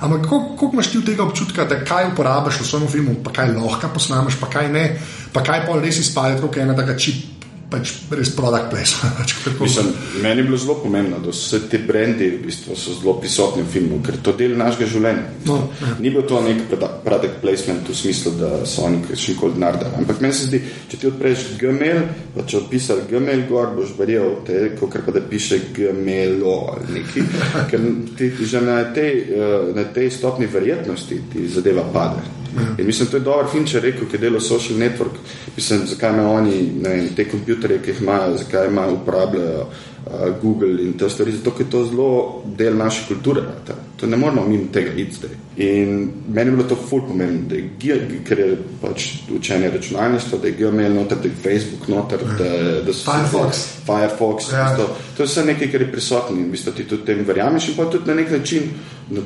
Ampak 0.00 0.28
koliko, 0.28 0.70
imaš 0.72 0.86
ti 0.90 1.04
tega 1.04 1.22
občutka, 1.22 1.64
da 1.64 1.84
kaj 1.84 2.12
uporabiš 2.12 2.60
v 2.60 2.66
svojem 2.66 2.88
filmu, 2.88 3.14
pa 3.24 3.30
kaj 3.30 3.52
lahko 3.52 3.88
posnameš, 3.94 4.40
pa 4.40 4.46
kaj 4.46 4.72
ne, 4.72 4.84
pa 5.32 5.42
kaj 5.42 5.66
pa 5.66 5.76
res 5.80 5.98
izpade, 5.98 6.40
kot 6.40 6.56
je 6.56 6.62
ena 6.62 6.76
taka 6.76 6.96
čip, 6.96 7.39
pač 7.70 7.92
res 8.10 8.32
product 8.34 8.70
placement. 8.72 9.14
Pač, 9.20 9.34
Mislim, 9.60 9.90
meni 10.22 10.42
je 10.42 10.46
bilo 10.48 10.58
zelo 10.58 10.76
pomembno, 10.82 11.20
da 11.22 11.32
so 11.32 11.44
vse 11.44 11.68
te 11.70 11.78
brendi 11.86 12.30
v 12.34 12.40
bistvu, 12.44 12.76
so 12.78 12.94
zelo 12.96 13.14
prisotni 13.20 13.62
v 13.62 13.70
filmu, 13.70 14.00
ker 14.04 14.18
to 14.18 14.34
je 14.34 14.42
del 14.42 14.56
našega 14.58 14.88
življenja. 14.90 15.26
No, 15.46 15.58
ja. 15.80 15.92
Ni 16.02 16.12
bil 16.12 16.26
to 16.28 16.40
nek 16.44 16.64
product 17.04 17.38
placement 17.42 17.86
v 17.88 17.96
smislu, 17.96 18.34
da 18.40 18.50
so 18.68 18.86
oni 18.88 19.04
še 19.12 19.34
nikoli 19.34 19.58
denar 19.58 19.78
dali. 19.80 20.00
Ampak 20.02 20.22
meni 20.24 20.36
se 20.36 20.48
zdi, 20.50 20.62
če 20.90 21.00
ti 21.00 21.10
odpreš 21.10 21.46
Gmail, 21.60 22.02
pa 22.34 22.46
če 22.48 22.60
odpisal 22.64 23.04
Gmail 23.10 23.46
gor, 23.50 23.70
boš 23.76 23.94
verjel, 23.98 24.40
te, 24.48 24.64
kot 24.80 24.98
pa 25.06 25.14
da 25.14 25.22
piše 25.22 25.60
Gmailo 25.76 26.56
ali 26.74 26.98
neki. 26.98 27.26
Ker 27.70 27.86
ti 28.18 28.32
že 28.40 28.64
na 28.64 28.82
tej, 28.94 29.12
eh, 29.30 29.72
na 29.76 29.86
tej 29.94 30.10
stopni 30.10 30.50
verjetnosti 30.50 31.22
ti 31.32 31.48
zadeva 31.48 31.86
pade. 31.94 32.39
In 32.78 32.86
mislim, 32.86 33.08
to 33.08 33.16
je 33.16 33.20
dober 33.20 33.46
je 33.74 33.80
rekel, 33.80 34.08
ki 34.10 34.18
dela 34.18 34.40
social 34.40 34.78
network. 34.78 35.18
Mislim, 35.56 35.86
zakaj 35.86 36.10
imajo 36.10 36.30
oni 36.30 36.72
ne 36.82 36.88
vem, 36.88 37.08
te 37.16 37.28
kompjuterje, 37.28 37.82
ki 37.82 37.90
jih 37.90 38.00
imajo, 38.00 38.36
zakaj 38.38 38.66
imajo 38.66 38.94
uporabljajo 38.94 39.60
uh, 39.60 40.42
Google 40.42 40.82
in 40.82 40.92
te 40.92 41.10
stvari, 41.10 41.32
zato 41.32 41.52
je 41.58 41.70
to 41.70 41.84
zelo 41.84 42.42
del 42.56 42.76
naše 42.76 43.02
kulture. 43.08 43.40
Ta. 43.66 43.74
To 43.96 44.06
ne 44.06 44.16
moramo 44.16 44.46
mimo 44.48 44.64
tega 44.72 44.92
iti 44.96 45.14
zdaj. 45.14 45.30
In 45.56 46.10
meni 46.34 46.50
je 46.50 46.56
bilo 46.56 46.68
to 46.68 46.76
ful 46.88 47.00
pomembno, 47.08 47.48
da 47.48 47.54
je, 47.54 47.70
Ge- 47.80 48.20
ker 48.28 48.38
je 48.38 48.58
pač 48.82 49.08
učenje 49.36 49.70
računalništva, 49.70 50.38
da 50.38 50.48
je 50.48 50.54
Gmail 50.58 50.94
noter, 50.94 51.18
da 51.18 51.28
je 51.28 51.34
Facebook 51.42 51.88
noter, 51.88 52.18
da, 52.38 52.82
da 52.86 52.92
so 52.92 53.12
Firefox. 53.12 53.66
Firefox. 53.86 54.52
Ja. 54.52 54.58
Ja. 54.58 54.76
To 55.16 55.22
je 55.22 55.26
vse 55.26 55.44
nekaj, 55.44 55.70
kar 55.72 55.80
je 55.80 55.92
prisotno 55.92 56.36
in 56.36 56.48
v 56.48 56.50
bistvu 56.50 56.72
ti 56.72 56.84
tudi 56.84 57.04
tem 57.04 57.24
verjameš 57.26 57.68
in 57.68 57.76
pa 57.76 57.84
tudi 57.90 58.08
na 58.08 58.14
nek 58.14 58.30
način, 58.30 58.62
no, 59.10 59.22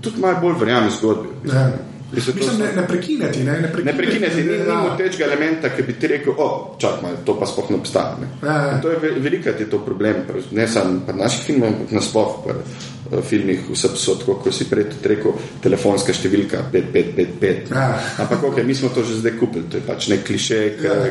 tudi 0.00 0.20
malo 0.20 0.38
bolj 0.40 0.54
verjameš 0.60 1.00
zgodbi. 1.00 1.28
Ja. 1.52 1.72
Mislim, 2.14 2.36
Mislim, 2.36 2.58
ne, 2.58 2.72
ne 2.72 2.86
prekineti, 2.86 3.38
ne, 3.40 3.52
ne 3.54 3.68
prekineti. 3.68 3.84
Ne 3.86 3.94
prekinete, 3.94 4.36
ni, 4.36 4.52
ni 4.54 4.66
Ja. 4.66 4.74
motečega 4.80 5.24
elementa, 5.24 5.68
ki 5.68 5.82
bi 5.82 5.92
ti 5.94 6.06
rekel, 6.06 6.34
o, 6.34 6.48
čak, 6.78 7.02
malo, 7.02 7.16
to 7.24 7.34
pa 7.34 7.46
sploh 7.46 7.70
ne 7.70 7.76
obstaja. 7.76 8.16
Ne? 8.16 8.28
Ja, 8.42 8.54
ja. 8.64 8.80
To 8.80 8.88
je 8.88 8.98
ve- 8.98 9.14
velikrat 9.18 9.60
je 9.60 9.66
to 9.66 9.78
problem, 9.80 10.16
ne 10.50 10.68
samo 10.68 11.00
pri 11.00 11.16
naših 11.16 11.42
filmih, 11.42 11.64
ampak 11.66 11.90
nasploh 11.92 12.30
pri 12.42 12.54
eh, 12.54 13.22
filmih 13.22 13.60
vse 13.68 13.88
so 13.94 14.14
tako, 14.14 14.34
kot 14.36 14.54
si 14.54 14.64
prej 14.64 14.84
tudi 14.86 15.08
rekel, 15.08 15.32
telefonska 15.60 16.12
številka 16.12 16.62
5555. 16.72 17.70
Ja. 17.70 17.88
Ampak 18.18 18.42
ok, 18.44 18.62
mi 18.62 18.74
smo 18.74 18.88
to 18.88 19.02
že 19.02 19.14
zdaj 19.16 19.34
kupili, 19.34 19.64
to 19.64 19.76
je 19.76 19.82
pač 19.82 20.08
nek 20.08 20.24
kliše, 20.24 20.58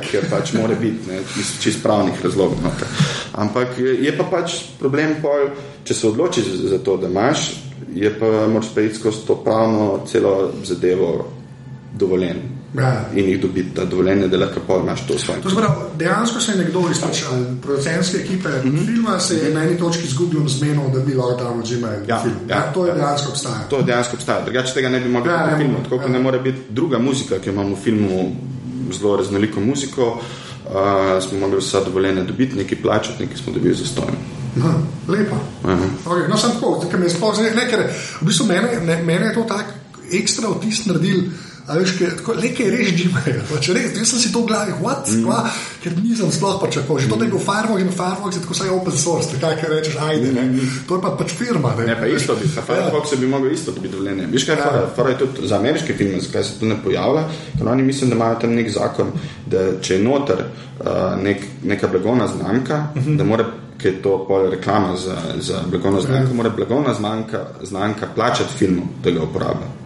ki 0.01 0.15
Ja. 0.15 0.21
pač 0.29 0.53
mora 0.53 0.75
biti, 0.75 1.07
ne, 1.07 1.19
iz 1.35 1.59
čist 1.59 1.83
pravnih 1.83 2.15
razlogov. 2.17 2.57
noter. 2.59 2.87
Ampak 3.33 3.77
je 3.77 3.93
je 3.99 4.11
pa 4.13 4.23
pač 4.25 4.51
problem, 4.79 5.15
pol, 5.21 5.49
če 5.83 5.93
se 5.93 6.07
odločiš 6.07 6.45
za 6.65 6.79
to, 6.79 6.97
da 6.97 7.07
imaš, 7.07 7.62
je 7.95 8.19
pa 8.19 8.47
moraš 8.47 8.67
pa 8.75 8.81
iti 8.81 8.95
skozi 8.95 9.17
to 9.27 9.35
pravno 9.35 9.99
celo 10.07 10.51
zadevo 10.63 11.27
dovoljen 11.93 12.37
Ja. 12.77 13.05
in 13.15 13.29
jih 13.29 13.41
dobiti, 13.41 13.69
da 13.75 13.85
dovoljenje, 13.85 14.27
da 14.27 14.37
lahko 14.37 14.59
pol 14.67 14.79
imaš 14.81 15.07
to 15.07 15.19
svoje. 15.19 15.41
To 15.41 15.49
se 15.49 15.55
pravi, 15.55 15.73
dejansko 15.97 16.39
se 16.39 16.51
je 16.51 16.57
nekdo 16.57 16.81
iz 16.91 17.01
pač, 17.01 17.21
producentske 17.61 18.17
ekipe 18.17 18.49
mm. 18.49 18.69
-hmm. 18.71 18.85
filma 18.85 19.19
se 19.19 19.35
je 19.37 19.53
na 19.53 19.63
eni 19.63 19.77
točki 19.77 20.07
z 20.07 20.13
Googlom 20.17 20.49
zmenil, 20.49 20.89
da 20.93 20.99
bi 20.99 21.13
lahko 21.13 21.43
dal 21.43 21.53
Gmail 21.53 22.01
Ja, 22.07 22.19
film. 22.21 22.35
ja, 22.49 22.55
Ja, 22.55 22.71
to 22.73 22.85
je 22.85 22.89
ja. 22.89 22.95
dejansko 22.95 23.29
obstaja. 23.29 23.59
To 23.69 23.81
dejansko 23.81 24.15
obstaja, 24.15 24.41
drugače 24.45 24.73
tega 24.73 24.89
ne 24.89 24.99
bi 24.99 25.09
mogli 25.09 25.31
Ja, 25.31 25.45
ne 25.47 25.53
v 25.55 25.57
filmu. 25.57 25.77
Tako 25.83 25.97
kot 25.97 26.05
ja. 26.07 26.11
ne 26.11 26.19
more 26.19 26.39
biti 26.39 26.59
druga 26.69 26.99
muzika, 26.99 27.39
ki 27.39 27.49
imamo 27.49 27.75
v 27.75 27.79
filmu 27.83 28.35
zelo 28.99 29.17
raznoliko 29.17 29.59
muziko, 29.59 30.07
uh, 30.65 31.23
smo 31.29 31.39
mogli 31.39 31.57
vsa 31.57 31.83
dovoljenja 31.85 32.23
dobiti, 32.23 32.55
nekaj 32.55 32.81
plačati, 32.81 33.23
nekaj 33.23 33.37
smo 33.37 33.53
dobili 33.53 33.75
za 33.75 33.85
stojno. 33.85 34.17
Aha, 34.57 34.73
lepo. 35.07 35.39
Aha. 35.63 35.87
Okay, 36.05 36.27
no, 36.29 36.37
sem 36.37 36.53
tako, 36.57 36.75
ker 36.89 37.01
me 37.01 37.09
sploh 37.09 37.33
zdaj 37.37 37.55
ne, 37.57 37.65
ker 37.69 37.87
v 37.89 38.27
bistvu 38.27 38.45
mene, 38.49 38.75
ne, 38.85 38.99
mene 39.05 39.31
je 39.31 39.39
to 39.39 39.47
tako 39.49 39.81
ekstra 40.13 40.53
vtis 40.53 40.85
naredil. 40.89 41.25
A 41.63 41.77
veš, 41.79 41.93
kaj, 41.95 42.09
tako, 42.19 42.33
le 42.35 42.49
kaj 42.51 42.65
je 42.65 42.71
res 42.73 42.89
Gmail. 42.97 43.37
Pač 43.47 43.69
res, 43.71 43.93
jaz 43.95 44.09
sem 44.11 44.19
si 44.19 44.31
to 44.33 44.41
v 44.43 44.49
glavi, 44.49 44.73
what, 44.83 45.07
mm. 45.07 45.21
kva, 45.23 45.37
ker 45.79 45.93
nisem 45.95 46.33
sploh 46.35 46.57
tako. 46.59 46.97
Že 46.99 47.07
to, 47.07 47.19
da 47.21 47.23
je 47.23 47.31
bil 47.31 47.39
Firefox 47.39 47.79
in 47.79 47.93
Firefox 47.95 48.35
je 48.35 48.41
tako 48.43 48.57
vsaj 48.57 48.71
open 48.73 48.97
source, 48.99 49.39
tako 49.39 49.61
kaj 49.61 49.71
rečeš, 49.71 49.95
ajde, 50.03 50.33
ne. 50.35 50.43
To 50.89 50.99
je 50.99 51.03
pa 51.07 51.13
pač 51.15 51.31
firma, 51.39 51.71
ne. 51.79 51.87
Ne, 51.87 51.95
pa 51.95 52.11
isto 52.11 52.35
bi, 52.35 52.51
Firefox 52.51 53.15
bi 53.15 53.31
mogel 53.31 53.55
isto 53.55 53.71
dobiti 53.71 53.95
dovoljenje. 53.95 54.27
Viš 54.35 54.49
kaj, 54.49 54.59
ja. 54.59 54.83
fora 54.91 55.15
je 55.15 55.21
tudi 55.23 55.47
za 55.47 55.61
ameriške 55.63 55.95
filme, 55.95 56.19
zakaj 56.19 56.43
se 56.43 56.59
to 56.59 56.67
ne 56.67 56.75
pojavlja, 56.83 57.23
ker 57.55 57.73
oni 57.77 57.87
mislim, 57.87 58.11
da 58.11 58.19
imajo 58.19 58.41
tam 58.43 58.59
nek 58.59 58.71
zakon, 58.75 59.15
da 59.47 59.65
če 59.79 60.01
je 60.01 60.03
noter 60.03 60.43
uh, 60.43 61.15
nek, 61.23 61.47
neka 61.63 61.87
blagovna 61.87 62.27
znamka, 62.27 62.87
uh 62.91 62.99
-huh. 62.99 63.17
da 63.17 63.23
mora 63.23 63.47
ki 63.83 63.89
je 63.89 64.01
to 64.01 64.25
pol 64.27 64.49
reklama 64.49 64.95
za, 64.95 65.15
za 65.39 65.59
blagovno 65.67 66.01
znamko, 66.01 66.33
mora 66.33 66.49
blagovna 66.49 66.93
znamka, 66.93 67.45
znamka 67.61 68.07
plačati 68.15 68.57
filmu, 68.57 68.81
da 69.03 69.11
ga 69.11 69.23
uporablja. 69.23 69.82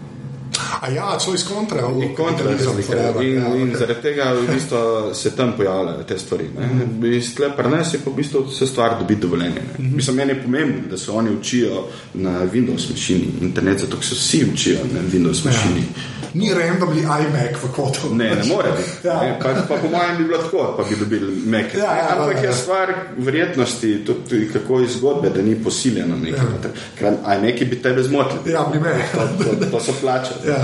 A 0.81 0.89
ja, 0.89 1.19
so 1.19 1.33
iz 1.33 1.43
kontra, 1.47 1.81
in 2.03 2.15
kontra 2.15 2.57
forever, 2.87 3.23
in, 3.23 3.35
ja, 3.35 3.55
in 3.55 3.69
okay. 3.69 3.77
zaradi 3.77 4.01
tega 4.01 4.33
v 4.33 4.47
bistvu 4.53 4.77
se 5.13 5.35
tam 5.35 5.53
pojavljajo 5.57 6.03
te 6.03 6.17
stvari. 6.17 6.49
-hmm. 6.57 7.55
Pri 7.57 7.69
nas 7.69 7.93
je 7.93 7.99
pa 7.99 8.09
v 8.09 8.13
bistvu 8.13 8.45
vse 8.49 8.67
stvar 8.67 8.99
dobiti 8.99 9.21
dovoljenje. 9.21 9.61
Mm 9.61 9.85
-hmm. 9.85 9.95
Mislim, 9.95 10.15
meni 10.15 10.31
je 10.31 10.43
pomembno, 10.43 10.81
da 10.89 10.97
se 10.97 11.11
oni 11.11 11.29
učijo 11.29 11.83
na 12.13 12.45
Windows 12.53 12.91
mašini, 12.91 13.27
internet, 13.41 13.79
zato 13.79 14.01
se 14.01 14.15
vsi 14.15 14.45
učijo 14.53 14.79
na 14.93 14.99
Windows 15.13 15.45
mašini. 15.45 15.79
Ja. 15.79 16.17
Ni 16.33 16.53
randomly 16.53 17.01
iMac 17.01 17.55
v 17.63 17.67
kotu. 17.75 18.15
Ne, 18.15 18.35
ne 18.35 18.43
more 18.45 18.69
biti. 18.77 19.07
Ja. 19.07 19.21
Ne, 19.21 19.39
pa, 19.43 19.53
pa 19.67 19.75
po 19.81 19.87
mojem 19.89 20.17
bi 20.17 20.23
bilo 20.23 20.37
tako, 20.37 20.73
pa 20.77 20.83
bi 20.89 20.95
dobili 20.95 21.35
Mac. 21.45 21.73
Ja, 21.73 21.97
ja, 21.97 22.07
Ampak 22.17 22.43
ja. 22.43 22.49
je 22.49 22.53
stvar 22.53 22.93
verjetnosti, 23.17 24.05
tudi 24.05 24.49
kako 24.53 24.79
je 24.79 24.87
zgodbe, 24.87 25.29
da 25.29 25.41
ni 25.41 25.55
posiljeno 25.63 26.15
nekaj. 26.15 26.45
Ja. 26.63 26.71
Ker 26.99 27.07
iMac 27.07 27.69
bi 27.69 27.81
tebe 27.81 28.03
zmotili. 28.03 28.51
Ja, 28.51 28.63
pri 28.71 28.79
meni. 28.79 29.03
To, 29.13 29.43
to, 29.43 29.65
to 29.71 29.79
so 29.79 29.93
plačali. 30.01 30.39
Ja. 30.47 30.56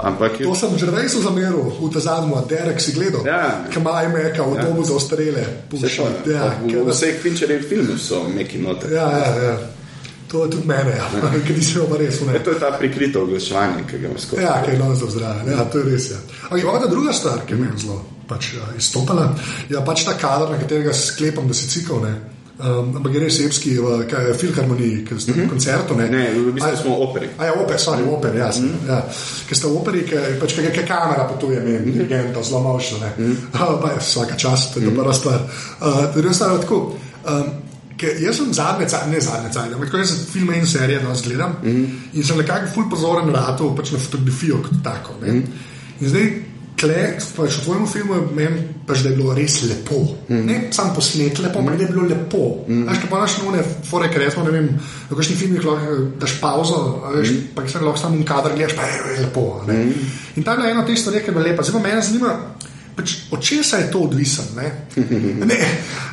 Ampak 0.00 0.40
je 0.40 0.46
To 0.46 0.54
sem 0.54 0.78
že 0.78 0.86
res 0.90 1.12
zameril 1.12 1.60
v 1.76 1.90
ta 1.92 2.00
zadnji, 2.00 2.32
Derek 2.48 2.80
si 2.80 2.92
gledal, 2.92 3.26
Ja. 3.26 3.64
ki 3.70 3.78
ima 3.78 4.02
iMac 4.04 4.38
v 4.38 4.56
domu 4.62 4.84
za 4.84 4.94
ostarele. 4.94 5.44
vse 5.72 5.88
to. 5.96 6.30
Ja, 6.30 6.56
v, 6.64 6.88
vseh 6.88 7.20
Fincherjevih 7.22 7.68
filmih 7.68 8.00
so 8.00 8.24
neki 8.28 8.58
noter. 8.58 8.92
ja, 8.92 9.08
ja, 9.10 9.42
ja. 9.42 9.56
To 10.30 10.44
je 10.44 10.50
tudi 10.50 10.66
mene, 10.66 10.94
ja. 10.96 11.06
ki 11.46 11.52
nisem 11.52 11.82
pa 11.90 11.96
res 11.98 12.20
E, 12.22 12.38
to 12.38 12.50
je 12.50 12.58
ta 12.60 12.70
prikrito 12.78 13.22
oglaševanje, 13.22 13.82
ki 13.90 13.98
ga 13.98 14.08
skozi. 14.16 14.42
Ja, 14.42 14.62
kaj 14.64 14.74
je 14.74 14.78
danes 14.78 14.98
zraven. 14.98 15.50
Ja, 15.50 15.64
to 15.64 15.78
je 15.78 15.84
res. 15.84 16.10
Ja. 16.10 16.16
Okay, 16.50 16.62
pa 16.62 16.86
druga 16.86 17.12
stvar, 17.12 17.42
ki 17.46 17.54
je 17.54 17.58
meni 17.58 17.78
zelo 17.78 18.04
pač, 18.30 18.54
ja, 18.54 18.62
izstopala, 18.78 19.34
je 19.68 19.80
pač 19.86 20.04
ta 20.06 20.14
kader, 20.14 20.54
na 20.54 20.58
katerega 20.62 20.94
sklepam, 20.94 21.48
da 21.50 21.54
si 21.54 21.66
cikal. 21.66 21.98
Ne. 22.06 22.14
Um, 22.60 22.96
ampak 22.96 23.14
je 23.14 23.20
res 23.20 23.40
epski 23.40 23.70
v 23.80 24.04
je 24.04 24.34
filharmoniji, 24.36 25.04
ki 25.08 25.16
ste 25.16 25.32
na 25.32 25.48
koncertu. 25.48 25.94
Ne, 25.96 26.04
Mhm. 26.04 26.12
Ne, 26.12 26.24
v 26.36 26.52
bistvu 26.52 26.76
smo 26.76 26.92
operi. 27.08 27.28
A 27.38 27.44
ja, 27.48 27.52
oper, 27.56 27.78
sorry, 27.80 28.04
oper, 28.04 28.36
ja. 28.36 28.48
Mm 28.52 28.68
-hmm. 28.68 28.88
ja. 28.88 28.98
Ker 29.48 29.56
ste 29.56 29.66
v 29.68 29.76
operi, 29.76 30.00
ki 30.04 30.16
pač, 30.40 30.52
kaj, 30.52 30.72
kaj 30.74 30.86
kamera 30.86 31.24
potuje, 31.24 31.60
Mhm. 31.60 31.64
meni, 31.64 31.78
mm 31.78 31.84
-hmm. 31.84 31.92
dirigenta, 31.92 32.42
zelo 32.42 32.60
močno. 32.60 32.98
Mm 32.98 33.24
-hmm. 33.24 33.84
uh, 33.84 33.98
vsaka 33.98 34.36
čas, 34.36 34.72
to 34.72 34.80
je 34.80 34.86
mm 34.86 34.92
-hmm. 34.92 34.96
prva 35.00 35.14
stvar. 35.14 35.40
Uh, 35.80 36.32
stvar 36.32 36.52
je 36.52 36.60
tako. 36.60 36.96
Um, 37.24 37.44
Ker 37.96 38.16
jaz 38.22 38.36
sem 38.36 38.52
zadnje, 38.54 38.86
ne 39.12 39.20
zadnje 39.20 39.52
cajt, 39.52 39.72
ampak 39.72 39.92
jaz 39.94 40.12
filme 40.32 40.56
in 40.56 40.66
serije 40.66 40.98
danes 40.98 41.22
gledam 41.22 41.52
mm 41.62 41.68
-hmm. 41.70 41.86
in 42.12 42.24
sem 42.24 42.36
nekako 42.36 42.66
ful 42.74 42.84
pozoren 42.90 43.32
na 43.32 43.56
to, 43.56 43.74
pač 43.76 43.90
na 43.90 43.98
fotografijo 43.98 44.56
kot 44.62 44.82
tako. 44.84 45.12
Mm 45.20 45.28
-hmm. 45.28 45.42
In 46.00 46.08
zdaj, 46.08 46.49
kle, 46.80 47.00
pač 47.36 47.58
v 47.58 47.64
tvojem 47.64 47.86
filmu 47.86 48.16
je 48.16 48.22
meni, 48.36 48.62
pač, 48.88 49.02
da 49.04 49.12
je 49.12 49.16
bilo 49.18 49.34
res 49.36 49.60
lepo. 49.68 50.00
Mm. 50.28 50.44
Ne 50.48 50.56
samo 50.74 50.94
posnet 50.96 51.40
lepo, 51.44 51.60
ampak 51.60 51.76
da 51.76 51.84
je 51.84 51.92
bilo 51.92 52.06
lepo. 52.08 52.44
Mm 52.68 52.88
kaj 52.90 53.08
pa 53.10 53.20
naš 53.22 53.36
nune, 53.40 53.62
fore, 53.88 54.08
ker 54.12 54.24
rečemo, 54.24 54.44
ne 54.48 54.54
vem, 54.54 54.68
v 55.10 55.16
kakšnih 55.18 55.38
filmih 55.40 55.64
lahko 55.64 55.94
eh, 55.94 56.02
daš 56.20 56.36
pauzo, 56.40 56.80
veš, 57.16 57.30
mm 57.30 57.52
pa 57.54 57.66
se 57.68 57.80
lahko 57.80 58.00
samo 58.00 58.16
en 58.16 58.26
kader 58.26 58.56
gledaš, 58.56 58.76
pa 58.76 58.88
je, 58.88 58.98
je 59.14 59.20
lepo. 59.26 59.62
Mm 59.66 59.70
-hmm. 59.70 60.10
In 60.36 60.42
ta 60.42 60.52
je 60.52 60.56
bila 60.56 60.70
ena 60.70 60.80
od 60.80 60.86
teh 60.86 60.98
stvari, 60.98 61.20
ki 61.20 61.30
je 61.30 61.32
bila 61.32 61.44
lepa. 61.44 61.62
Zdaj 61.62 61.82
pa 61.82 61.88
mene 61.88 62.02
zanima, 62.02 62.32
pač, 63.00 63.14
od 63.32 63.40
česa 63.40 63.80
je 63.80 63.90
to 63.90 64.04
odvisen. 64.04 64.52
Ne? 64.56 64.68
ne, 65.50 65.60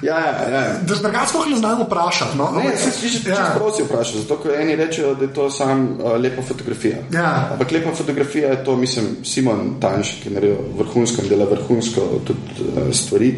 Ja, 0.02 0.18
ja, 0.20 0.50
ja. 0.50 0.74
drugače 0.86 1.30
sploh 1.30 1.48
ne 1.50 1.58
znamo 1.58 1.84
vprašati. 1.84 2.38
No? 2.38 2.52
Ne, 2.64 2.78
se 2.78 2.92
sliši, 2.92 3.22
Ja. 3.30 3.36
če 3.36 3.60
prosi 3.60 3.84
vprašati, 3.84 4.22
zato 4.24 4.38
ker 4.44 4.56
eni 4.62 4.76
rečejo, 4.76 5.16
da 5.16 5.26
je 5.26 5.34
to 5.34 5.50
samo 5.52 5.98
uh, 5.98 6.16
lepa 6.22 6.42
fotografija. 6.42 6.98
Ja. 7.14 7.50
Ampak 7.52 7.72
lepa 7.72 7.96
fotografija 7.96 8.50
je 8.50 8.64
to, 8.64 8.76
mislim, 8.76 9.06
Simon 9.24 9.76
Tanš, 9.82 10.20
ki 10.22 10.30
je 10.30 10.34
naredil 10.34 10.58
vrhunsko 10.78 11.22
in 11.26 11.30
dela 11.30 11.46
vrhunsko 11.50 12.22
tudi 12.28 12.70
uh, 12.70 12.94
stvari. 12.94 13.34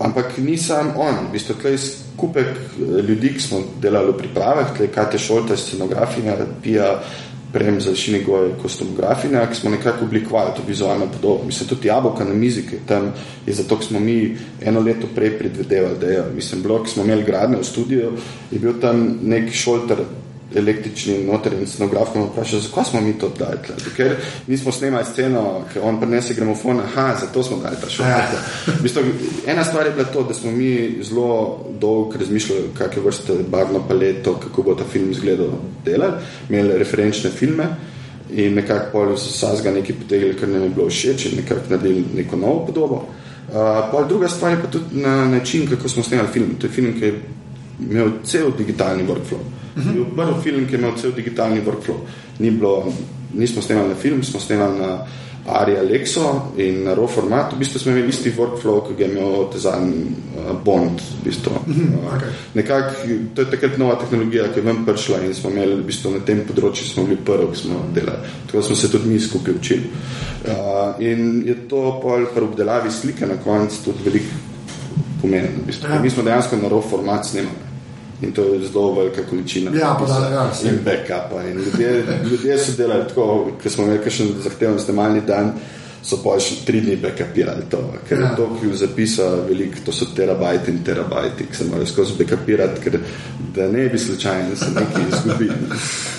Ampak 0.00 0.38
ni 0.38 0.58
sam 0.60 0.92
on, 0.96 1.28
v 1.28 1.32
bistvu 1.32 1.54
tle 1.56 1.70
je 1.72 1.78
skupek 1.80 2.46
eh, 2.52 2.82
ljudi, 3.08 3.30
ki 3.34 3.40
smo 3.40 3.62
delali 3.80 4.12
v 4.12 4.18
pripravah, 4.18 4.74
tle 4.76 4.84
je 4.86 4.92
Katja 4.92 5.18
Šolta, 5.18 5.56
scenografinja, 5.56 6.36
Pija 6.62 6.90
Prem 7.52 7.80
za 7.80 7.94
Šinegoj, 7.94 8.50
kostumografinja, 8.62 9.46
ki 9.46 9.56
smo 9.56 9.70
nekako 9.70 10.04
oblikovali 10.04 10.50
to 10.56 10.62
vizualno 10.66 11.06
podobo. 11.06 11.44
Mislim, 11.46 11.68
tudi 11.68 11.88
jabolka 11.88 12.24
na 12.24 12.34
mizi, 12.34 12.66
ki 12.66 12.74
je 12.74 12.80
tam 12.86 13.12
je 13.46 13.54
zato, 13.54 13.78
ker 13.78 13.86
smo 13.86 14.00
mi 14.00 14.36
eno 14.60 14.80
leto 14.80 15.06
prej 15.14 15.38
predvidevali, 15.38 15.98
da 16.00 16.06
je, 16.06 16.24
mislim, 16.34 16.62
blok, 16.62 16.84
ki 16.84 16.92
smo 16.92 17.04
imeli 17.04 17.24
gradne 17.24 17.58
v 17.58 17.64
studiu, 17.64 18.12
je 18.50 18.58
bil 18.58 18.80
tam 18.80 19.18
nek 19.22 19.52
šolter 19.54 20.02
električni 20.54 21.24
noter 21.24 21.52
in 21.52 21.66
scenograf 21.66 22.14
me 22.14 22.22
vprašal, 22.22 22.60
zakaj 22.60 22.84
smo 22.84 23.00
mi 23.00 23.12
to 23.18 23.28
dali 23.38 23.58
tle? 23.66 23.74
Ker 23.96 24.14
nismo 24.46 24.72
snemali 24.72 25.04
sceno, 25.04 25.64
ker 25.72 25.82
on 25.82 25.98
prinese 26.00 26.34
gramofon, 26.34 26.80
aha, 26.80 27.16
zato 27.20 27.42
smo 27.42 27.58
dali 27.62 27.76
ta 27.80 27.90
šolter. 27.90 28.14
Ja. 28.14 28.76
V 28.78 28.82
bistvu, 28.82 29.02
ena 29.46 29.64
stvar 29.64 29.86
je 29.86 29.92
bila 29.92 30.04
to, 30.04 30.22
da 30.22 30.34
smo 30.34 30.50
mi 30.50 30.98
zelo 31.02 31.58
dolgo 31.80 32.18
razmišljali, 32.18 32.70
kakšne 32.78 33.02
vrste 33.02 33.38
barvno 33.48 33.82
paleto, 33.88 34.36
kako 34.42 34.62
bo 34.62 34.74
ta 34.74 34.84
film 34.92 35.10
izgledal 35.10 35.58
delali, 35.84 36.22
imeli 36.48 36.78
referenčne 36.78 37.30
filme 37.30 37.66
in 38.30 38.54
nekako 38.54 38.90
pol 38.92 39.16
so 39.16 39.30
sazga 39.30 39.70
nekaj 39.70 39.96
potegnili, 40.02 40.38
kar 40.38 40.48
nam 40.48 40.62
je 40.62 40.68
bilo 40.74 40.88
všeč 40.90 41.26
in 41.26 41.36
nekako 41.42 41.70
naredili 41.70 42.04
neko 42.14 42.36
novo 42.36 42.66
podobo. 42.66 43.04
Uh, 43.46 43.86
pol 43.90 44.08
druga 44.08 44.28
stvar 44.28 44.52
je 44.52 44.62
pa 44.62 44.70
tudi 44.70 45.02
na 45.02 45.24
način, 45.24 45.66
kako 45.70 45.88
smo 45.88 46.02
snemali 46.02 46.28
film. 46.32 46.56
To 46.58 46.66
je 46.66 46.72
film, 46.72 46.94
ki 46.98 47.04
je 47.04 47.20
imel 47.90 48.10
cel 48.24 48.50
digitalni 48.58 49.06
workflow. 49.06 49.38
Uh 49.38 49.65
-huh. 49.76 49.92
Bil 49.92 50.04
prvi 50.16 50.42
film, 50.42 50.66
ki 50.66 50.74
je 50.74 50.78
imel 50.78 50.92
cel 50.96 51.12
digitalni 51.12 51.60
workflow. 51.60 52.00
Ni 52.38 52.50
bilo, 52.50 52.92
nismo 53.34 53.62
snemali 53.62 53.88
na 53.88 53.94
film, 53.94 54.22
smo 54.22 54.40
snemali 54.40 54.78
na 54.78 55.06
Ari 55.46 55.78
Alexo 55.78 56.52
in 56.56 56.82
na 56.84 56.94
RAW 56.94 57.06
formatu. 57.06 57.54
V 57.54 57.58
bistvu 57.58 57.78
smo 57.78 57.92
imeli 57.92 58.08
isti 58.08 58.32
workflow, 58.34 58.82
ki 58.88 58.94
ga 58.98 59.04
je 59.04 59.10
imel 59.10 59.50
Tezan 59.52 59.92
uh, 59.92 60.58
Bond. 60.64 61.00
V 61.00 61.24
bistvu. 61.24 61.52
uh, 61.54 62.14
okej. 62.16 62.32
nekak, 62.54 62.96
to 63.34 63.42
je 63.42 63.50
takrat 63.50 63.78
nova 63.78 63.94
tehnologija, 63.94 64.48
ki 64.50 64.58
je 64.58 64.64
ven 64.66 64.82
prišla 64.86 65.20
in 65.22 65.34
smo 65.34 65.50
imeli 65.50 65.78
v 65.78 65.86
bistvu 65.86 66.16
na 66.16 66.24
tem 66.26 66.42
področju 66.46 66.88
smo 66.88 67.06
bili 67.06 67.20
prvi, 67.22 67.46
ki 67.52 67.62
smo 67.62 67.84
delali. 67.94 68.32
Tako 68.46 68.62
smo 68.62 68.76
se 68.76 68.90
tudi 68.90 69.08
mi 69.08 69.20
skupaj 69.20 69.54
učili. 69.54 69.92
Uh, 70.46 70.98
in 70.98 71.46
je 71.46 71.54
to 71.70 72.00
pol 72.02 72.26
pri 72.34 72.42
obdelavi 72.42 72.90
slike 72.90 73.26
na 73.26 73.38
koncu 73.38 73.84
tudi 73.84 74.02
veliko 74.02 74.42
pomeni. 75.22 75.54
V 75.62 75.70
bistvu. 75.70 75.94
Ja. 75.94 76.02
Mi 76.02 76.10
smo 76.10 76.26
dejansko 76.26 76.58
na 76.58 76.74
RAW 76.74 76.82
format 76.90 77.26
snemali. 77.26 77.65
In 78.22 78.32
to 78.32 78.44
je 78.44 78.68
zelo 78.68 78.94
velika 78.94 79.22
količina. 79.30 79.70
Ja, 79.76 79.96
pa 79.98 80.06
da, 80.06 80.28
ja, 80.28 80.50
in 80.70 80.78
backupa. 80.84 81.42
In 81.42 81.58
ljudje, 81.58 82.04
ljudje 82.30 82.58
so 82.58 82.72
delali 82.76 83.08
tako, 83.08 83.50
ker 83.62 83.72
smo 83.72 83.84
imeli 83.84 84.04
kakšen 84.04 84.28
zahteven 84.44 84.78
snemalni 84.80 85.20
dan, 85.26 85.52
so 86.06 86.20
pa 86.22 86.36
še 86.40 86.60
tri 86.66 86.80
dni 86.80 86.96
backupirali 87.02 87.66
to. 87.70 87.80
Ker 88.08 88.20
Ja. 88.20 88.28
ja. 88.30 88.34
to, 88.38 88.46
ki 88.60 88.76
zapisa 88.78 89.26
veliko, 89.48 89.82
to 89.84 89.92
so 89.92 90.08
terabajti 90.16 90.70
in 90.70 90.84
terabajti, 90.86 91.48
ki 91.50 91.56
se 91.56 91.66
morajo 91.68 91.90
skozi 91.90 92.16
backupirati, 92.18 92.80
ker 92.84 93.00
da 93.56 93.66
ne 93.72 93.88
bi 93.92 93.98
slučajno 93.98 94.56
se 94.56 94.70
nekaj 94.74 95.10
izgubili. 95.12 95.58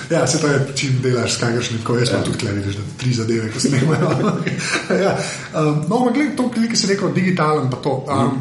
Ja, 0.08 0.22
se 0.28 0.40
to 0.40 0.48
je, 0.48 0.60
čim 0.76 1.02
delaš 1.04 1.34
s 1.34 1.40
kakršnim 1.42 1.82
koli, 1.84 2.06
jaz 2.06 2.14
pa 2.14 2.22
tudi 2.24 2.38
tukaj 2.38 2.54
vidiš, 2.56 2.76
da 2.80 2.84
tri 2.98 3.10
zadeve, 3.14 3.50
ki 3.52 3.60
se 3.60 3.70
snemajo. 3.74 4.12
ja. 5.04 5.18
um, 5.52 5.82
no, 5.90 5.98
ampak 5.98 6.14
gled, 6.16 6.30
to, 6.38 6.46
ki 6.56 6.80
si 6.80 6.88
rekel, 6.88 7.12
digitalen 7.12 7.68
pa 7.68 7.82
to. 7.84 7.98
Um, 8.08 8.38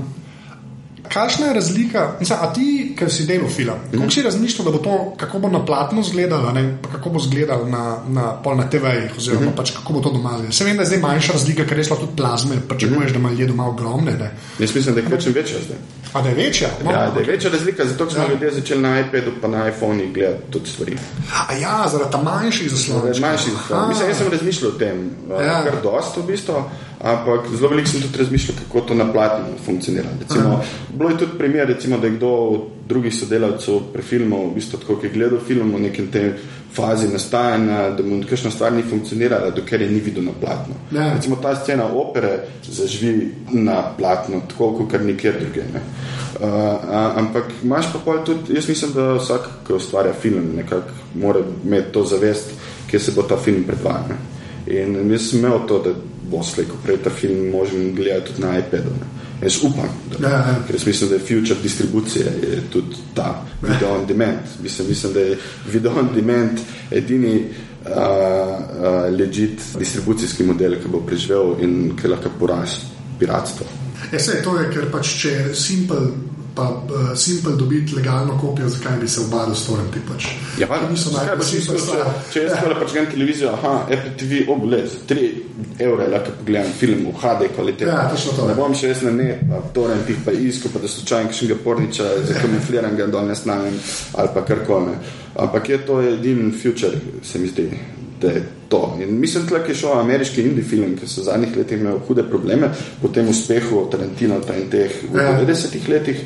Kakšna 1.09 1.47
je 1.47 1.55
razlika, 1.55 2.11
mislim, 2.21 2.39
a 2.43 2.53
ti, 2.53 2.67
ki 2.99 3.11
si 3.11 3.27
delal 3.27 3.49
film, 3.49 3.75
kako 3.93 4.11
si 4.11 4.23
razmišljal, 4.23 4.65
da 4.65 4.71
bo 4.71 4.79
to, 4.79 5.15
kako 5.17 5.39
bo 5.39 5.49
na 5.49 5.65
platnu 5.65 6.01
izgledalo, 6.01 6.53
kako 6.93 7.11
bo 7.11 7.19
izgledalo 7.19 7.67
na, 7.67 7.97
na, 8.09 8.27
na 8.57 8.71
TV-jih, 8.71 9.11
oziroma 9.17 9.51
pač 9.57 9.71
kako 9.71 9.93
bo 9.93 10.01
to 10.01 10.11
doma. 10.11 10.39
Se 10.51 10.65
vem, 10.65 10.77
da 10.77 10.83
je 10.83 10.87
zdaj 10.87 10.99
manjša 10.99 11.33
razlika, 11.33 11.65
ker 11.65 11.77
res 11.77 11.91
lahko 11.91 12.07
tudi 12.07 12.17
plazme, 12.17 12.57
pričakuješ, 12.69 13.13
da 13.13 13.19
ima 13.19 13.31
ljudje 13.31 13.47
doma 13.47 13.67
ogromne. 13.67 14.13
Ne. 14.13 14.31
Jaz 14.59 14.75
mislim, 14.75 14.95
da 14.95 15.01
je 15.01 15.07
kvečem 15.07 15.33
večja 15.33 15.57
zdaj. 15.67 15.77
A 16.13 16.23
da 16.23 16.29
je 16.29 16.35
večja? 16.35 16.69
No, 16.85 16.91
Ja, 16.91 17.11
da 17.11 17.21
je 17.21 17.27
večja 17.27 17.51
razlika, 17.51 17.85
zato 17.85 18.11
smo 18.11 18.23
Ja. 18.23 18.29
ljudje 18.31 18.51
začeli 18.51 18.83
na 18.83 19.01
iPadu 19.01 19.31
pa 19.43 19.49
na 19.49 19.69
iPhonu 19.69 20.03
gledati 20.15 20.43
tudi 20.51 20.71
stvari. 20.71 20.97
A 21.49 21.55
ja, 21.55 21.89
zaradi 21.89 22.17
manjših 22.25 22.71
zaslonov. 22.71 23.21
Manjši 23.21 23.51
stvar. 23.65 23.89
Mislim, 23.89 24.09
jaz 24.09 24.19
sem 24.19 24.29
razmišljal 24.31 24.71
o 24.71 24.79
tem, 24.79 25.11
Ja. 25.31 25.43
ja. 25.43 25.63
kar 25.65 25.75
dosto 25.83 26.21
v 26.21 26.27
bistvu, 26.27 26.55
ampak 27.01 27.51
zelo 27.57 27.69
veliko 27.69 27.89
sem 27.89 28.03
tudi 28.03 28.19
razmišljal, 28.19 28.59
kako 28.59 28.81
to 28.81 28.95
na 28.95 29.13
platnu 29.13 29.59
funkcionira. 29.65 30.09
Recimo, 30.21 30.61
bilo 30.95 31.11
je 31.11 31.19
tudi 31.19 31.39
primer, 31.39 31.69
recimo, 31.69 31.99
da 31.99 32.07
je 32.07 32.17
kdo 32.17 32.29
od 32.29 32.61
drugih 32.89 33.15
sodelavcev 33.15 33.81
pri 33.93 34.03
filmu, 34.03 34.51
v 34.51 34.55
bistvu, 34.55 34.79
tako, 34.81 34.97
ki 35.01 35.07
je 35.07 35.13
gledal 35.13 35.41
film 35.47 35.75
v 35.75 35.81
nekem 35.81 36.07
tem 36.11 36.33
fazi 36.77 37.09
nastajanja, 37.09 37.91
da 37.97 38.03
mu 38.03 38.21
kakšna 38.29 38.51
stvar 38.51 38.73
ni 38.73 38.83
funkcionirala, 38.83 39.51
dokler 39.51 39.83
je 39.83 39.91
ni 39.91 40.01
videl 40.01 40.25
na 40.25 40.33
platnu. 40.41 40.75
Ja. 40.93 41.15
Recimo 41.15 41.37
ta 41.43 41.55
scena 41.57 41.87
opere 41.87 42.39
zaživi 42.63 43.31
na 43.53 43.83
platnu, 43.99 44.43
tako 44.49 44.73
kot 44.79 44.91
kar 44.91 45.05
nikjer 45.05 45.41
druge. 45.41 45.65
Ne? 45.75 45.81
Uh, 46.41 46.49
ampak 47.17 47.45
imaš 47.65 47.93
pa 47.93 47.99
pol 48.05 48.25
tudi, 48.25 48.55
jaz 48.55 48.69
mislim, 48.69 48.93
da 48.93 49.15
vsak, 49.15 49.49
ki 49.67 49.73
ustvarja 49.73 50.13
film, 50.13 50.53
nekako 50.57 50.93
mora 51.15 51.41
imeti 51.65 51.93
to 51.93 52.05
zavest, 52.05 52.53
kje 52.91 53.01
se 53.01 53.13
bo 53.17 53.23
ta 53.23 53.37
film 53.37 53.65
predvajal. 53.65 54.19
In 54.67 55.11
jaz 55.11 55.31
sem 55.31 55.39
imel 55.39 55.65
to, 55.69 55.79
da 55.83 55.95
bo 56.31 56.43
slejko 56.43 56.77
prej 56.85 56.97
ta 57.05 57.11
film 57.11 57.51
možen 57.51 57.95
gledati 57.95 58.33
tudi 58.33 58.43
na 58.43 58.59
iPadu. 58.59 58.91
Ne. 59.01 59.07
Jaz 59.43 59.59
upam, 59.63 59.89
da, 60.11 60.29
Ja, 60.29 60.35
ja. 60.35 60.57
ker 60.67 60.77
mislim, 60.87 61.11
da 61.11 61.17
je 61.17 61.21
future 61.21 61.61
distribucije 61.63 62.25
je 62.25 62.63
tudi 62.73 62.97
ta 63.15 63.45
video 63.63 63.95
on 63.95 64.07
demand. 64.07 64.39
Mislim, 64.63 64.89
mislim, 64.89 65.13
da 65.13 65.21
je 65.21 65.39
video 65.73 65.93
on 65.93 66.09
demand 66.15 66.59
edini 66.91 67.37
uh, 67.37 67.91
uh, 67.91 69.19
legit 69.19 69.61
distribucijski 69.79 70.45
model, 70.45 70.79
ki 70.83 70.89
bo 70.89 71.01
preživel 71.07 71.57
in 71.61 71.93
ki 71.97 72.09
lahko 72.09 72.31
porazi 72.39 72.81
piratstvo. 73.19 73.67
Ja, 74.13 74.19
sej, 74.19 74.43
to 74.45 74.57
je, 74.61 74.71
ker 74.73 74.91
pač 74.93 75.13
če 75.21 75.29
je 75.29 75.55
simpel 75.55 76.11
pa 76.57 76.69
uh, 76.71 77.13
Simple 77.15 77.53
dobiti 77.57 77.95
legalno 77.95 78.39
kopijo, 78.41 78.69
zakaj 78.69 78.97
bi 79.01 79.09
se 79.09 79.21
obadal 79.21 79.55
s 79.55 79.67
torrenti. 79.67 80.01
Pač. 80.09 80.27
Ja, 80.59 80.67
pa, 80.67 80.81
niso 80.91 81.13
najbolj 81.13 81.51
če, 81.51 81.61
simple. 81.61 82.05
če 82.33 82.45
jaz 82.47 82.55
ja. 82.57 82.77
pač 82.81 82.93
gledam 82.93 83.11
televizijo, 83.13 83.53
aha, 83.53 83.75
Apple 83.85 84.13
TV, 84.17 84.41
oblez, 84.53 84.97
3 85.09 85.29
evre, 85.85 86.09
lahko 86.13 86.33
pogledam 86.41 86.73
film 86.81 87.05
v 87.11 87.15
HD 87.21 87.51
kvaliteti. 87.55 87.91
Ja, 87.91 88.07
točno 88.13 88.37
to. 88.39 88.49
Ne 88.49 88.57
bom 88.59 88.75
še 88.77 88.95
jaz 88.95 89.05
na 89.07 89.13
ne, 89.17 89.29
pa 89.51 89.61
pa 90.25 90.33
isko, 90.33 90.73
pa 90.73 90.81
da 90.81 90.89
slučajno 90.89 91.33
kakšnega 91.33 91.59
porniča, 91.65 92.09
za 92.31 92.41
kamufliranega 92.41 93.11
dol 93.13 93.29
ne 93.29 93.37
snamem 93.37 93.77
ali 94.17 94.35
pa 94.35 94.45
karkoli. 94.49 94.97
Ampak 95.37 95.69
je 95.69 95.79
to 95.87 96.01
edini 96.01 96.53
future, 96.57 96.97
se 97.23 97.39
mi 97.39 97.53
zdi. 97.53 97.69
Da 98.21 98.29
je 98.29 98.43
to. 98.69 98.97
In 99.03 99.21
mislim, 99.21 99.47
da 99.51 99.57
je 99.57 99.75
šel 99.75 99.99
ameriški 100.01 100.43
indie 100.43 100.65
film, 100.65 100.97
ki 100.97 101.07
so 101.07 101.21
v 101.21 101.25
zadnjih 101.25 101.57
letih 101.57 101.81
imeli 101.81 102.01
hude 102.09 102.23
probleme, 102.31 102.71
po 103.03 103.09
tem 103.09 103.29
uspehu 103.29 103.89
Tarantina 103.91 104.41
in 104.59 104.71
teh 104.71 105.03
v 105.13 105.21
Ja. 105.21 105.39
90-ih 105.41 105.89
letih 105.89 106.23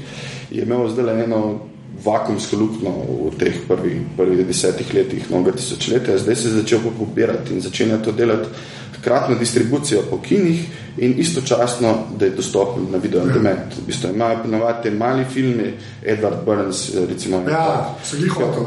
je 0.50 0.62
imel 0.62 0.88
zdaj 0.88 1.24
eno 1.24 1.69
vakumsko 2.04 2.56
luknjo 2.56 2.92
v 3.30 3.38
teh 3.38 3.62
prvih, 3.68 4.02
prvih 4.16 4.46
desetih 4.46 4.94
letih 4.94 5.30
novega 5.30 5.56
tisočletja, 5.56 6.18
zdaj 6.18 6.36
se 6.36 6.48
je 6.48 6.60
začel 6.62 6.78
pa 6.84 6.90
pobirati 6.98 7.54
in 7.54 7.60
začenja 7.60 7.98
to 8.04 8.12
delati 8.12 8.48
hkratno 9.00 9.34
distribucijo 9.34 10.02
po 10.10 10.18
kinih 10.18 10.64
in 10.98 11.14
istočasno, 11.18 11.94
da 12.18 12.24
je 12.24 12.30
dostopen 12.30 12.86
na 12.90 12.98
video 12.98 13.22
on 13.22 13.28
demand. 13.32 13.72
V 13.82 13.86
bistvu 13.86 14.10
imajo 14.14 14.42
ponovadi 14.42 14.82
te 14.82 14.90
mali 14.90 15.24
filmi, 15.24 15.72
Edward 16.04 16.44
Burns, 16.44 16.90
recimo, 17.08 17.42
Ja, 17.50 17.96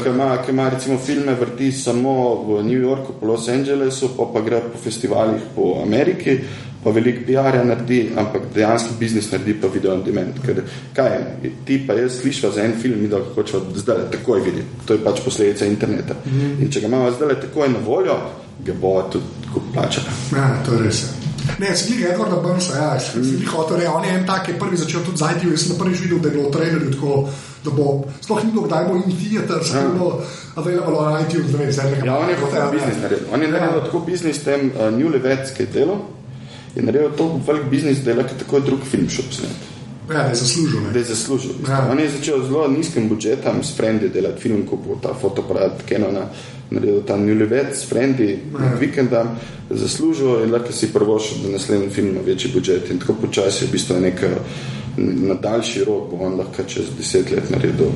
ki 0.03 0.09
ima, 0.09 0.38
ki 0.45 0.51
ima 0.51 0.69
recimo 0.69 0.97
filme 0.97 1.34
vrti 1.34 1.71
samo 1.71 2.36
v 2.47 2.63
New 2.63 2.81
Yorku, 2.81 3.13
po 3.19 3.25
Los 3.25 3.49
Angelesu, 3.49 4.09
pa 4.17 4.23
pa 4.34 4.41
gre 4.41 4.59
po 4.59 4.77
festivalih 4.84 5.41
po 5.55 5.81
Ameriki, 5.84 6.39
pa 6.84 6.91
veliko 6.91 7.25
PR-ja 7.27 7.63
naredi, 7.63 8.11
ampak 8.17 8.49
dejansko 8.55 8.97
biznis 8.99 9.31
naredi 9.31 9.53
pa 9.61 9.67
video 9.73 9.93
on 9.93 10.03
demand. 10.03 10.39
Ker 10.45 10.61
kaj 10.95 11.11
je, 11.43 11.51
ti 11.65 11.79
pa 11.88 11.97
jaz 11.97 12.19
slišva 12.21 12.51
za 12.51 12.63
en 12.63 12.77
film, 12.81 13.01
mi 13.01 13.07
da 13.07 13.21
hočeva 13.36 13.63
zdaj 13.75 14.07
takoj 14.11 14.41
videti. 14.45 14.86
To 14.86 14.93
je 14.97 15.03
pač 15.03 15.23
posledica 15.25 15.65
interneta. 15.65 16.15
Mm. 16.25 16.55
In 16.61 16.71
če 16.71 16.81
ga 16.84 16.91
imamo 16.91 17.11
zdaj 17.11 17.39
takoj 17.47 17.69
na 17.69 17.84
voljo, 17.86 18.17
ga 18.65 18.73
bo 18.81 18.97
tudi 19.11 19.61
plačala. 19.73 20.07
Ja, 20.36 20.49
to 20.65 20.73
je 20.73 20.88
res. 20.88 21.03
ja. 21.03 21.23
Ne, 21.59 21.75
se 21.75 21.91
glede 21.91 22.13
Edwarda 22.13 22.36
Burnsa, 22.43 22.77
ja, 22.77 22.99
se 22.99 23.19
glede 23.19 23.45
hotel, 23.45 23.77
ne, 23.77 23.89
on 23.89 24.05
je 24.05 24.11
en 24.15 24.25
tak, 24.25 24.45
ki 24.45 24.51
je 24.51 24.59
prvi 24.59 24.77
začel 24.77 25.03
tudi 25.03 25.17
zajti, 25.17 25.49
jaz 25.51 25.65
sem 25.65 25.73
na 25.75 25.84
prvič 25.84 25.99
videl, 26.05 26.19
da 26.23 26.29
je 26.29 26.36
bilo 26.38 26.47
v 26.49 26.53
trailerju 26.55 26.91
tako, 26.93 27.17
da 27.65 27.71
bo, 27.71 27.88
sploh 28.21 28.43
ni 28.45 28.51
bilo, 28.51 28.63
kdaj 28.67 28.88
bo 28.88 28.95
in 28.95 29.15
theater, 29.19 29.65
se 29.65 29.77
je 29.77 29.89
bilo 29.91 30.09
available 30.55 30.97
on 31.03 31.19
iTunes, 31.21 31.51
ne 31.51 31.57
vem, 31.57 31.71
zdaj 31.71 31.95
Ja, 32.05 32.17
on 32.17 32.29
je 32.29 32.36
tako 32.36 32.71
biznis 32.71 33.01
naredil. 33.01 33.27
On 33.34 33.41
je 33.41 33.47
naredil 33.51 33.77
Ja. 33.79 33.86
tako 33.86 33.99
biznis 33.99 34.43
tem 34.43 34.71
uh, 34.71 34.89
New 34.97 35.09
Levec, 35.11 35.51
ki 35.57 35.63
je 35.63 35.71
delal, 35.73 35.99
je 36.76 36.82
naredil 36.82 37.09
tako 37.11 37.39
velik 37.47 37.63
biznis, 37.69 37.97
da 38.03 38.11
je 38.11 38.17
lahko 38.17 38.34
tako 38.39 38.59
drug 38.59 38.80
film 38.91 39.09
šel 39.09 39.26
posnet. 39.30 39.51
Ja, 40.09 40.24
da 40.24 40.30
je 40.30 40.36
zaslužil. 40.36 40.82
da 40.82 40.91
Ne. 40.91 40.99
je 40.99 41.03
zaslužil. 41.05 41.51
Ja. 41.69 41.88
On 41.91 41.99
je 41.99 42.09
začel 42.09 42.43
z 42.43 42.47
zelo 42.47 42.67
nizkim 42.67 43.09
budžetom, 43.09 43.63
s 43.63 43.76
Frendi 43.78 44.09
delati 44.09 44.41
film, 44.41 44.65
kupil 44.67 44.95
ta 45.01 45.13
fotoaparat 45.21 45.84
Canona, 45.89 46.26
naredil 46.71 47.01
ta 47.07 47.17
Newlywed 47.17 47.71
s 47.74 47.86
Frendi 47.89 48.30
Ja. 48.53 48.59
med 48.59 48.80
vikendom, 48.80 49.28
zaslužil 49.69 50.43
in 50.43 50.51
lahko 50.51 50.71
si 50.74 50.93
prvošil, 50.93 51.38
da 51.43 51.49
naslednji 51.49 51.89
film 51.89 52.07
ima 52.07 52.21
večji 52.26 52.51
budžet 52.53 52.91
in 52.91 52.99
tako 52.99 53.13
počasi 53.13 53.63
je 53.63 53.67
v 53.67 53.71
bistvu 53.71 53.99
neka 53.99 54.28
na 54.97 55.34
daljši 55.34 55.84
rok 55.84 56.09
bo 56.11 56.17
on 56.26 56.36
lahko 56.38 56.63
čez 56.67 56.86
deset 56.97 57.32
let 57.32 57.49
naredil 57.49 57.91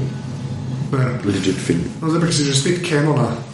Ja. 0.93 1.19
legit 1.25 1.55
film. 1.55 1.83
No, 2.01 2.09
zdaj 2.09 2.21
pa, 2.21 2.27
ki 2.27 2.33
si 2.33 2.43
že 2.43 2.55
spet 2.55 2.79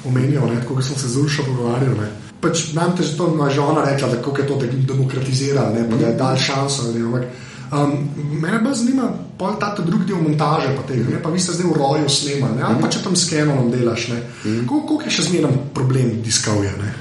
omenjal, 0.05 0.45
ne, 0.53 0.61
tako 0.61 0.75
kot 0.75 0.83
sem 0.83 0.95
se 0.95 1.07
z 1.07 1.17
Uršo 1.17 1.43
pogovarjal. 1.43 1.95
Pač 2.43 2.73
nam 2.73 2.91
te 2.91 3.03
že 3.03 3.15
to 3.15 3.27
moja 3.29 3.49
žena 3.51 3.85
rekla, 3.85 4.07
da 4.09 4.17
kako 4.17 4.37
je 4.37 4.47
to 4.47 4.55
de- 4.57 4.83
demokratiziralo, 4.85 5.71
ne, 5.71 5.87
pa 5.87 5.95
da 5.95 6.07
je 6.07 6.15
dal 6.15 6.35
šanso. 6.37 6.91
Ne, 6.91 6.99
ampak, 7.01 7.23
um, 7.71 7.93
mene 8.35 8.59
bolj 8.59 8.75
zanima 8.75 9.07
pol 9.33 9.55
ta 9.57 9.71
drugi 9.77 10.05
del 10.05 10.17
montaže, 10.17 10.75
pa, 10.75 10.83
tega, 10.83 11.07
ne, 11.09 11.17
pa 11.17 11.29
vi 11.29 11.39
ste 11.39 11.53
zdaj 11.53 11.65
v 11.65 11.73
roju 11.73 12.09
snemali, 12.09 12.55
ne, 12.55 12.63
ali 12.63 12.75
pa 12.77 12.87
če 12.87 12.99
tam 12.99 13.15
s 13.15 13.25
Canonom 13.25 13.71
delaš. 13.71 14.07
ne. 14.09 14.19
Koliko 14.43 14.87
koliko 14.87 15.03
je 15.03 15.11
še 15.11 15.23
zmeraj 15.23 15.55
problem 15.73 16.21
diskovja? 16.21 16.71
ne? 16.77 16.91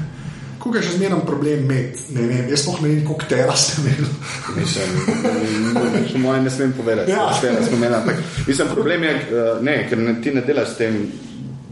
Koliko 0.59 0.79
je 0.79 0.85
še 0.85 0.95
zmeraj 0.95 1.21
problem 1.27 1.59
imeti? 1.61 1.99
Ne 2.11 2.23
vem, 2.23 2.45
jaz 2.49 2.61
sploh 2.61 2.79
ne 2.81 2.89
vem, 2.89 3.03
koliko 3.03 3.27
tera 3.27 3.57
ste 3.57 3.73
imeli. 3.81 4.07
Mislim, 4.55 4.89
po 6.13 6.19
mojem 6.21 6.45
ne 6.45 6.51
smem 6.51 6.73
povedati, 6.73 7.11
Ja. 7.11 7.27
da 7.35 7.67
smo 7.67 7.77
imeli. 7.77 7.95
ampak 7.95 8.17
Mislim, 8.47 8.69
problem 8.69 9.03
je, 9.03 9.11
eh, 9.11 9.27
ne, 9.61 9.89
ker 9.89 9.99
ne, 9.99 10.23
ti 10.23 10.31
ne 10.31 10.41
delaš 10.41 10.69
s 10.69 10.77
tem 10.77 10.95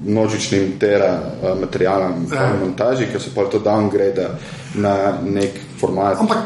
množičnim 0.01 0.78
tera 0.78 1.11
eh, 1.42 1.55
materialom 1.61 2.26
v 2.26 2.34
Ja. 2.34 2.53
montaži, 2.57 3.07
ker 3.07 3.20
se 3.20 3.30
pa 3.34 3.44
to 3.44 3.59
downgrade 3.59 4.28
na 4.74 4.94
nek 5.22 5.51
format. 5.78 6.20
Ampak 6.20 6.38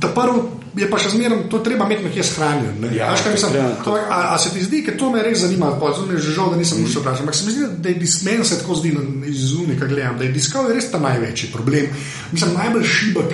ta 0.00 0.08
prvi 0.08 0.40
je 0.74 0.88
pa 0.88 0.96
še 0.96 1.10
zmeraj, 1.10 1.50
to 1.50 1.58
treba 1.58 1.84
imeti 1.84 2.04
nekje 2.04 2.22
shranjeno. 2.24 2.80
Ne? 2.80 2.96
Ja, 2.96 3.12
kaj 3.12 3.22
to 3.22 3.30
mislim? 3.30 3.52
to- 3.52 3.92
Ampak, 3.92 4.08
a, 4.10 4.34
a 4.34 4.38
se 4.38 4.50
ti 4.50 4.62
zdi, 4.62 4.80
ker 4.82 4.96
to 4.96 5.10
me 5.10 5.22
res 5.22 5.38
zanima, 5.38 5.68
pa 5.76 5.92
zdaj 5.92 6.08
mi 6.08 6.14
je 6.14 6.22
že 6.22 6.32
žal, 6.32 6.48
da 6.48 6.56
nisem 6.56 6.80
mm. 6.80 6.88
vprašal, 6.96 7.20
ampak 7.20 7.34
se 7.34 7.44
mi 7.44 7.52
zdi, 7.52 7.62
da 7.76 7.88
je 7.88 7.94
dis- 7.96 8.22
meni 8.22 8.44
se 8.44 8.58
tako 8.58 8.74
zdi 8.74 8.92
na- 8.92 9.26
iz 9.26 9.52
zunika 9.52 9.86
gledam, 9.86 10.16
da 10.16 10.24
je 10.24 10.32
Discovery 10.32 10.72
res 10.72 10.88
ta 10.90 10.98
največji 10.98 11.52
problem. 11.52 11.86
Mislim, 12.32 12.54
najbolj 12.54 12.84
šibek 12.84 13.30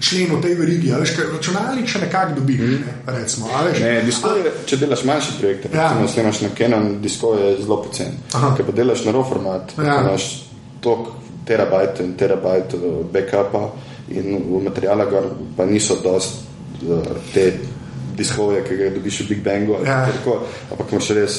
člen 0.00 0.36
v 0.36 0.40
tej 0.42 0.54
verigi, 0.54 0.90
veš, 0.92 1.12
računalnik 1.32 1.86
še 1.88 1.98
nekako 2.00 2.40
dobiš, 2.40 2.60
mm. 2.60 2.80
ne, 2.86 2.94
recimo. 3.18 3.46
Ne, 3.80 4.02
Discovery, 4.06 4.50
če 4.66 4.76
delaš 4.76 5.04
manjše 5.04 5.32
projekte, 5.40 5.68
Ja. 5.74 5.88
recimo 5.88 6.08
snemaš 6.08 6.40
na 6.40 6.48
Canon, 6.58 7.00
Discovery 7.02 7.42
je 7.50 7.62
zelo 7.62 7.82
pocen. 7.82 8.12
Ker 8.56 8.64
pa 8.66 8.72
delaš 8.72 9.04
na 9.04 9.12
RAW 9.12 9.24
format, 9.28 9.72
Ja. 9.78 10.00
imaš 10.00 10.44
tok 10.80 11.08
terabajt 11.46 12.00
in 12.00 12.14
terabajt 12.14 12.74
eh, 12.74 12.78
backupa 13.12 13.70
in 14.10 14.36
v 14.50 14.62
materijala 14.64 15.04
gor 15.04 15.24
pa 15.56 15.64
niso 15.64 15.96
dost 16.02 16.42
eh, 16.82 17.10
te 17.34 17.52
diskove, 18.16 18.62
ki 18.64 18.76
ga 18.76 18.90
dobiš 18.90 19.20
v 19.20 19.28
Big 19.28 19.42
Bangu. 19.44 19.74
ali 19.76 19.86
Ja. 19.88 20.06
tako, 20.06 20.42
Ampak 20.70 20.92
moraš 20.92 21.10
res 21.10 21.34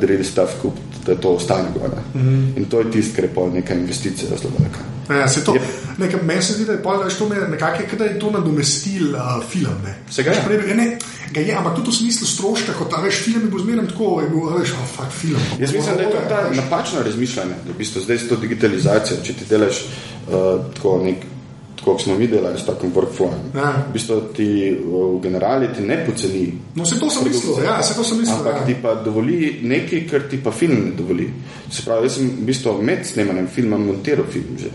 dredi 0.00 0.24
stav 0.24 0.48
kupiti, 0.62 0.82
da 1.06 1.14
to 1.14 1.28
ostane 1.30 1.68
gor. 1.74 1.90
Mm. 2.14 2.20
-hmm. 2.20 2.56
In 2.56 2.64
to 2.64 2.78
je 2.80 2.90
tisto, 2.90 3.16
kar 3.16 3.24
je 3.24 3.34
pa 3.34 3.46
neka 3.54 3.74
investicija 3.74 4.28
zelo 4.28 4.52
velika. 4.58 4.80
Ja, 5.10 5.28
se 5.28 5.44
to, 5.44 5.54
Je- 5.54 5.60
nekaj, 5.98 6.22
meni 6.22 6.42
se 6.42 6.52
zdi, 6.52 6.64
da 6.64 6.72
je, 6.72 6.82
pol, 6.82 6.98
veš, 7.04 7.18
to 7.18 7.28
me 7.28 7.36
nekako, 7.48 7.82
je, 7.82 7.98
da 7.98 8.04
je 8.04 8.18
to 8.18 8.30
nadomestil 8.30 9.14
uh, 9.14 9.44
film. 9.48 9.76
Ne. 9.84 9.94
Se 10.10 10.22
ga 10.22 10.30
je? 10.30 10.40
Veš, 10.40 10.48
prej- 10.48 10.74
ne, 10.76 10.98
ga 11.32 11.40
je, 11.40 11.54
ampak 11.54 11.76
tudi 11.76 11.90
v 11.90 11.94
smislu 12.00 12.26
stroška, 12.26 12.74
kot 12.78 12.90
ta 12.90 13.00
veš, 13.04 13.22
film 13.22 13.46
je 13.46 13.52
bil 13.54 13.62
zmeraj 13.62 13.86
tako, 13.92 14.10
je 14.24 14.28
bil, 14.34 14.50
veš, 14.58 14.74
oh, 14.74 14.90
fuck, 14.96 15.12
film. 15.12 15.40
Jaz 15.60 15.72
mislim, 15.72 15.96
da 15.96 16.02
je 16.02 16.10
to 16.10 16.26
ta 16.28 16.42
napačno 16.54 17.02
razmišljanje, 17.06 17.62
da 17.66 17.72
v 17.72 17.78
bistvu 17.78 18.02
zdaj 18.02 18.18
s 18.18 18.28
to 18.28 18.36
digitalizacijo, 18.36 19.22
če 19.22 19.32
ti 19.38 19.48
delaš 19.48 19.82
uh, 19.86 20.66
tako 20.74 21.00
nek. 21.04 21.32
Kot 21.86 22.00
smo 22.02 22.16
mi 22.18 22.26
delali 22.26 22.58
s 22.58 22.64
takim 22.66 22.90
workflowom. 22.90 23.52
Ja. 23.54 23.68
V 23.90 23.92
bistvu 23.94 24.16
ti 24.34 24.74
uh, 24.74 25.04
v 25.14 25.20
generali 25.22 25.68
ti 25.76 25.84
ne 25.86 26.00
poceni. 26.06 26.48
No, 26.74 26.86
se 26.86 26.98
to 26.98 27.06
sem 27.10 27.28
mislil, 27.28 27.60
ja, 27.62 27.76
se 27.82 27.94
to 27.94 28.02
sem 28.04 28.18
mislil. 28.18 28.40
Ampak 28.40 28.56
ja. 28.56 28.64
ti 28.66 28.74
pa 28.82 28.94
dovoli 29.04 29.60
nekaj, 29.62 30.02
kar 30.10 30.24
ti 30.30 30.40
pa 30.42 30.50
film 30.50 30.80
ne 30.88 30.90
dovoli. 30.98 31.28
Se 31.70 31.84
pravi, 31.86 32.08
jaz 32.08 32.16
sem 32.18 32.32
v 32.40 32.48
bistvu 32.48 32.74
med 32.82 33.06
snemanjem 33.06 33.46
filma 33.46 33.78
montiral 33.78 34.26
film 34.32 34.58
že. 34.58 34.72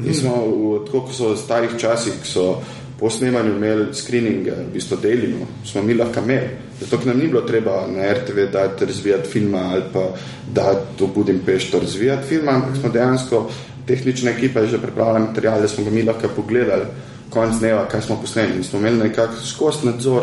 In 0.00 0.14
smo, 0.14 0.36
v, 0.46 0.84
tako 0.86 1.00
kot 1.06 1.14
so 1.14 1.32
v 1.32 1.36
starih 1.36 1.76
časih, 1.78 2.14
ko 2.22 2.26
so 2.26 2.46
po 2.98 3.10
snemanju 3.10 3.56
imeli 3.56 3.94
screening, 3.94 4.46
v 4.46 4.70
bistvu 4.72 4.96
delimo, 5.02 5.46
smo 5.66 5.82
mi 5.82 5.94
lahko 5.94 6.20
imeli. 6.20 6.48
Zato, 6.80 7.00
nam 7.04 7.18
ni 7.18 7.28
bilo 7.28 7.42
treba 7.42 7.86
na 7.86 8.12
RTV 8.12 8.46
dati 8.52 8.84
razvijati 8.86 9.28
filma 9.28 9.58
ali 9.72 9.82
pa 9.92 10.08
dati 10.54 11.04
v 11.04 11.08
Budimpešto 11.14 11.80
razvijati 11.80 12.28
filma, 12.28 12.52
ampak 12.52 12.76
smo 12.80 12.88
dejansko, 12.88 13.50
tehnična 13.86 14.30
ekipa 14.30 14.60
je 14.60 14.66
že 14.66 14.78
pripravila 14.78 15.18
material, 15.18 15.60
da 15.60 15.68
smo 15.68 15.84
ga 15.84 15.90
mi 15.90 16.02
lahko 16.02 16.28
pogledali 16.36 16.84
konc 17.30 17.58
dneva, 17.58 17.88
kaj 17.88 18.02
smo 18.02 18.16
posneli. 18.20 18.56
In 18.56 18.64
smo 18.64 18.78
imeli 18.78 18.98
nekako 19.08 19.34
skozi 19.44 19.86
nadzor 19.86 20.22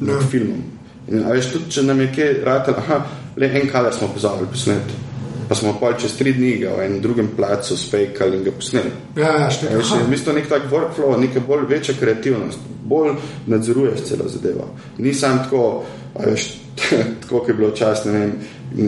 nad 0.00 0.20
Ja. 0.20 0.26
filmom. 0.30 0.62
In, 1.08 1.24
veš, 1.30 1.52
tudi 1.52 1.70
če 1.70 1.82
nam 1.82 2.00
je 2.00 2.12
kje 2.14 2.42
ratelj, 2.44 2.74
aha, 2.78 3.06
le 3.36 3.46
en 3.60 3.68
kader 3.68 3.94
smo 3.94 4.08
pozabili 4.14 4.48
posneti. 4.52 5.09
Pa 5.50 5.56
smo 5.58 5.72
pa 5.80 5.96
čez 5.98 6.12
tri 6.14 6.30
dni 6.30 6.52
ga 6.62 6.76
v 6.78 6.84
enem 6.86 7.00
drugem 7.02 7.28
placu 7.36 7.74
spejkali 7.76 8.36
in 8.38 8.44
ga 8.46 8.52
posneli. 8.54 8.90
Ja, 9.18 9.32
ja, 9.34 9.48
Veš, 9.50 9.88
je 9.98 10.04
v 10.06 10.10
bistvu 10.12 10.34
nek 10.36 10.46
tak 10.46 10.68
workflow, 10.70 11.16
neka 11.18 11.42
bolj 11.42 11.64
večja 11.66 11.96
kreativnost, 11.98 12.68
bolj 12.86 13.16
nadzoruješ 13.50 14.04
celo 14.06 14.28
zadevo. 14.30 14.68
Ni 15.02 15.10
sam 15.10 15.40
tako, 15.42 15.82
veš, 16.14 16.44
tako 17.22 17.40
kot 17.40 17.48
je 17.50 17.56
bilo 17.58 17.70
včasih, 17.72 18.12
ne 18.12 18.20
vem, 18.20 18.36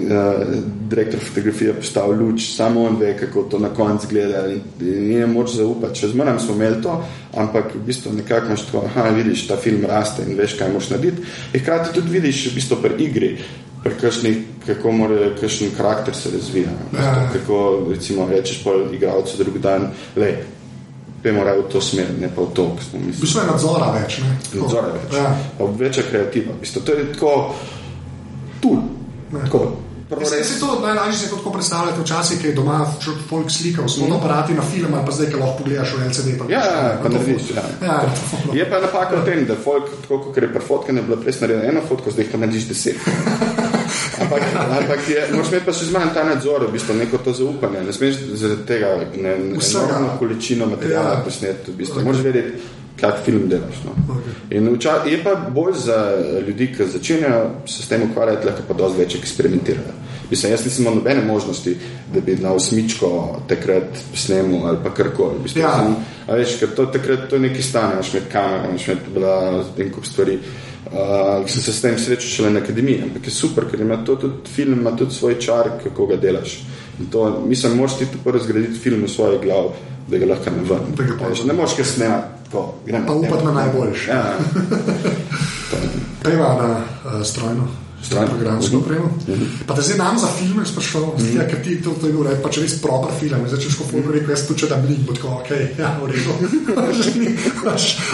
uh, 0.06 0.52
direktor 0.92 1.20
fotografije 1.20 1.74
postavil 1.80 2.22
luč, 2.22 2.46
samo 2.54 2.86
on 2.86 3.00
ve, 3.00 3.10
kako 3.18 3.42
to 3.42 3.58
na 3.58 3.72
koncu 3.74 4.06
gleda 4.10 4.46
in, 4.46 4.62
in 4.80 5.08
ni 5.08 5.26
moč 5.26 5.56
zaupati. 5.56 5.98
Še 5.98 6.12
zmeraj 6.14 6.38
smo 6.46 6.54
imeli 6.54 6.78
to, 6.82 6.94
ampak 7.42 7.74
v 7.74 7.82
bistvu 7.90 8.14
nekako 8.20 8.52
imaš 8.52 8.68
tako, 8.70 8.84
aha, 8.86 9.08
vidiš, 9.18 9.48
ta 9.50 9.58
film 9.58 9.82
raste 9.90 10.22
in 10.22 10.38
veš, 10.38 10.54
kaj 10.62 10.70
moraš 10.70 10.94
narediti. 10.94 11.26
Hkrati 11.58 11.90
tudi 11.98 12.20
vidiš 12.20 12.46
v 12.52 12.56
bistvu 12.60 12.78
pri 12.86 13.02
igri, 13.02 13.34
pri 13.82 13.94
kakšni, 14.00 14.32
kako 14.66 14.92
mora 14.92 15.30
kakšen 15.40 15.74
karakter 15.76 16.14
se 16.14 16.30
razvija. 16.30 16.70
Bistvu, 16.90 17.04
Ja. 17.04 17.28
Kako 17.32 17.86
recimo 17.90 18.26
rečeš 18.30 18.64
pa 18.64 18.70
igralcu 18.92 19.36
drug 19.38 19.58
dan, 19.58 19.90
le, 20.16 20.36
Pejmo 21.22 21.44
raje 21.44 21.62
v 21.62 21.68
to 21.70 21.80
smer, 21.80 22.06
ne 22.18 22.26
pa 22.34 22.42
v 22.42 22.50
to, 22.50 22.64
bistvu 23.22 23.40
je 23.40 23.46
nadzora 23.46 23.92
več. 23.94 24.18
Ne? 24.18 24.32
Tako. 24.42 24.64
Nadzora 24.64 24.88
več. 24.90 25.14
Ja. 25.14 25.28
Pa 25.58 25.68
večja 25.78 26.02
kreativa. 26.10 26.50
v 26.50 26.60
bistvu. 26.64 26.82
To 26.82 26.96
je 26.98 27.04
tako 27.12 27.54
tul. 28.58 28.82
Ja. 29.30 29.46
Jaz 30.20 30.48
si 30.48 30.60
to 30.60 30.80
najlažje 30.82 31.18
si 31.18 31.30
tako 31.30 31.50
predstavljati, 31.50 32.00
včasih, 32.00 32.40
ki 32.40 32.46
je 32.46 32.54
doma 32.54 32.82
folk 33.28 33.50
slikal, 33.50 33.88
smo 33.88 34.08
mm. 34.08 34.12
aparati 34.12 34.54
na 34.54 34.62
film, 34.62 34.92
pa 35.06 35.12
zdaj, 35.12 35.30
ki 35.30 35.40
lahko 35.40 35.62
pogledaš 35.62 35.94
v 35.94 36.08
LCD. 36.10 36.36
Pa 36.38 36.50
ja, 36.52 36.60
ja, 36.66 36.98
pa 37.02 37.08
narediš. 37.08 37.54
Ja. 37.56 37.64
Ja, 37.86 37.96
je 38.58 38.70
pa 38.70 38.80
napaka 38.82 39.22
v 39.22 39.24
tem, 39.24 39.46
da 39.48 39.56
folk, 39.56 39.88
tako 40.02 40.20
kot 40.26 40.36
je 40.36 40.52
prefotke, 40.52 40.92
ne 40.92 41.06
bilo 41.06 41.16
prej 41.16 41.40
narejeno 41.40 41.68
eno 41.70 41.86
fotko, 41.88 42.12
zdaj 42.12 42.32
pa 42.32 42.42
narediš 42.44 42.68
deset. 42.68 42.96
ampak, 44.34 44.78
ampak 44.80 45.08
je, 45.08 45.24
moraš 45.32 45.50
imeti 45.52 45.66
pa 45.66 45.72
še 45.76 45.88
zmanj 45.88 46.12
ta 46.14 46.24
nadzor, 46.24 46.66
v 46.68 46.76
bistvu 46.76 46.96
neko 46.98 47.20
to 47.24 47.34
zaupanje. 47.36 47.82
Ne 47.86 47.92
smeš 47.92 48.20
zaradi 48.40 48.68
tega, 48.68 48.92
ne, 49.16 49.34
enormno 49.56 50.14
količino 50.18 50.68
materijala 50.70 51.18
ja. 51.18 51.24
posneti, 51.24 51.72
v 51.72 51.82
bistvu. 51.82 52.00
Okay. 52.00 52.08
Moraš 52.08 52.24
vedeti, 52.26 52.70
kak 53.00 53.24
film 53.24 53.48
delaš. 53.50 53.82
No. 53.84 53.96
Okay. 54.14 54.68
Uča, 54.72 54.96
je 55.06 55.18
pa 55.24 55.34
bolj 55.34 55.76
za 55.84 55.98
ljudi, 56.46 56.72
ki 56.76 56.88
začenjajo 56.92 57.50
se 57.66 57.82
s 57.82 57.88
tem 57.88 58.02
ukvarjati, 58.10 58.46
lahko 58.46 58.66
pa 58.68 58.78
dosti 58.78 59.02
več 59.02 59.18
eksperimentirajo. 59.20 60.00
Mislim, 60.30 60.52
jaz 60.52 60.64
nisem 60.64 60.86
imel 60.86 60.94
nobene 60.96 61.24
možnosti, 61.26 61.74
da 62.14 62.20
bi 62.20 62.36
na 62.40 62.54
osmičko 62.56 63.42
takrat 63.48 63.98
snimil 64.16 64.66
ali 64.66 64.78
pa 64.84 64.94
karkoli. 64.94 65.50
Ja. 65.56 65.74
Veš, 66.28 66.56
ker 66.60 66.72
to 66.76 66.86
takrat 66.94 67.26
to 67.28 67.38
nekaj 67.38 67.62
stane, 67.62 67.98
imaš 67.98 68.12
med 68.14 68.30
kamero, 68.32 68.70
imaš 68.70 68.86
med 68.86 69.86
en 69.86 69.92
kup 69.92 70.06
stvari. 70.08 70.38
Uh, 70.38 70.71
sem 71.46 71.62
se 71.62 71.72
s 71.72 71.80
tem 71.80 71.98
srečal 71.98 72.28
šele 72.28 72.50
na 72.50 72.60
akademiji, 72.60 73.02
ampak 73.02 73.26
je 73.26 73.30
super, 73.30 73.64
ker 73.70 73.80
ima 73.80 73.96
to 74.04 74.16
tudi 74.16 74.50
film, 74.54 74.80
ima 74.80 74.96
tudi 74.96 75.14
svoj 75.14 75.38
čar, 75.40 75.70
kako 75.84 76.06
ga 76.06 76.16
delaš. 76.16 76.58
In 77.00 77.06
to, 77.06 77.44
mislim, 77.48 77.76
moraš 77.76 77.98
ti 77.98 78.06
prvo 78.24 78.38
zgraditi 78.38 78.78
film 78.78 79.02
v 79.02 79.08
svoji 79.08 79.38
glavi, 79.42 79.68
da 80.08 80.18
ga 80.18 80.26
lahko 80.26 80.50
ne 80.50 80.62
vrneš. 80.62 81.44
Ne 81.44 81.52
moreš 81.52 81.76
ga 81.76 81.84
snemati, 81.84 82.50
to 82.52 82.74
gremo. 82.86 83.06
Pa 83.06 83.12
upati 83.12 83.44
na 83.44 83.52
najboljši. 83.52 84.10
Ja. 84.10 84.38
Prva 86.22 86.48
na 86.62 86.76
uh, 87.04 87.26
strojno. 87.26 87.81
Programsko 88.10 88.76
mhm. 88.76 88.84
opremo. 88.84 89.04
Uh 89.04 89.34
-huh. 89.34 89.46
Pa 89.66 89.74
te 89.74 89.82
zdaj 89.82 89.98
nam 89.98 90.18
za 90.18 90.26
filme 90.26 90.66
sprašval, 90.66 91.02
uh 91.02 91.20
-huh. 91.20 91.50
ker 91.50 91.62
ti 91.62 91.82
to, 91.82 91.90
to 92.00 92.06
je 92.06 92.12
bilo 92.12 92.24
reči, 92.24 92.42
pač 92.42 92.58
res 92.58 92.80
proper 92.82 93.10
film. 93.20 93.48
Zdaj, 93.48 93.60
če 93.60 93.70
ško 93.70 93.84
film 93.90 94.10
rekel, 94.12 94.30
jaz 94.30 94.46
tu 94.46 94.54
če 94.54 94.66
da 94.66 94.76
blik, 94.76 94.98
bo 95.06 95.12
tako, 95.12 95.28
ok, 95.28 95.50
ja, 95.78 95.98
v 96.02 96.06
redu. 96.06 96.32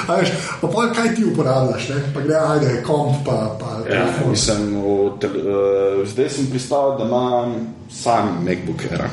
pa 0.60 0.68
pojjo, 0.68 0.94
kaj 0.94 1.14
ti 1.14 1.24
uporabljaš, 1.24 1.88
ne? 1.88 2.02
pa 2.14 2.20
gre, 2.20 2.34
ajde, 2.34 2.82
komp, 2.86 3.24
pa, 3.24 3.56
pa 3.60 3.94
ja, 3.94 4.06
mislim, 4.30 4.74
v, 4.74 5.10
tel, 5.20 5.30
uh, 5.30 6.08
zdaj 6.08 6.30
sem 6.30 6.46
pristal, 6.46 6.98
da 6.98 7.04
imam 7.04 7.74
sam 7.90 8.44
MacBook 8.44 8.82
Air. 8.90 9.04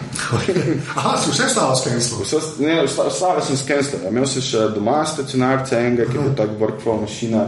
Aha, 0.98 1.18
si 1.18 1.32
vse 1.32 1.50
stalo 1.50 1.76
skenstvo? 1.76 2.26
Ne, 2.60 2.88
stalo 2.88 3.42
sem 3.42 3.58
skenstvo. 3.58 4.00
Imel 4.10 4.28
sem 4.28 4.44
še 4.44 4.70
doma 4.76 5.06
stacionarce 5.08 5.80
enega, 5.80 6.10
ki 6.10 6.18
je 6.18 6.26
bil 6.26 6.36
tak 6.36 6.58
workflow 6.60 7.02
mašina. 7.02 7.48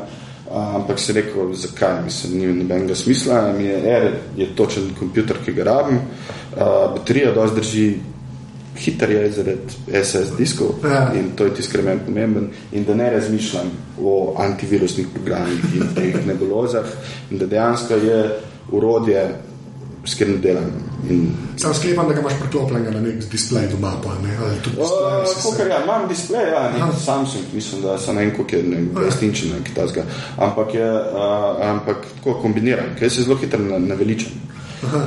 Ampak 0.51 0.99
si 0.99 1.13
rekel, 1.13 1.53
zakaj 1.53 2.03
mislim, 2.03 2.37
ni 2.39 2.53
nobenega 2.61 2.95
smisla. 2.95 3.53
Mi 3.57 3.65
je 3.65 3.79
R 3.95 4.11
je 4.37 4.47
točen 4.55 4.93
kompjuter, 4.99 5.37
ki 5.45 5.53
ga 5.53 5.63
rabim. 5.63 5.97
Uh, 5.97 6.61
baterija 6.95 7.33
dosti 7.35 7.55
drži, 7.55 7.87
hiter 8.77 9.11
je 9.11 9.31
zaradi 9.31 10.03
SS 10.03 10.37
diskov 10.37 10.67
ja. 10.83 11.11
in 11.15 11.31
to 11.35 11.45
je 11.45 11.53
tisto, 11.53 11.71
kar 11.71 11.81
je 11.81 11.85
meni 11.85 12.05
pomemben. 12.05 12.49
In 12.71 12.83
da 12.83 12.95
ne 12.95 13.09
razmišljam 13.11 13.71
o 14.01 14.35
antivirusnih 14.39 15.07
programih 15.13 15.75
in 15.75 15.95
teh 15.95 16.25
nebulozah, 16.25 16.85
in 17.31 17.37
da 17.37 17.45
dejansko 17.45 17.93
je 17.93 18.39
urodje 18.71 19.27
s 20.07 20.15
katerim 20.15 20.41
delam. 20.41 20.71
In... 21.09 21.31
Sam 21.57 21.73
sklepam, 21.73 22.07
da 22.07 22.13
ga 22.13 22.19
imaš 22.19 22.33
priklopljenega 22.39 22.91
na 22.91 23.01
nek 23.01 23.29
displej 23.31 23.67
doma. 23.71 23.93
Pa, 24.03 24.15
ne? 24.23 24.33
uh, 24.77 25.69
ja, 25.69 25.83
imam 25.83 26.07
displej, 26.09 26.51
ja, 26.51 26.71
nek 26.71 26.95
Samsung, 27.05 27.45
mislim, 27.53 27.81
da 27.81 27.97
sem 27.97 28.17
en 28.17 28.31
kok 28.37 28.53
je 28.53 28.63
resničen, 28.95 29.63
ki 29.63 29.75
ta 29.75 29.87
zga. 29.87 30.05
Ampak 30.37 30.73
je 30.75 30.91
uh, 30.91 31.65
ampak 31.69 32.05
tako 32.15 32.39
kombiniran, 32.41 32.95
ker 32.99 33.11
se 33.11 33.23
zelo 33.27 33.37
hitro 33.41 33.59
naveličam. 33.79 34.31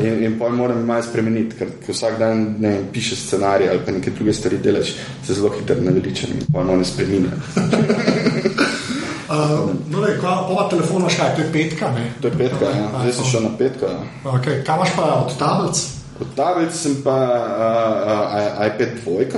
In, 0.02 0.24
in 0.24 0.38
pa 0.38 0.48
moram 0.48 0.82
malo 0.86 1.02
spremeniti, 1.02 1.56
ker, 1.56 1.68
vsak 1.88 2.18
dan 2.18 2.56
ne 2.58 2.80
pišeš 2.92 3.26
scenarij 3.28 3.70
ali 3.70 3.84
pa 3.86 3.92
nekaj 3.94 4.12
druge 4.18 4.32
stvari 4.34 4.58
delaš, 4.58 4.94
se 5.26 5.34
zelo 5.34 5.52
hitro 5.58 5.76
naveličam 5.80 6.30
in 6.34 6.46
pa 6.52 6.64
ne 6.64 6.84
spremenjam. 6.84 7.42
Uh, 9.30 9.70
no, 9.90 10.00
ne, 10.02 10.16
kva, 10.18 10.32
ova 10.50 10.66
telefona 10.68 11.06
škaj, 11.08 11.36
to 11.36 11.42
je 11.44 11.52
petka, 11.52 11.92
ne? 11.94 12.08
To 12.20 12.26
je 12.28 12.34
petka, 12.34 12.66
ja. 12.66 12.86
Zdaj 12.98 13.12
sem 13.14 13.26
šel 13.30 13.42
na 13.46 13.50
petka. 13.58 13.90
Okay. 14.26 14.62
Kaj 14.66 14.80
imaš 14.80 14.94
pa 14.96 15.04
od 15.22 15.36
tablic? 15.38 15.82
Od 16.20 16.32
tablic 16.34 16.72
sem 16.74 16.96
pa 17.04 17.14
uh, 17.14 18.24
uh, 18.34 18.64
iPad 18.66 18.96
2, 19.06 19.28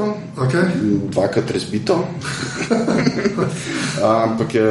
okay. 0.47 0.70
dvakrat 1.12 1.51
razbito. 1.51 1.99
ampak 4.32 4.55
je 4.55 4.64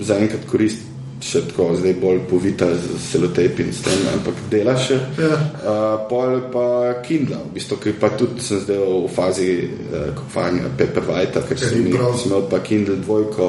zaenkrat 0.00 0.44
korist. 0.50 0.84
Še 1.26 1.40
tako, 1.48 1.70
zdaj 1.80 1.94
bolj 1.96 2.18
povita 2.28 2.66
z 2.76 2.98
selotejpi 3.00 3.64
in 3.64 3.72
s 3.72 3.80
tem, 3.80 4.02
ampak 4.12 4.42
dela 4.52 4.74
še. 4.76 4.98
Ja. 5.16 5.38
Uh, 5.40 6.04
pol 6.10 6.36
pa 6.52 6.66
Kindle, 7.00 7.40
v 7.48 7.54
bistvu, 7.56 7.78
ki 7.80 7.94
pa 7.96 8.12
tudi 8.12 8.44
sem 8.44 8.60
zdaj 8.60 8.82
v 8.84 9.08
fazi 9.08 9.48
uh, 9.64 10.12
kupovanja 10.12 10.68
Pepperwhite, 10.76 11.40
ker 11.48 11.56
sem 11.56 11.88
imel 11.88 12.44
pa 12.52 12.60
Kindle 12.60 13.00
dvojko 13.00 13.48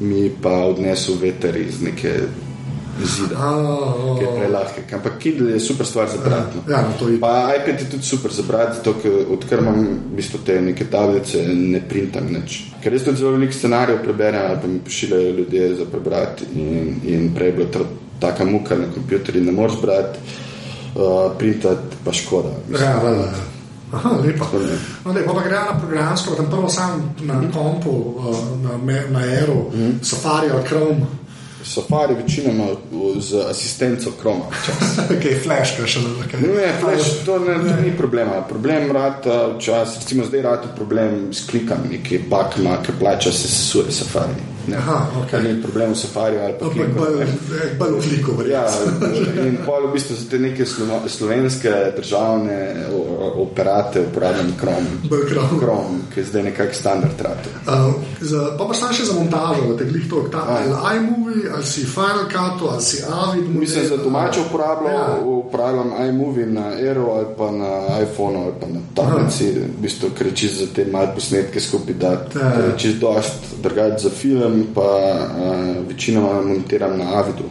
mi 0.00 0.30
pa 0.42 0.64
odnesel 0.64 1.14
veter 1.20 1.56
iz 1.56 1.82
neke 1.82 2.12
zida, 3.02 3.36
oh, 3.38 4.10
oh. 4.10 4.18
ki 4.18 4.24
je 4.24 4.30
prelahke. 4.38 4.82
Ampak 4.94 5.18
Kindle 5.18 5.52
je 5.52 5.60
super 5.60 5.86
stvar 5.86 6.08
za 6.08 6.18
brati. 6.24 6.58
No. 6.66 6.72
Ja, 6.72 6.82
no, 6.82 7.18
pa 7.20 7.54
iPad 7.56 7.80
je 7.80 7.90
tudi 7.90 8.02
super 8.02 8.32
za 8.32 8.42
brati, 8.42 8.90
odkar 9.30 9.58
imam 9.58 9.80
v 9.84 10.16
bistvu 10.16 10.38
te 10.46 10.60
neke 10.60 10.86
tablice, 10.90 11.42
ne 11.54 11.82
printam 11.88 12.30
nič. 12.30 12.60
Ker 12.82 12.92
res 12.92 13.04
tudi 13.04 13.22
zelo 13.22 13.34
veliko 13.34 13.56
scenarijev 13.56 14.02
preberem, 14.04 14.46
ali 14.50 14.60
pa 14.62 14.68
mi 14.68 14.78
pošiljajo 14.78 15.32
ljudje 15.38 15.74
za 15.74 15.88
prebrati 15.90 16.44
in, 16.54 16.94
in 17.04 17.32
prej 17.34 17.52
je 17.52 17.56
bila 17.58 17.86
taka 18.20 18.44
muka 18.44 18.76
na 18.76 18.86
kompjuterju, 18.94 19.44
ne 19.44 19.52
moreš 19.52 19.80
brati, 19.82 20.18
uh, 20.94 21.32
printati 21.38 21.98
pa 22.04 22.12
škoda. 22.12 22.54
Ja, 22.72 22.80
ja, 22.80 23.10
ja. 23.10 23.53
Aha, 23.92 24.10
lepa. 24.24 24.46
No, 25.04 25.12
lepa 25.12 25.34
pa 25.34 25.42
gre 25.42 25.58
na 25.58 25.78
programsko, 25.78 26.34
tam 26.34 26.46
prvo 26.50 26.68
sam 26.68 27.14
na 27.20 27.34
mm 27.34 27.40
-hmm. 27.40 27.52
kompu, 27.52 28.14
na, 28.62 28.92
na 29.10 29.18
Aero, 29.18 29.54
mm 29.54 29.80
-hmm. 29.80 30.02
Safari 30.02 30.50
ali 30.50 30.62
Chrome. 30.62 31.06
Safari 31.64 32.14
večinoma 32.14 32.64
z 33.18 33.34
asistenco 33.50 34.10
Chroma. 34.20 34.44
Kaj 35.22 35.32
je 35.32 35.40
flash, 35.40 35.76
kaj 35.76 35.86
še 35.86 36.00
ne 36.00 36.08
znamo? 36.08 36.54
Ne, 36.54 36.72
flash, 36.80 37.24
to 37.24 37.38
ne, 37.38 37.58
ne. 37.58 37.82
ni 37.82 37.96
problema. 37.96 38.42
Problem 38.48 38.92
rata 38.92 39.48
včasih, 39.56 40.00
recimo 40.00 40.24
zdaj 40.24 40.42
rata 40.42 40.68
problem 40.76 41.32
s 41.32 41.46
klikanjem, 41.50 42.02
ki 42.02 42.14
je 42.14 42.20
bakma, 42.30 42.82
ki 42.82 42.92
plača 43.00 43.32
se 43.32 43.48
sesuje 43.48 43.92
Safari. 43.92 44.53
Ne, 44.66 44.76
Aha, 44.76 45.10
okay. 45.22 45.42
ni 45.42 45.62
problem 45.62 45.92
v 45.92 45.98
Safari 45.98 46.38
ali 46.38 46.54
pa 46.60 46.70
kliko. 46.70 47.06
Bolj 47.78 47.94
v 47.98 48.02
kliko, 48.08 48.42
ja, 48.48 48.64
in 49.46 49.58
pol 49.66 49.88
v 49.88 49.92
bistvu 49.92 50.16
za 50.16 50.28
te 50.30 50.38
neke 50.38 50.64
slovenske 51.08 51.72
državne 51.96 52.86
operate 53.36 54.00
uporabljam 54.00 54.52
Chrome. 54.58 54.90
Chrome. 55.28 55.60
Chrome, 55.60 55.98
ki 56.14 56.20
je 56.20 56.24
zdaj 56.24 56.42
nekak 56.42 56.74
standard 56.74 57.20
rata. 57.20 57.50
Uh, 57.66 57.94
pa 58.58 58.64
pa 58.64 58.74
sam 58.74 58.94
še 58.94 59.04
za 59.04 59.16
montažo, 59.18 59.68
da 59.72 59.76
te 59.78 59.88
glih 59.88 60.08
to, 60.10 60.24
ta 60.32 60.60
iMovie, 60.96 61.50
ali 61.54 61.66
si 61.66 61.84
Final 61.84 62.28
Cut, 62.32 62.64
ali 62.70 62.82
si 62.82 63.02
Avid. 63.04 63.48
Mislim, 63.48 63.86
za 63.88 63.96
domače 63.96 64.40
uporabljam, 64.48 64.94
ja. 64.94 65.18
uporabljam 65.24 65.92
iMovie 66.08 66.46
na 66.46 66.66
Aero 66.78 67.10
ali 67.14 67.26
pa 67.38 67.50
na 67.50 67.72
iPhone 68.02 68.38
ali 68.44 68.52
pa 68.60 68.66
na 68.66 68.80
tablici, 68.94 69.50
v 69.50 69.82
bistvu 69.82 70.10
kreči 70.18 70.48
za 70.48 70.66
te 70.74 70.86
male 70.90 71.14
posnetke 71.14 71.60
skupaj 71.60 71.94
dati. 71.94 72.38
Ja. 72.38 72.76
Čez 72.76 72.98
dost, 73.00 73.54
drugače 73.62 73.98
za 73.98 74.10
film 74.10 74.53
pa 74.74 74.82
uh, 74.82 75.88
večinoma 75.88 76.42
montiram 76.42 76.98
na 76.98 77.04
Avidu. 77.04 77.48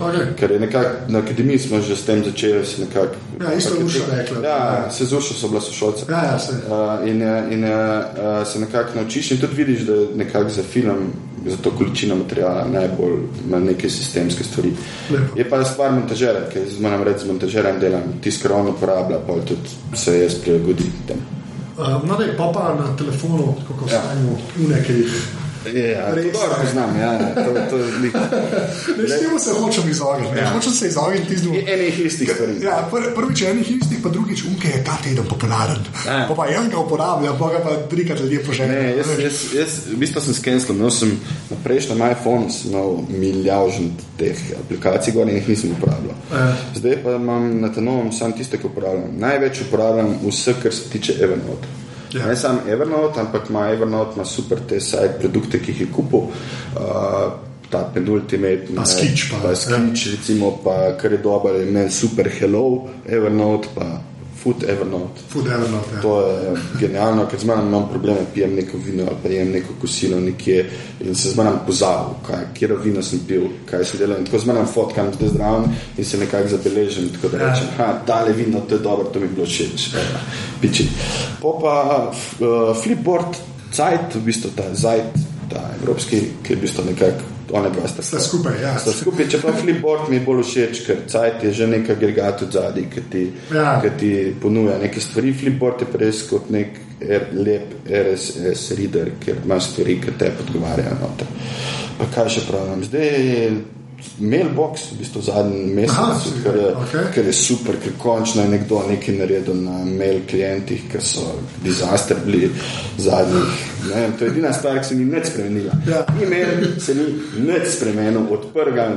Okay. 0.00 0.36
Ker 0.36 0.50
je 0.50 0.60
nekako 0.60 0.88
na 1.08 1.18
akademiji 1.18 1.58
smo 1.58 1.80
že 1.80 1.96
s 1.96 2.04
tem 2.04 2.24
začeli. 2.24 2.64
Nekak, 2.78 3.16
ja, 3.40 3.54
isto 3.54 3.74
je 3.74 3.84
bilo 3.84 4.04
reklo. 4.12 4.42
Ja, 4.42 4.90
se 4.90 5.04
zušil 5.04 5.36
so 5.36 5.48
bila 5.48 5.60
sošolca. 5.60 6.04
Ja, 6.12 6.24
ja, 6.24 6.38
se. 6.38 6.52
Uh, 6.52 7.08
in 7.08 7.22
in 7.52 7.64
uh, 7.64 8.46
se 8.46 8.60
nekako 8.60 8.90
naučiš 8.94 9.30
in 9.30 9.38
tudi 9.40 9.54
vidiš, 9.54 9.80
da 9.80 9.94
nekako 10.16 10.50
za 10.50 10.62
film, 10.62 11.12
za 11.46 11.56
to 11.56 11.70
količino 11.70 12.16
materijala 12.16 12.66
najbolj 12.72 13.16
ima 13.46 13.58
neke 13.58 13.90
sistemske 13.90 14.44
stvari. 14.44 14.72
Lepo. 15.10 15.38
Je 15.38 15.48
pa 15.50 15.64
stvar 15.64 15.92
montažera, 15.92 16.44
ker 16.52 16.62
moram 16.80 17.02
reči, 17.02 17.24
z 17.24 17.28
montažerem 17.28 17.80
delam, 17.80 18.02
tiskar 18.20 18.52
on 18.52 18.68
uporablja, 18.68 19.18
pa 19.26 19.32
tudi 19.32 19.96
se 19.96 20.20
jaz 20.20 20.34
prilagodim 20.34 20.92
tem. 21.08 21.16
Uh, 21.78 22.04
no, 22.04 22.16
da 22.16 22.24
je 22.24 22.36
pa 22.36 22.52
pa 22.54 22.76
na 22.78 22.96
telefonu, 22.96 23.54
kako 23.68 23.88
ja. 23.90 24.00
stanemo, 24.00 24.38
v 24.56 24.68
nekaj 24.68 24.96
Ja, 25.74 26.14
dobro 26.14 26.56
poznam, 26.62 26.96
ja, 27.00 27.18
to, 27.34 27.50
to 27.70 27.76
je 27.76 27.84
lik. 28.02 28.14
Ne, 28.14 29.08
s 29.08 29.20
tem 29.20 29.38
se 29.38 29.50
hočem 29.60 29.90
izogniti. 29.90 30.38
Ja. 30.38 30.50
Hočem 30.50 30.72
se 30.72 30.88
izogniti 30.88 31.26
tistih 31.28 31.50
dveh. 31.50 31.74
Enih 31.74 32.00
istih 32.06 32.30
stvari. 32.34 32.52
Ja, 32.62 32.88
pr 32.90 33.14
prvič 33.14 33.42
enih 33.42 33.70
istih, 33.70 33.98
pa 34.02 34.08
drugič 34.08 34.44
unke 34.44 34.68
je 34.68 34.84
ta 34.84 34.98
teden 35.04 35.26
popularen. 35.28 35.82
Ja. 36.06 36.26
Pa, 36.28 36.34
pa 36.34 36.46
jaz 36.46 36.68
ga 36.70 36.78
uporabljam, 36.78 37.38
pa 37.38 37.48
ga 37.52 37.62
pa 37.64 37.76
trikrat 37.90 38.20
ljudje 38.20 38.44
poželjno. 38.44 38.74
Ne, 38.74 38.96
jaz, 38.96 39.06
jaz, 39.18 39.40
jaz, 39.54 39.78
v 39.92 39.98
bistvu 40.00 40.20
sem 40.20 40.34
skenil, 40.34 40.60
imel 40.70 40.90
sem 40.90 41.16
na 41.50 41.56
prejšnjem 41.64 42.04
iPhonu 42.10 42.52
imel 42.70 42.92
milijon 43.08 43.90
teh 44.18 44.44
aplikacij, 44.60 45.14
gor 45.16 45.28
jih 45.28 45.48
nisem 45.48 45.74
uporabljal. 45.78 46.14
Ja. 46.32 46.52
Zdaj 46.74 47.02
pa 47.02 47.16
imam 47.16 47.50
na 47.60 47.72
tem 47.72 47.84
novem 47.84 48.12
samo 48.12 48.36
tiste, 48.38 48.60
ki 48.60 48.70
uporabljam. 48.70 49.18
Največ 49.18 49.66
uporabljam 49.68 50.14
vse, 50.26 50.54
kar 50.62 50.74
se 50.74 50.88
tiče 50.92 51.18
Evernote. 51.20 51.85
Ja. 52.16 52.26
Ne 52.26 52.36
samo 52.36 52.60
Evernote, 52.68 53.20
ampak 53.20 53.50
ima 53.50 53.68
Evernote 53.70 54.16
ima 54.16 54.24
super 54.24 54.58
te 54.68 54.80
sajt 54.80 55.18
produkte, 55.20 55.60
ki 55.62 55.72
jih 55.72 55.80
je 55.80 55.92
kupil. 55.92 56.18
Uh, 56.18 57.32
ta 57.70 57.82
penultimate, 57.94 58.70
pa 58.76 58.84
skič, 58.86 59.30
pa, 59.30 59.40
pa 59.42 59.54
skič, 59.58 60.06
ja. 60.06 60.12
recimo, 60.16 60.52
pa 60.64 60.96
kar 61.00 61.12
je 61.12 61.18
dobro, 61.18 61.54
je 61.54 61.66
meni 61.66 61.90
super 61.90 62.30
hello, 62.40 62.86
Evernote, 63.06 63.68
pa 63.74 63.88
Food 64.46 64.62
Evernote. 64.62 65.20
Food 65.28 65.46
Evernote 65.46 65.96
ja. 65.96 66.00
To 66.02 66.20
je 66.20 66.54
genialno, 66.78 67.24
ker 67.26 67.40
zmeraj 67.42 67.64
imam 67.66 67.88
probleme, 67.90 68.22
pijem 68.34 68.54
neko 68.54 68.78
vino 68.78 69.08
ali 69.08 69.16
pa 69.22 69.28
jem 69.28 69.50
neko 69.50 69.74
kosilo 69.80 70.20
nekje 70.20 70.70
in 71.00 71.14
se 71.14 71.32
zmeraj 71.34 71.56
pozabil, 71.66 72.14
kje 72.54 72.68
vino 72.84 73.02
sem 73.02 73.24
pil, 73.26 73.48
kaj 73.66 73.84
se 73.84 73.98
dela. 73.98 74.20
Tako 74.24 74.38
zmeraj 74.38 74.68
fotkam 74.74 75.10
zdaj 75.14 75.34
zdrav 75.34 75.66
in 75.98 76.04
se 76.04 76.18
nekako 76.18 76.48
zabeležim, 76.48 77.10
tako 77.16 77.28
da 77.28 77.42
ja. 77.42 77.50
rečem, 77.50 77.74
ha, 77.76 77.92
tale 78.06 78.32
vino, 78.32 78.60
to 78.60 78.74
je 78.74 78.86
dobro, 78.86 79.10
to 79.10 79.20
mi 79.20 79.26
je 79.26 79.34
bilo 79.34 79.46
všeč. 79.46 79.90
Piči. 80.60 80.88
Po 81.42 81.58
pa 81.62 81.76
uh, 82.06 82.76
Flipboard, 82.82 83.42
Zajt, 83.74 84.14
v 84.14 84.28
bistvu 84.30 84.54
ta 84.56 84.70
Zajt, 84.74 85.18
ta 85.50 85.70
evropski, 85.80 86.22
ki 86.42 86.52
je 86.54 86.56
v 86.56 86.62
bistvu 86.62 86.86
nekako 86.86 87.35
one 87.52 87.70
dva 87.70 87.88
sta, 87.88 88.02
sta 88.02 88.20
skupaj. 88.20 88.58
Ja. 88.62 88.74
Sta 88.80 88.94
skupaj, 88.96 89.28
če 89.30 89.40
pa 89.42 89.52
flipboard 89.56 90.10
mi 90.10 90.18
je 90.18 90.24
bolj 90.26 90.42
všeč, 90.46 90.82
ker 90.86 91.04
cajt 91.10 91.46
je 91.46 91.52
že 91.60 91.68
nek 91.70 91.90
agregat 91.96 92.42
od 92.46 92.56
zadaj, 92.58 92.88
ki 92.92 93.04
ti, 93.12 93.24
ja. 93.54 93.76
ti 93.98 94.12
ponuja 94.42 94.78
neke 94.82 95.00
stvari. 95.00 95.34
Flipboard 95.36 95.86
je 95.86 96.02
res 96.02 96.24
kot 96.30 96.50
nek 96.54 96.80
er, 97.00 97.28
lep 97.36 97.86
RSS 97.86 98.76
reader, 98.78 99.14
ker 99.22 99.40
imaš 99.44 99.72
stvari, 99.72 100.00
ki 100.02 100.16
te 100.18 100.32
podgovarjajo. 100.40 101.14
Pa 101.96 102.10
kaj 102.12 102.36
še 102.36 102.46
pravim? 102.48 102.84
Zdaj 102.84 103.75
mailbox, 104.18 104.90
v 104.92 104.98
bistvu 104.98 105.22
zadnji 105.22 105.62
mesec, 105.74 106.26
ker, 106.42 106.58
okay. 106.82 107.06
ker 107.14 107.26
je 107.26 107.34
super, 107.36 107.78
ker 107.82 107.94
končno 107.98 108.42
je 108.42 108.48
nekdo 108.48 108.82
nekaj 108.88 109.18
naredil 109.18 109.58
na 109.60 109.84
mail 109.84 110.22
klientih, 110.28 110.86
ker 110.92 111.02
so 111.04 111.26
dizaster 111.64 112.16
bili 112.24 112.50
zadnjih. 112.98 113.64
Ne, 113.90 114.08
to 114.18 114.24
je 114.24 114.30
edina 114.30 114.52
stvar, 114.52 114.80
ki 114.80 114.88
se 114.88 114.98
ni 114.98 115.04
nič 115.04 115.30
spremenila. 115.32 115.78
Ja. 115.88 116.04
E-mail 116.22 116.80
se 116.80 116.94
ni 116.94 117.06
nič 117.46 117.68
spremenil 117.76 118.26
od 118.30 118.48
prvega, 118.54 118.90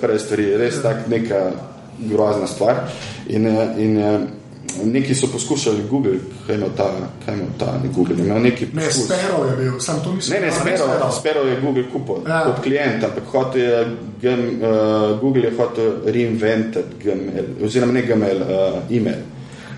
prve 0.00 0.18
stvari, 0.18 0.50
res 0.60 0.82
tak 0.82 1.08
neka 1.08 1.44
grozna 1.98 2.46
stvar. 2.46 2.84
In, 3.28 3.46
in, 3.78 3.98
Neki 4.84 5.14
so 5.14 5.26
poskušali 5.32 5.82
Google, 5.90 6.12
kaj 6.46 6.56
ima 6.56 6.66
ta, 6.76 6.90
kaj 7.26 7.34
ima 7.34 7.44
ta 7.58 7.78
ne 7.82 7.88
Google. 7.94 8.40
Neki 8.40 8.66
ne, 8.72 8.82
Sparrow 8.82 9.50
je 9.50 9.56
bil, 9.56 9.80
sam 9.80 10.00
to 10.04 10.12
nisem 10.12 10.34
videl. 10.34 10.48
Ne, 10.64 10.70
ne, 10.70 10.76
Sparrow, 10.78 11.20
Sparrow 11.20 11.46
je 11.46 11.60
Google 11.60 11.84
kupil 11.92 12.30
ja. 12.30 12.44
kot 12.44 12.64
klient, 12.64 13.04
ampak 13.04 13.24
hotel 13.32 13.86
je, 14.22 14.32
uh, 14.32 15.20
Google 15.20 15.42
je 15.42 15.52
hotel 15.56 15.92
reinvented 16.06 16.84
Gmail, 17.02 17.44
oziroma 17.64 17.92
ne 17.92 18.02
Gmail, 18.02 18.36
uh, 18.36 18.96
e-mail. 18.96 19.22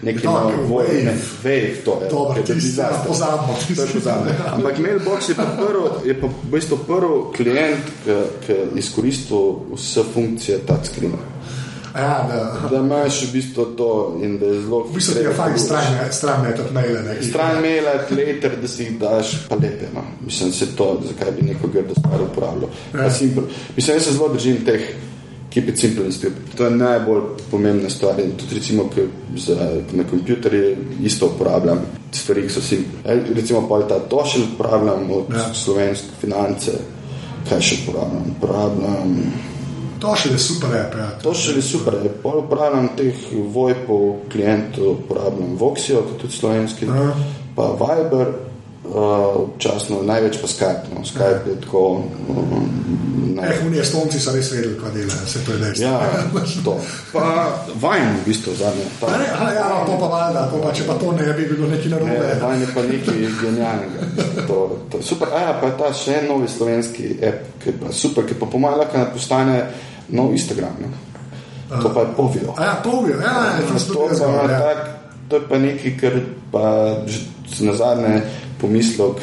Neki 0.03 0.27
no, 0.27 0.53
voj, 0.69 0.85
ne, 1.05 1.15
wave, 1.45 1.85
to 1.85 1.99
je. 2.03 2.09
Dobar, 2.11 2.43
to 2.43 2.53
je 2.53 2.55
disaster. 2.55 3.09
Pozabno. 3.09 3.55
To 3.77 3.83
je 3.83 3.89
pozabno. 3.89 4.33
Ampak 4.53 4.79
Mailbox 4.79 5.29
je 5.29 5.35
pa 5.35 5.45
prvi, 5.57 6.09
je 6.09 6.21
pa 6.21 6.27
v 6.27 6.51
bistvu 6.53 6.79
prvi 6.87 7.23
klient, 7.37 7.87
ki 8.47 8.53
je 8.53 8.67
izkoristil 8.77 9.57
vse 9.73 10.05
funkcije 10.15 10.59
touchscreena. 10.69 11.36
Ja, 11.97 12.29
da. 12.29 12.69
da 12.71 12.77
imaš 12.77 13.23
v 13.23 13.33
bistvu 13.33 13.65
to 13.65 14.19
in 14.23 14.39
da 14.39 14.47
je 14.47 14.61
zelo. 14.63 14.85
V 14.91 14.95
bistvu 14.95 15.21
je 15.21 15.33
fajn 15.33 15.59
stran 16.11 16.43
metati 16.43 16.75
maile. 16.75 17.23
Stran 17.23 17.61
maile, 17.61 17.93
later, 18.11 18.53
da 18.63 18.69
si 18.69 18.83
jih 18.83 18.99
daš, 18.99 19.33
pa 19.49 19.55
lepe. 19.55 19.89
No. 19.95 20.03
Mislim, 20.25 20.53
se 20.53 20.67
to, 20.77 21.01
zakaj 21.09 21.33
bi 21.33 21.47
neko 21.47 21.69
grdo 21.69 21.95
stvar 21.99 22.23
uporabljal. 22.23 22.71
Ja. 22.95 23.03
Mislim, 23.05 23.35
da 23.95 24.01
se 24.01 24.13
zelo 24.13 24.29
držim 24.29 24.65
teh. 24.65 24.81
Keep 25.51 25.69
it 25.69 25.79
simple 25.79 26.05
and 26.05 26.15
stupid. 26.15 26.57
To 26.57 26.65
je 26.65 26.71
najbolj 26.71 27.23
pomembna 27.51 27.91
stvar. 27.91 28.21
In 28.21 28.31
tudi, 28.37 28.55
recimo, 28.55 28.91
za, 29.37 29.55
na 29.93 30.05
kompjuterju 30.11 30.77
isto 31.03 31.27
uporabljam 31.27 31.81
stvari, 32.13 32.43
ki 32.43 32.53
so 32.53 32.61
simple. 32.61 33.01
E, 33.05 33.21
recimo, 33.35 33.69
pa 33.69 33.81
ta 33.89 33.99
tošelj 33.99 34.43
uporabljam 34.55 35.11
od 35.11 35.25
ja. 35.35 35.55
slovenske 35.55 36.09
finance. 36.21 36.73
Kaj 37.49 37.61
še 37.61 37.77
uporabljam? 37.83 38.35
Uporabljam. 38.37 39.17
To 40.01 40.13
še 40.17 40.33
je 40.35 40.39
super, 40.39 40.75
app, 40.77 40.97
ja. 40.99 41.07
To 41.23 41.33
še 41.35 41.57
je 41.57 41.63
super. 41.65 41.97
Pol 42.23 42.43
uporabljam 42.43 42.91
teh 42.99 43.17
VoIP-ov, 43.33 44.27
klientov, 44.33 45.01
uporabljam 45.01 45.57
Voxio, 45.57 46.03
tudi 46.21 46.37
slovenski, 46.37 46.89
Aha. 46.91 47.15
pa 47.57 47.71
Viber, 47.81 48.35
občasno 48.95 50.01
uh, 50.01 50.07
največ 50.07 50.41
pa 50.41 50.49
Skype. 50.49 50.95
No. 50.95 51.05
Skype 51.05 51.51
je 51.51 51.61
tako. 51.61 52.03
Um, 52.29 53.39
eh, 53.43 53.59
oni 53.67 53.79
estonci 53.79 54.21
so 54.21 54.33
res 54.33 54.51
vedeli, 54.53 54.77
kaj 54.81 54.93
delajo, 54.95 55.27
se 55.27 55.45
to 55.45 55.53
je 55.53 55.59
dejstvo. 55.59 55.87
Ja, 55.87 56.01
to. 56.65 56.77
Pa 57.13 57.25
Vine, 57.75 58.15
v 58.21 58.25
bistvu, 58.27 58.55
zadnje. 58.57 58.87
Ta, 59.01 59.13
ne, 59.19 59.27
a, 59.29 59.51
ja, 59.53 59.67
to 59.87 59.99
pa 60.01 60.09
valjda, 60.13 60.47
to 60.53 60.61
pa, 60.63 60.73
če 60.73 60.87
pa 60.89 60.95
to 61.01 61.13
ne 61.13 61.33
bi 61.33 61.49
bilo 61.51 61.69
neki 61.69 61.93
narobe. 61.93 62.17
Ne, 62.17 62.35
Vine 62.41 62.63
je 62.65 62.71
pa 62.75 62.87
nekaj 62.87 63.19
genialnega. 63.43 64.01
To, 64.47 64.57
to, 64.93 65.03
super, 65.03 65.35
a 65.35 65.43
ja, 65.43 65.53
pa 65.61 65.73
je 65.73 65.77
ta 65.81 65.93
še 65.93 66.21
en 66.21 66.31
novi 66.33 66.49
slovenski 66.49 67.19
app, 67.21 67.51
ki 67.63 67.73
je 67.73 67.77
pa 67.83 67.93
super, 67.93 68.29
ki 68.29 68.39
pa 68.41 68.49
pomaga, 68.51 68.89
da 68.93 69.05
postane 69.13 69.59
nov 70.09 70.33
Instagram. 70.33 70.81
Ne. 70.81 70.95
To 71.83 71.91
pa 71.91 72.07
je 72.07 72.15
povil. 72.17 72.49
Ja, 72.55 72.79
povil, 72.85 73.19
ja, 73.21 73.59
ja, 73.59 73.79
to, 73.91 74.07
ja. 74.15 74.75
to 75.29 75.41
je 75.41 75.45
pa 75.49 75.59
nekaj, 75.59 75.97
kar 75.99 76.21
pa 76.53 76.65
na 77.61 77.73
zadnje 77.73 78.21
pomislil, 78.23 78.46
ko 78.61 78.69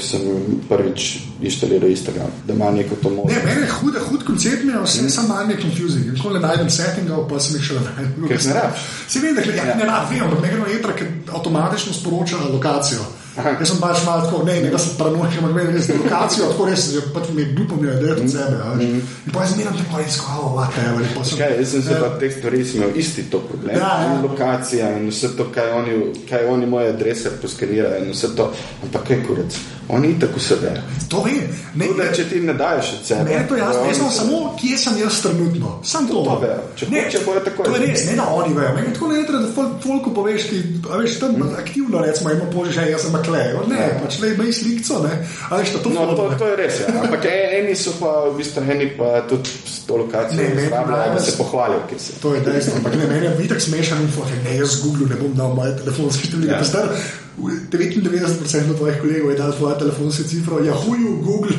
sem 0.01 0.21
prvič 0.69 1.17
inštaliral 1.41 1.89
Instagram, 1.89 2.31
da 2.47 2.53
ima 2.53 2.71
neko 2.71 2.95
to 2.95 3.09
možnost. 3.09 3.36
Ne, 3.36 3.53
meni 3.53 3.65
je 3.65 3.71
hud, 3.71 3.95
hud 4.09 4.23
koncept, 4.23 4.63
mi 4.63 4.71
je 4.71 4.84
vse 4.84 5.01
mm. 5.01 5.09
samo 5.09 5.27
malo 5.27 5.57
confusing. 5.61 6.21
Ko 6.21 6.29
le 6.29 6.39
najdem 6.39 6.69
settingov, 6.69 7.27
pa 7.29 7.39
sem 7.39 7.57
jih 7.57 7.65
še 7.65 7.79
ne 7.79 7.84
najdem. 7.89 8.27
Ker 8.27 8.41
se 8.41 8.49
ne 8.49 8.55
rabim. 8.59 8.86
Se 9.07 9.19
vem, 9.19 9.36
da 9.36 9.41
ja, 9.41 9.75
ne 9.75 9.89
rabim, 9.89 10.23
ampak 10.23 10.41
nekaj 10.45 10.71
je 10.71 10.79
etra, 10.79 10.95
ki 10.95 11.09
avtomatično 11.34 11.93
sporoča 11.93 12.38
lokacijo. 12.53 13.05
Jaz 13.34 13.69
sem 13.69 13.79
pač 13.81 14.03
malo 14.05 14.27
tako, 14.27 14.43
ne, 14.45 14.59
ne, 14.61 14.69
da 14.69 14.77
sem 14.77 14.93
paranoičen, 14.97 15.41
ampak 15.41 15.55
meni 15.57 15.73
res 15.73 15.88
lokacijo, 15.89 16.51
tako 16.51 16.67
res, 16.69 16.86
že 16.93 17.01
pač 17.15 17.31
mi 17.34 17.41
je 17.41 17.53
glupo, 17.57 17.79
mi 17.81 17.88
je 17.88 17.95
ideja 17.97 18.13
od 18.13 18.29
sebe. 18.29 18.57
Mm. 18.75 18.99
In 19.25 19.34
pa 19.34 19.45
jaz 19.45 19.55
zmeram 19.55 19.77
tako 19.79 20.01
res, 20.01 20.17
kao, 20.21 20.51
laka, 20.57 20.84
evo, 20.89 20.99
lepo 21.01 21.25
sem. 21.25 21.39
Kaj, 21.41 21.55
jaz 21.57 21.71
sem 21.73 21.86
se 21.88 21.99
pa 22.03 22.11
teh 22.21 22.36
stvari 22.38 22.61
imel 22.75 22.99
isti 23.01 23.25
to 23.34 23.41
problem. 23.49 23.73
Ja, 23.75 23.93
ja. 24.05 24.19
Lokacija 24.21 24.91
in 24.99 25.09
vse 25.09 25.34
to, 25.38 25.49
kaj 25.55 25.71
oni, 25.79 25.99
kaj 26.29 26.45
oni 26.45 26.69
moje 26.69 26.93
adrese 26.93 27.34
poskenirajo 27.41 28.05
in 28.05 28.13
vse 28.13 28.36
to, 28.38 28.51
ampak 28.86 29.09
kaj 29.09 29.25
kurec. 29.25 29.57
Oni 29.89 30.13
tako 30.19 30.39
se 30.39 30.55
vejo. 30.61 30.81
To 31.09 31.23
vem. 31.23 31.49
Ne, 31.75 31.88
ne, 31.97 32.05
če 32.15 32.23
ti 32.29 32.39
ne 32.39 32.53
daješ 32.55 32.91
od 32.99 33.07
sebe. 33.07 33.23
Ne, 33.27 33.41
to 33.49 33.57
je 33.57 33.59
jasno. 33.59 33.81
Jaz 33.89 33.97
sem 33.97 34.11
samo, 34.15 34.38
kje 34.61 34.77
sem 34.79 34.99
jaz 35.01 35.19
trenutno. 35.25 35.73
Sam 35.84 36.07
to. 36.07 36.23
To 36.23 36.38
vejo. 36.39 36.61
Če 36.79 36.88
ne, 36.91 37.03
če 37.11 37.21
bojo 37.25 37.41
tako. 37.43 37.65
To 37.67 37.75
je 37.75 37.81
res, 37.81 38.05
ne 38.07 38.15
da 38.15 38.29
oni 38.31 38.55
vejo. 38.55 38.77
Meni 38.77 38.93
tako 38.95 39.09
ne 39.11 39.19
je, 39.19 39.25
da 39.34 39.41
fol, 39.55 39.73
folku 39.84 40.13
poveš, 40.15 40.47
ki, 40.49 40.61
veš, 40.88 41.17
tam 41.19 41.36
mm. 41.36 41.57
aktivno 41.59 42.03
recimo 42.05 42.31
ima 42.31 42.47
požiže, 42.53 42.88
jaz 42.93 43.03
sem 43.07 43.17
maklejo. 43.24 43.63
Ne, 43.71 43.80
ja. 43.80 43.99
pač 44.03 44.19
le 44.19 44.34
ima 44.34 44.51
slikco, 44.51 44.99
ne. 45.07 45.13
A 45.49 45.57
veš, 45.57 45.74
to, 45.80 45.89
no, 45.95 46.05
to, 46.15 46.28
to 46.39 46.51
je 46.51 46.55
res, 46.59 46.80
ja. 46.84 46.93
Ampak 47.01 47.26
e, 47.26 47.36
eni 47.59 47.76
so 47.80 47.95
pa, 47.99 48.11
v 48.28 48.36
bistvu, 48.38 48.65
eni 48.76 48.89
pa 48.97 49.24
tudi 49.30 49.49
s 49.49 49.84
to 49.88 49.97
lokacijo 50.03 50.43
izrabljajo, 50.43 51.15
da 51.15 51.24
se 51.24 51.38
pohvalijo, 51.38 51.82
se. 51.97 52.19
To 52.21 52.36
je 52.36 52.41
dejstvo. 52.45 52.80
Ampak 52.84 52.95
ne, 52.99 53.07
meni 53.07 53.26
je 53.26 53.36
vitek 53.39 53.61
smešan 53.61 54.01
info, 54.03 54.28
ne, 54.43 54.57
jaz 54.57 54.78
z 54.78 54.84
Google 54.84 55.09
ne 55.13 55.19
bom 55.21 55.36
dal 55.38 55.55
moje 55.55 55.78
telefonske 55.82 56.32
številke. 56.32 56.59
Ja. 56.59 56.89
99% 57.38 58.77
tvojih 58.77 58.97
kolegov 59.01 59.31
je 59.31 59.38
dal 59.38 59.51
tvoje 59.51 59.77
telefonske 59.79 60.23
cifre, 60.23 60.55
Yahoo, 60.55 61.21
Google, 61.23 61.53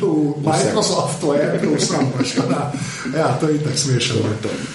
Microsoft, 0.45 1.21
to 1.21 1.33
je 1.33 1.55
Apple, 1.55 1.75
vsem 1.75 2.11
pač. 2.17 2.35
Ja, 3.15 3.37
to 3.39 3.49
je 3.49 3.59
tako 3.59 3.77
smešno. 3.77 4.15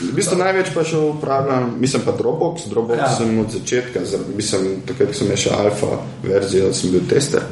V 0.00 0.12
bistvu 0.14 0.36
največ 0.36 0.74
pa 0.74 0.84
še 0.84 1.00
upravljam, 1.00 1.74
mislim 1.80 2.04
pa 2.04 2.12
Dropbox, 2.18 2.68
Dropbox 2.68 3.00
ja. 3.00 3.08
sem 3.16 3.38
od 3.40 3.48
začetka, 3.52 4.04
mislim, 4.36 4.82
takrat 4.86 5.16
sem 5.16 5.32
še 5.36 5.56
alfa 5.56 6.02
verzijo, 6.22 6.72
sem 6.76 6.92
bil 6.92 7.08
tester. 7.08 7.48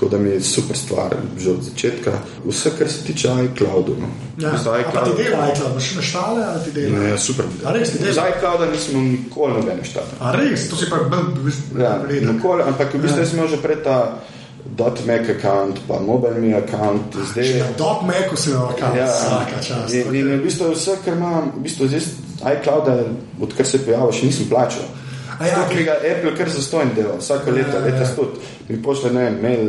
Tako 0.00 0.10
da 0.10 0.18
mi 0.18 0.30
je 0.30 0.40
super 0.40 0.76
stvar, 0.76 1.16
že 1.38 1.50
od 1.50 1.62
začetka. 1.62 2.12
Vse, 2.44 2.70
kar 2.78 2.88
se 2.88 3.04
tiče 3.04 3.28
iCloudu. 3.44 3.96
No. 4.00 4.06
Ja, 4.38 4.52
iCloud, 4.56 5.16
ti 5.16 5.22
dela 5.22 5.48
iCloud, 5.52 5.70
imaš 5.70 5.94
naštale 5.94 6.44
ali 6.44 6.64
ti 6.64 6.70
dela? 6.72 6.98
Ne, 6.98 7.18
super. 7.18 7.44
Z 7.92 8.20
iClouda 8.36 8.70
nisem 8.72 9.10
nikoli 9.10 9.54
nobene 9.54 9.84
štale. 9.84 10.06
A 10.20 10.32
res, 10.32 10.70
to 10.70 10.76
si 10.76 10.88
pa 10.90 10.96
bil 10.96 11.52
ja, 11.82 12.00
nikoli, 12.32 12.62
ampak 12.62 12.94
v 12.94 13.02
bistvu 13.02 13.20
ja. 13.20 13.26
sem 13.26 13.48
že 13.48 13.56
pred 13.56 13.84
ta. 13.84 14.20
.mac 15.06 15.28
account, 15.28 15.80
pa 15.88 15.98
mobilni 15.98 16.54
account, 16.54 17.16
zdaj 17.32 17.44
je. 17.44 17.64
.mac 18.04 18.38
se 18.38 18.52
account, 18.56 18.96
ja, 18.96 19.06
vsaka 19.06 19.62
čast. 19.62 19.94
In, 19.94 20.14
in 20.14 20.26
v 20.38 20.42
bistvu 20.44 20.72
vse, 20.72 20.96
kar 21.04 21.16
imam, 21.16 21.52
v 21.56 21.62
bistvu 21.64 21.88
zdaj 21.88 22.00
iCloud, 22.56 22.88
odkar 23.40 23.66
se 23.66 23.76
je 23.76 23.84
pojavil, 23.84 24.12
še 24.12 24.26
nisem 24.26 24.48
plačal. 24.48 24.84
Ja, 25.40 25.68
ki 25.68 25.84
ga 25.84 25.96
Apple 26.04 26.34
kar 26.36 26.50
zastojno 26.52 26.94
dela, 26.94 27.16
vsako 27.18 27.50
leto, 27.56 27.76
ja, 27.78 27.84
leto 27.84 28.06
stoti. 28.06 28.40
Mi 28.68 28.82
pošlje 28.82 29.12
ne 29.12 29.22
vem, 29.24 29.38
mail, 29.42 29.68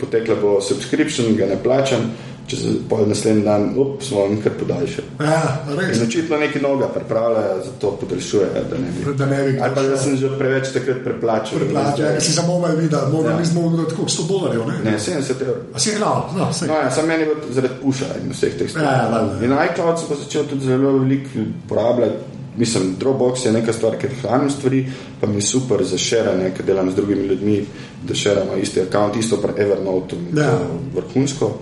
potekla 0.00 0.34
bo 0.40 0.60
subscription, 0.60 1.36
ga 1.38 1.46
ne 1.46 1.58
plačam, 1.62 2.08
če 2.46 2.58
se 2.58 2.72
pol 2.90 3.06
naslednji 3.10 3.44
dan, 3.46 3.68
up, 3.78 4.02
smo 4.02 4.24
vam 4.24 4.36
kar 4.42 4.54
podaljšali. 4.58 5.14
Ja, 5.22 5.38
res. 5.78 6.02
Očitno 6.02 6.38
neki 6.42 6.60
noga 6.62 6.88
pripravljajo, 6.94 7.56
zato 7.68 7.90
podaljšujejo, 8.02 8.66
da 8.70 8.82
ne 8.82 8.92
bi. 8.96 9.16
Da 9.18 9.30
ne 9.30 9.40
bi. 9.46 9.56
Ali 9.62 9.74
pa 9.78 9.86
da 9.86 9.96
sem 10.02 10.18
že 10.18 10.30
preveč 10.38 10.70
takrat 10.74 11.02
preplačal. 11.06 11.62
Preplačal, 11.62 12.04
ja, 12.06 12.20
si 12.20 12.34
samo 12.34 12.58
mal 12.62 12.76
videl, 12.78 13.08
moram 13.12 13.34
ja. 13.34 13.40
nismo 13.40 13.66
mogli 13.66 13.88
tako 13.88 14.10
100 14.10 14.28
dolarjev, 14.28 14.68
ne? 14.70 14.78
Ne, 14.90 14.98
70 14.98 15.42
evrov. 15.42 15.66
A 15.74 15.82
si 15.82 15.90
je 15.90 15.98
no, 16.02 16.14
no, 16.36 16.50
no, 16.50 16.78
ja, 16.82 16.90
sam 16.90 17.10
meni 17.10 17.26
bo 17.30 17.38
zaradi 17.50 17.82
puša 17.82 18.14
in 18.22 18.34
vseh 18.34 18.58
teh 18.58 18.70
stvari. 18.70 18.86
Ja, 18.86 19.20
ja, 19.22 19.26
in 19.46 19.58
iCloud 19.70 20.02
sem 20.02 20.10
pa 20.10 20.22
začel 20.22 20.50
tudi 20.50 20.66
zelo 20.66 20.98
veliko 20.98 21.46
uporabljati 21.64 22.35
mislim, 22.56 22.96
Dropbox 23.00 23.46
je 23.46 23.52
neka 23.52 23.72
stvar, 23.72 23.98
ker 24.00 24.10
hranim 24.22 24.50
stvari, 24.50 24.86
pa 25.20 25.26
mi 25.26 25.36
je 25.36 25.42
super 25.42 25.84
za 25.84 25.98
širjenje, 25.98 26.52
ker 26.56 26.66
delam 26.66 26.90
z 26.90 26.94
drugimi 26.94 27.26
ljudmi, 27.26 27.64
da 28.02 28.14
širimo 28.14 28.56
isti 28.62 28.80
račun, 28.80 29.20
isto 29.20 29.40
pa 29.42 29.48
Evernote, 29.56 30.16
ja. 30.36 30.58
vrhunsko. 30.94 31.58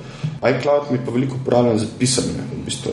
iCloud 0.59 0.83
mi 0.91 0.99
pa 1.05 1.11
veliko 1.11 1.37
uporabljam 1.43 1.79
za 1.79 1.87
pisanje. 1.99 2.45
V 2.53 2.65
bistvu, 2.65 2.93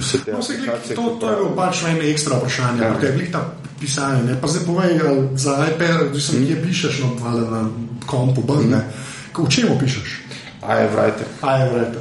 se 0.00 0.18
te 0.24 0.32
no, 0.32 0.42
se 0.42 0.56
gleda, 0.56 0.78
to, 0.94 1.16
to 1.20 1.30
je 1.30 1.36
bilo 1.36 1.52
pač 1.56 1.82
eno 1.88 2.02
ekstra 2.02 2.36
vprašanje, 2.36 2.82
ja. 2.82 2.94
ker 3.00 3.20
je 3.20 3.32
ta 3.32 3.44
pisanje. 3.80 4.36
Pa 4.40 4.48
zdaj 4.48 4.66
povej, 4.66 5.00
za 5.36 5.66
iPad, 5.68 6.14
mm. 6.14 6.46
kje 6.46 6.62
pišeš, 6.62 7.02
no, 7.02 7.30
na 7.50 7.68
kompu, 8.06 8.42
mm. 8.42 8.80
v 9.38 9.48
čemu 9.48 9.78
pišeš? 9.80 10.18
iWriter. 10.62 11.26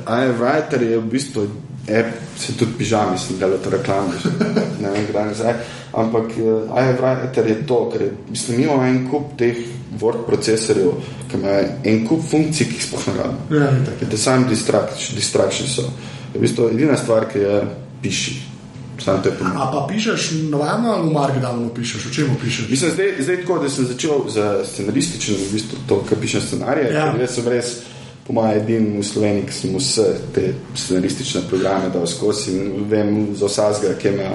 iWriter 0.05 0.81
je 0.81 0.97
v 0.97 1.05
bistvu 1.09 1.47
app, 1.89 2.07
se 2.37 2.53
tudi 2.57 2.71
pižam, 2.77 3.11
mislim, 3.11 3.39
da 3.39 3.45
je 3.45 3.57
to 3.63 3.69
reklama, 3.69 4.13
ne 4.81 4.89
vem, 4.89 5.05
kdaj 5.09 5.25
nazaj. 5.25 5.53
Ampak 5.93 6.23
uh, 6.23 6.77
iWriter 6.77 7.47
je 7.47 7.67
to, 7.67 7.89
ker 7.93 8.09
mislim, 8.29 8.61
imamo 8.61 8.83
en 8.83 9.09
kup 9.11 9.35
teh 9.37 9.57
Word 9.99 10.23
procesorjev, 10.27 10.93
ki 11.31 11.37
imajo 11.37 11.65
en 11.83 12.05
kup 12.07 12.21
funkcij, 12.29 12.67
ki 12.69 12.79
jih 12.79 12.85
sploh 12.85 13.07
ne 13.07 13.17
rabimo. 13.17 13.59
Ja, 13.99 14.07
te 14.09 14.17
sami 14.17 14.47
distraction 14.47 15.67
so. 15.67 15.89
Je 16.31 16.39
v 16.39 16.45
bistvu 16.45 16.69
edina 16.71 16.95
stvar, 16.97 17.27
ki 17.27 17.43
je 17.43 17.59
piši. 18.01 18.37
A 19.01 19.71
pa 19.73 19.87
pišeš 19.89 20.31
novano 20.49 20.93
ali 20.93 21.09
v 21.09 21.13
Markdownu 21.13 21.69
pišeš, 21.73 22.05
o 22.05 22.13
čem 22.13 22.29
pišeš? 22.37 22.69
Mislim, 22.69 22.91
zdaj, 22.91 23.15
zdaj 23.19 23.37
tako, 23.41 23.57
da 23.59 23.69
sem 23.69 23.85
začel 23.85 24.29
z 24.29 24.37
scenarističnim, 24.65 25.37
v 25.37 25.53
bistvu 25.53 25.77
to, 25.89 26.03
kar 26.09 26.21
pišem 26.21 26.41
scenarije, 26.41 26.93
ja. 26.93 27.09
ker 27.09 27.25
sem 27.27 27.47
res 27.49 27.81
po 28.31 28.41
mojem, 28.41 28.61
edini 28.63 28.99
v 28.99 29.03
Sloveniji, 29.03 29.45
ki 29.45 29.53
smo 29.53 29.79
vse 29.79 30.05
te 30.33 30.53
scenaristične 30.75 31.41
programe 31.49 31.89
dal 31.93 32.07
skozi 32.07 32.55
in 32.55 32.85
vem 32.87 33.35
za 33.35 33.45
vsakega, 33.45 33.93
ki 33.99 34.07
ima 34.07 34.29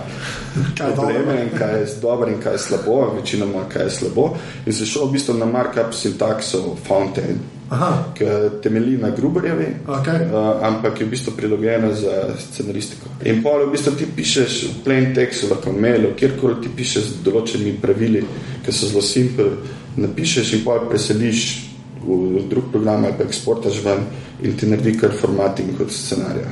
probleme 0.76 1.42
in 1.42 1.58
kaj 1.58 1.80
je 1.80 1.86
dobro 2.02 2.30
in 2.30 2.40
kaj 2.40 2.52
je 2.52 2.58
slabo, 2.58 3.14
večinoma 3.16 3.64
kaj 3.72 3.84
je 3.84 3.90
slabo. 3.90 4.36
In 4.66 4.72
se 4.72 4.86
šel 4.86 5.08
v 5.08 5.12
bistvu 5.12 5.34
na 5.34 5.46
markup 5.46 5.94
sintakso 5.94 6.76
Fountain. 6.86 7.38
Ki 8.14 8.24
temelji 8.62 8.98
na 8.98 9.10
Gruberjevi, 9.10 9.66
okay. 9.86 10.28
uh, 10.28 10.62
ampak 10.62 11.00
je 11.00 11.06
v 11.06 11.10
bistvu 11.10 11.32
prilagojena 11.36 11.94
za 11.94 12.36
scenaristiko. 12.38 13.08
In 13.24 13.42
pa 13.42 13.56
v 13.58 13.70
bistvu 13.72 13.96
ti 13.98 14.06
pišeš 14.16 14.62
v 14.62 14.84
plain 14.84 15.14
textu, 15.14 15.48
lahko 15.50 15.72
mailu, 15.72 16.12
kjerkoli 16.14 16.60
ti 16.62 16.70
pišeš 16.76 17.02
z 17.02 17.24
določenimi 17.26 17.80
pravili, 17.82 18.22
ki 18.62 18.72
so 18.72 18.86
zelo 18.86 19.02
simple, 19.02 19.50
napišeš 19.96 20.52
in 20.52 20.62
pa 20.62 20.78
preseliš 20.86 21.65
v 22.06 22.46
drug 22.50 22.70
program 22.72 23.04
ali 23.04 23.14
pa 23.18 23.24
eksportaš 23.24 23.82
ven 23.84 24.06
in 24.42 24.56
ti 24.56 24.66
naredi 24.66 24.96
kar 24.98 25.14
formating 25.20 25.76
kot 25.78 25.92
scenarij. 25.92 26.46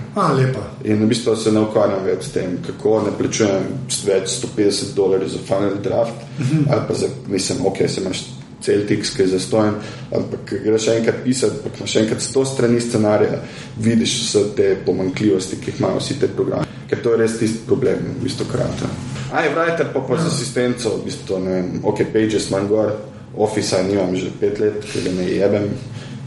In 0.84 1.04
v 1.04 1.08
bistvu 1.08 1.36
se 1.36 1.52
ne 1.52 1.60
ukvarjam 1.60 2.04
več 2.04 2.28
s 2.28 2.32
tem, 2.36 2.56
kako 2.66 3.02
ne 3.06 3.12
plačujem 3.18 3.66
več 4.06 4.38
150 4.40 4.94
dolarjev 4.96 5.28
za 5.28 5.42
final 5.46 5.76
draft 5.82 6.16
uh 6.38 6.40
mhm. 6.40 6.56
-huh. 6.58 6.72
ali 6.72 6.82
pa 6.88 6.94
za, 6.94 7.08
mislim, 7.28 7.66
ok, 7.66 7.78
se 7.88 8.00
imaš 8.00 8.24
cel 8.64 8.86
tekst, 8.88 9.16
ki 9.16 9.22
je 9.22 9.28
zastojen, 9.28 9.74
ampak 10.14 10.54
greš 10.64 10.88
enkrat 10.88 11.22
pisati, 11.24 11.60
pa 11.64 11.72
imaš 11.78 11.96
enkrat 11.96 12.20
100 12.20 12.44
strani 12.52 12.80
scenarija, 12.80 13.42
vidiš 13.80 14.14
vse 14.22 14.44
te 14.56 14.76
pomankljivosti, 14.86 15.60
ki 15.60 15.70
jih 15.70 15.80
imajo 15.80 16.00
vsi 16.00 16.18
te 16.20 16.28
programe. 16.28 16.66
Ker 16.88 17.02
to 17.02 17.12
je 17.12 17.20
res 17.20 17.38
tisti 17.38 17.66
problem, 17.66 17.98
v 18.18 18.24
bistvu 18.24 18.46
krata. 18.52 18.88
Aj, 19.34 19.48
vrajte 19.54 19.88
pa 19.92 20.00
pa 20.00 20.16
z 20.20 20.30
asistenco, 20.30 20.96
v 20.96 21.04
bistvu, 21.04 21.40
ne 21.44 21.56
vem, 21.56 21.70
ok, 21.82 22.04
pages 22.12 22.50
manj 22.54 22.68
gor, 22.70 22.92
Office 23.36 23.82
nimam 23.82 24.16
že 24.16 24.30
pet 24.40 24.60
let, 24.60 24.84
ker 24.92 25.02
ga 25.02 25.12
ne 25.12 25.26
jebem, 25.30 25.68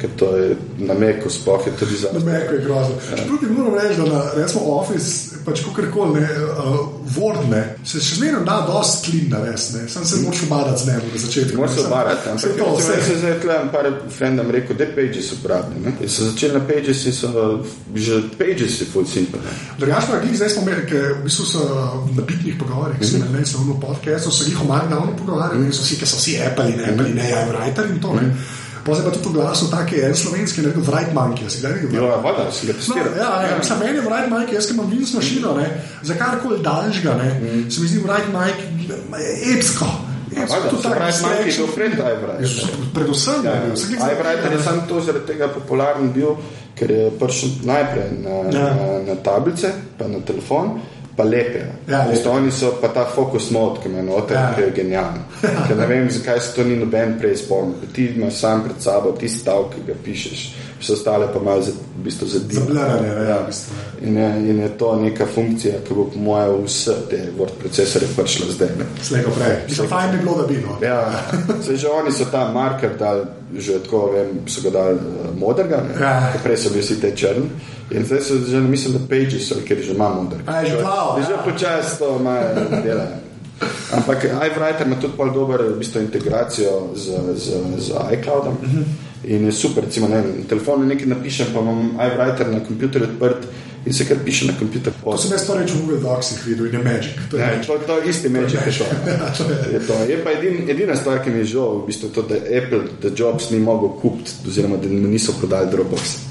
ker 0.01 0.09
to 0.19 0.35
je 0.37 0.55
na 0.77 0.93
meku, 0.93 1.29
sploh 1.29 1.67
je 1.67 1.71
tudi 1.79 1.95
za. 1.95 2.11
Na 2.13 2.19
meku 2.19 2.53
je 2.53 2.61
grozno. 2.61 2.95
Ja. 3.11 3.23
Tudi 3.27 3.51
moram 3.53 3.75
reči, 3.75 4.01
da 4.01 4.05
na, 4.05 4.21
recimo 4.35 4.75
Office, 4.75 5.36
pač 5.47 5.61
kakorkoli, 5.63 6.19
ne, 6.19 6.27
uh, 6.59 6.79
Word, 7.15 7.45
ne, 7.47 7.61
se 7.87 8.01
še 8.03 8.17
zmeraj 8.19 8.41
da 8.47 8.57
dosti 8.67 9.05
klin 9.05 9.29
na 9.31 9.39
res, 9.45 9.69
ne, 9.77 9.85
sem 9.87 10.03
se 10.03 10.19
moral 10.19 10.43
obadati 10.43 10.81
z 10.81 10.89
njim 10.89 11.05
na 11.13 11.21
začetku. 11.23 11.55
Moraš 11.61 11.77
se 11.77 11.85
obadati, 11.87 12.29
ampak 12.33 12.57
to, 12.59 12.67
vse. 12.75 12.97
Se 13.07 13.15
zdaj 13.21 13.37
tlem 13.45 13.71
par 13.71 13.87
frendam 14.17 14.51
rekel, 14.51 14.75
da 14.75 14.89
Pages 14.97 15.31
ne, 15.71 15.95
in 16.03 16.11
so 16.11 16.27
začeli 16.27 16.59
na 16.59 16.63
Pages 16.67 17.05
in 17.07 17.15
so 17.15 17.47
že 17.95 18.21
Pages 18.35 18.81
je 18.81 18.89
full 18.91 19.07
simple, 19.07 19.39
ne. 19.39 19.55
Drugač 19.79 20.11
pa, 20.11 20.19
zdaj 20.43 20.53
smo 20.57 20.67
imeli, 20.67 20.85
ker 20.91 21.09
v 21.15 21.25
bistvu 21.29 21.47
so 21.47 21.63
na 22.11 22.27
bitnih 22.27 22.59
pogovorih, 22.59 22.99
ki 22.99 23.07
so 23.07 23.23
imeli 23.23 23.47
na 23.47 23.79
podcastu, 23.87 24.35
so 24.35 24.51
jih 24.51 24.61
omagli 24.67 24.91
na 24.91 24.99
ono 24.99 25.15
pogovarjali, 25.15 25.63
mm 25.63 25.71
-hmm. 25.71 25.79
so 25.79 25.87
vsi, 25.87 25.95
ki 25.95 26.05
so 26.05 26.19
vsi 26.19 26.39
Apple 26.43 26.73
in 26.75 26.83
Apple 26.83 27.07
in 27.07 27.19
AI 27.23 27.47
writer 27.47 27.87
in 27.87 28.01
to, 28.03 28.13
ne. 28.19 28.33
Pozaj 28.87 29.03
pa 29.03 29.11
tudi 29.11 29.29
v 29.29 29.33
glasu, 29.35 29.67
tako 29.67 29.95
je 29.95 30.05
en 30.07 30.15
slovenski, 30.15 30.61
ne 30.63 30.71
vem, 30.71 30.83
Wright 30.87 31.11
Monkey. 31.11 31.49
Si 31.51 31.59
ga 31.61 31.73
videl? 31.75 32.07
Ja, 32.07 32.19
voda, 32.23 32.47
si 32.55 32.67
ga 32.69 32.73
testiral. 32.73 33.11
No, 33.11 33.19
ja, 33.19 33.31
ja, 33.43 33.59
ja. 33.59 33.75
meni 33.83 33.99
je 33.99 34.03
Wright 34.07 34.29
Monkey, 34.31 34.55
jaz 34.55 34.71
imam 34.71 34.87
Vince 34.87 35.17
mašino, 35.19 35.55
ne, 35.59 35.67
za 36.07 36.15
karkoli 36.15 36.63
daljšega, 36.63 37.15
ne, 37.19 37.29
mm. 37.35 37.71
se 37.71 37.81
mi 37.81 37.87
zdi 37.91 37.99
Wright 38.05 38.31
Monkey 38.31 38.77
epsko. 39.57 39.89
Predvsem, 42.93 43.43
da 43.43 43.49
je 43.49 43.61
bil. 43.65 44.03
Ajvrajter 44.09 44.51
je 44.53 44.59
sam 44.63 44.83
to 44.87 45.01
zaradi 45.01 45.25
tega 45.25 45.47
popularen 45.47 46.11
bil, 46.13 46.35
ker 46.77 46.91
je 46.91 47.11
prišel 47.19 47.49
najprej 47.65 48.11
na, 48.23 48.35
ja. 48.53 48.67
na, 48.75 48.87
na 49.07 49.15
tablice, 49.23 49.71
pa 49.97 50.07
na 50.07 50.19
telefon 50.23 50.77
pa 51.17 51.23
lepe. 51.23 51.65
Ja, 51.87 52.05
lepe. 52.05 52.29
Oni 52.29 52.51
so 52.51 52.71
pa 52.81 52.87
ta 52.93 53.05
fokus 53.05 53.49
mod, 53.51 53.79
ki 53.83 53.89
me 53.89 54.03
noter, 54.05 54.37
ja. 54.37 54.51
ki 54.55 54.61
je 54.61 54.71
genialen. 54.75 55.23
Ker 55.67 55.77
ne 55.77 55.87
vem, 55.89 56.09
zakaj 56.13 56.39
se 56.45 56.53
to 56.55 56.63
ni 56.63 56.77
noben 56.77 57.15
prej 57.19 57.39
spomnil. 57.41 57.89
Ti 57.93 58.05
imaš 58.15 58.39
sam 58.41 58.63
pred 58.67 58.81
sabo 58.81 59.15
ti 59.17 59.29
stavek, 59.29 59.73
ki 59.73 59.85
ga 59.87 59.95
pišeš, 60.05 60.43
vse 60.79 60.93
ostale 60.93 61.29
pa 61.33 61.41
malo 61.41 61.61
za, 61.65 61.73
v 61.73 62.03
bistvu 62.05 62.27
zadivljanje. 62.27 63.07
Ja, 63.07 63.13
ja, 63.13 63.29
ja, 63.29 63.39
in, 64.01 64.17
in 64.49 64.59
je 64.59 64.69
to 64.77 64.91
neka 65.01 65.25
funkcija, 65.33 65.79
ki 65.87 65.97
bo 65.97 66.05
po 66.13 66.21
mojem 66.21 66.67
vse 66.67 66.95
te 67.09 67.23
word 67.39 67.57
procesore 67.59 68.09
prišla 68.17 68.51
zdaj. 68.53 68.75
Slejko 69.09 69.33
prej. 69.39 69.55
Slejko 69.67 69.89
fajn 69.95 70.11
bi 70.11 70.21
bilo, 70.21 70.35
da 70.41 70.47
bi 70.47 70.59
no. 70.61 70.77
Ja, 70.85 70.99
se 71.65 71.75
že 71.75 71.89
oni 71.89 72.13
so 72.13 72.29
ta 72.31 72.45
marker 72.53 72.93
dal, 72.99 73.25
že 73.57 73.81
tako 73.83 74.11
vem, 74.13 74.37
so 74.45 74.61
ga 74.67 74.75
dal 74.75 75.01
uh, 75.01 75.33
modrega, 75.39 75.81
ja. 75.97 76.13
prej 76.43 76.61
so 76.61 76.69
bili 76.69 76.85
vsi 76.85 77.01
te 77.01 77.15
črni. 77.15 77.49
In 77.91 78.05
zdaj 78.05 78.21
so 78.21 78.35
že, 78.49 78.59
mislim, 78.59 78.93
da 78.93 78.99
Pages, 79.09 79.53
ker 79.67 79.77
že 79.81 79.93
imamo 79.95 80.23
model. 80.23 80.39
Že, 80.43 80.75
wow, 80.83 81.23
že 81.23 81.31
ja. 81.31 81.43
počasi 81.45 81.97
to 81.99 82.19
dela. 82.83 83.07
Ampak 83.93 84.23
iWriter 84.23 84.85
ima 84.85 84.99
tudi 84.99 85.17
pol 85.17 85.31
dober 85.33 85.61
v 85.63 85.79
bistvu, 85.79 86.01
integracijo 86.01 86.93
z, 86.95 87.15
z, 87.35 87.45
z 87.77 87.87
iCloudom. 88.13 88.57
Uh 88.61 88.67
mhm. 88.67 88.81
-huh. 88.81 88.85
In 89.23 89.45
je 89.45 89.51
super, 89.51 89.83
recimo, 89.83 90.07
ne, 90.07 90.21
na 90.21 90.43
telefonu 90.47 90.85
nekaj 90.85 91.07
napišem, 91.07 91.47
pa 91.53 91.59
imam 91.59 91.97
iWriter 91.97 92.51
na 92.51 92.59
kompjuterju 92.59 93.07
odprt 93.07 93.47
in 93.85 93.93
se 93.93 94.05
kar 94.05 94.17
piše 94.25 94.45
na 94.45 94.53
kompjuter. 94.59 94.93
To 95.03 95.17
sem 95.17 95.31
jaz 95.31 95.49
reče 95.49 95.73
v 95.73 95.79
Google 95.79 95.99
Docsih 95.99 96.45
videl 96.45 96.65
in 96.65 96.73
je 96.73 96.83
Magic. 96.83 97.15
To 97.31 97.37
je, 97.37 97.41
ja, 97.41 97.61
to, 97.67 97.77
to 97.87 97.97
je 97.97 98.09
isti 98.09 98.29
Magic, 98.29 98.59
ki 98.63 98.69
je, 98.73 99.73
je 99.73 99.87
to. 99.87 99.93
Je 100.09 100.23
pa 100.23 100.31
edin, 100.31 100.69
edina 100.69 100.95
stvar, 100.95 101.23
ki 101.23 101.29
mi 101.29 101.39
je 101.39 101.45
žal, 101.45 101.81
v 101.81 101.87
bistvu 101.87 102.09
to, 102.09 102.21
da 102.21 102.35
Apple, 102.35 102.83
da 103.01 103.09
Jobs 103.17 103.49
ni 103.49 103.59
mogel 103.59 103.89
kupiti, 103.89 104.31
oziroma 104.47 104.77
da 104.77 104.87
mu 104.87 105.07
niso 105.07 105.33
prodali 105.39 105.71
Dropbox. 105.71 106.26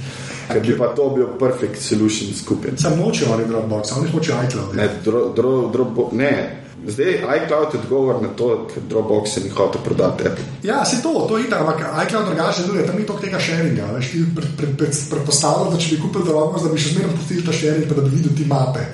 Ker 0.53 0.63
bi 0.63 0.77
pa 0.79 0.93
to 0.95 1.09
bil 1.11 1.33
perfect 1.39 1.83
solution 1.83 2.35
skupaj. 2.35 2.77
Sam 2.79 2.99
nočejo 2.99 3.33
ali 3.33 3.49
Dropbox, 3.49 3.97
oni 3.99 4.11
hočejo 4.13 4.37
iCloud. 4.49 4.77
Ne, 4.77 4.89
dro, 5.05 5.29
dro, 5.37 5.57
dro, 5.73 6.11
ne. 6.13 6.63
Zdaj 6.87 7.13
iCloud 7.15 7.75
je 7.75 7.81
odgovor 7.81 8.23
na 8.23 8.29
to, 8.29 8.69
ker 8.75 8.83
Dropbox 8.89 9.35
se 9.35 9.41
ni 9.41 9.49
hotel 9.49 9.83
prodati. 9.85 10.25
Ja, 10.63 10.85
se 10.85 11.03
to, 11.03 11.27
to 11.29 11.39
je 11.39 11.51
tako, 11.51 11.71
ampak 11.71 12.07
iCloud 12.07 12.27
drugače 12.27 12.63
deluje, 12.63 12.87
tam 12.87 12.97
ni 12.97 13.07
toliko 13.07 13.25
tega 13.25 13.41
sharinga. 13.41 13.91
Veš, 13.97 14.11
ti 14.11 14.25
predpostavljaš, 15.11 15.73
da 15.73 15.81
če 15.81 15.95
bi 15.95 16.01
kupil 16.03 16.23
Dropbox, 16.29 16.63
da 16.63 16.71
bi 16.71 16.79
še 16.79 16.95
zmeraj 16.95 17.19
pustil 17.19 17.43
ta 17.47 17.53
sharing, 17.53 17.89
pa 17.89 17.99
da 17.99 18.07
bi 18.07 18.17
videl 18.17 18.37
ti 18.37 18.47
mape. 18.49 18.87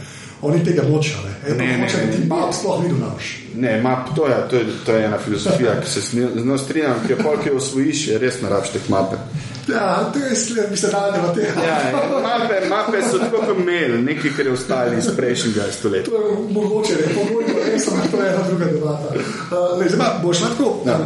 Oni 0.43 0.65
tega 0.65 0.83
nočejo, 0.83 1.21
ne, 1.23 1.55
ne, 1.55 1.67
ne, 1.79 1.87
ne, 1.87 2.07
ti 2.17 2.25
map 2.27 2.51
sploh 2.51 2.81
videl 2.83 2.97
naš. 2.99 3.29
Ne, 3.55 3.77
map, 3.83 4.09
to 4.17 4.27
je, 4.27 4.39
to 4.51 4.57
je, 4.57 4.65
to 4.87 4.97
je 4.97 5.05
ena 5.07 5.19
filozofija, 5.19 5.77
ki 5.81 5.91
se 5.91 6.01
z 6.01 6.45
njo 6.45 6.57
strinjam, 6.59 7.05
ker 7.07 7.21
polk 7.23 7.47
je 7.47 7.53
osvojiš, 7.55 8.07
je 8.09 8.19
res 8.19 8.41
narač 8.43 8.73
teh 8.75 8.89
mape. 8.91 9.21
Ja, 9.73 10.11
to 10.13 10.19
je 10.19 10.37
sled, 10.37 10.71
bi 10.71 10.77
se 10.77 10.91
dali 10.91 11.19
v 11.19 11.35
te. 11.35 11.49
Ja, 11.67 11.77
mape, 12.23 12.61
mape 12.69 13.03
so 13.11 13.19
tako 13.19 13.43
kot 13.47 13.59
mail, 13.65 13.99
nekaj, 14.05 14.31
kar 14.37 14.47
je 14.47 14.53
ostali 14.53 14.99
iz 14.99 15.11
prejšnjega 15.17 15.69
stoletja. 15.73 16.11
To 16.11 16.23
je 16.23 16.37
mogoče, 16.55 16.97
ne, 17.01 17.13
mogoče, 17.17 17.59
res, 17.67 17.89
ampak 17.89 18.11
to 18.11 18.23
ena 18.27 18.43
druga 18.49 18.71
debata. 18.73 19.15
Uh, 19.15 19.87
zdaj, 19.89 20.17
boš 20.23 20.43
lahko. 20.47 20.73
Ja. 20.87 20.99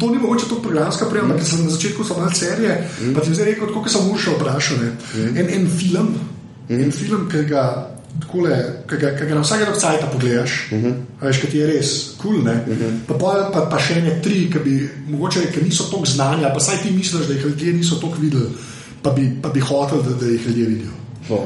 To 0.00 0.10
ni 0.10 0.18
mogoče 0.18 0.48
to 0.48 0.62
programska 0.62 1.06
prijema, 1.10 1.34
mm. 1.34 1.38
ker 1.38 1.46
sem 1.46 1.64
na 1.64 1.70
začetku 1.70 2.04
samo 2.04 2.20
malo 2.20 2.34
serije, 2.34 2.88
mm. 3.00 3.14
pa 3.14 3.20
ti 3.20 3.34
zdaj 3.34 3.46
rekel, 3.52 3.72
kako 3.74 3.88
sem 3.88 4.10
ušel 4.14 4.36
vprašal. 4.38 4.76
Mm. 4.76 5.36
En, 5.36 5.48
en 5.54 5.70
film, 5.78 6.14
mm. 6.68 6.80
en 6.80 6.92
film, 6.92 7.28
ki 7.30 7.44
ga 7.48 7.64
takole, 8.20 8.56
ki 8.88 8.96
ga, 9.00 9.10
ga 9.18 9.34
na 9.34 9.42
vsake 9.44 9.66
dokcajta 9.68 10.06
pogledaš, 10.12 10.72
uh 10.72 10.78
mhm. 10.78 10.86
-huh. 10.86 11.26
veš, 11.26 11.40
ki 11.40 11.58
je 11.58 11.66
res 11.66 11.90
kul, 12.18 12.30
cool, 12.30 12.40
uh 12.40 12.66
mhm. 12.66 12.82
-huh. 12.82 12.98
pa, 13.06 13.14
pa, 13.52 13.66
pa 13.70 13.78
še 13.78 14.02
ne 14.02 14.20
tri, 14.22 14.50
ki 14.52 14.58
bi 14.64 14.88
mogoče, 15.08 15.52
ki 15.52 15.64
niso 15.64 15.84
toliko 15.84 16.06
znanja, 16.06 16.50
pa 16.54 16.60
saj 16.60 16.82
ti 16.82 16.90
misliš, 16.90 17.26
da 17.26 17.34
jih 17.34 17.44
ljudje 17.44 17.72
niso 17.72 17.94
toliko 17.94 18.18
videli, 18.20 18.50
pa 19.02 19.10
bi, 19.10 19.30
pa 19.42 19.48
bi 19.48 19.60
hotel, 19.60 20.02
da, 20.02 20.10
da 20.10 20.26
jih 20.26 20.46
ljudje 20.46 20.66
vidijo. 20.66 20.90
Oh, 21.28 21.44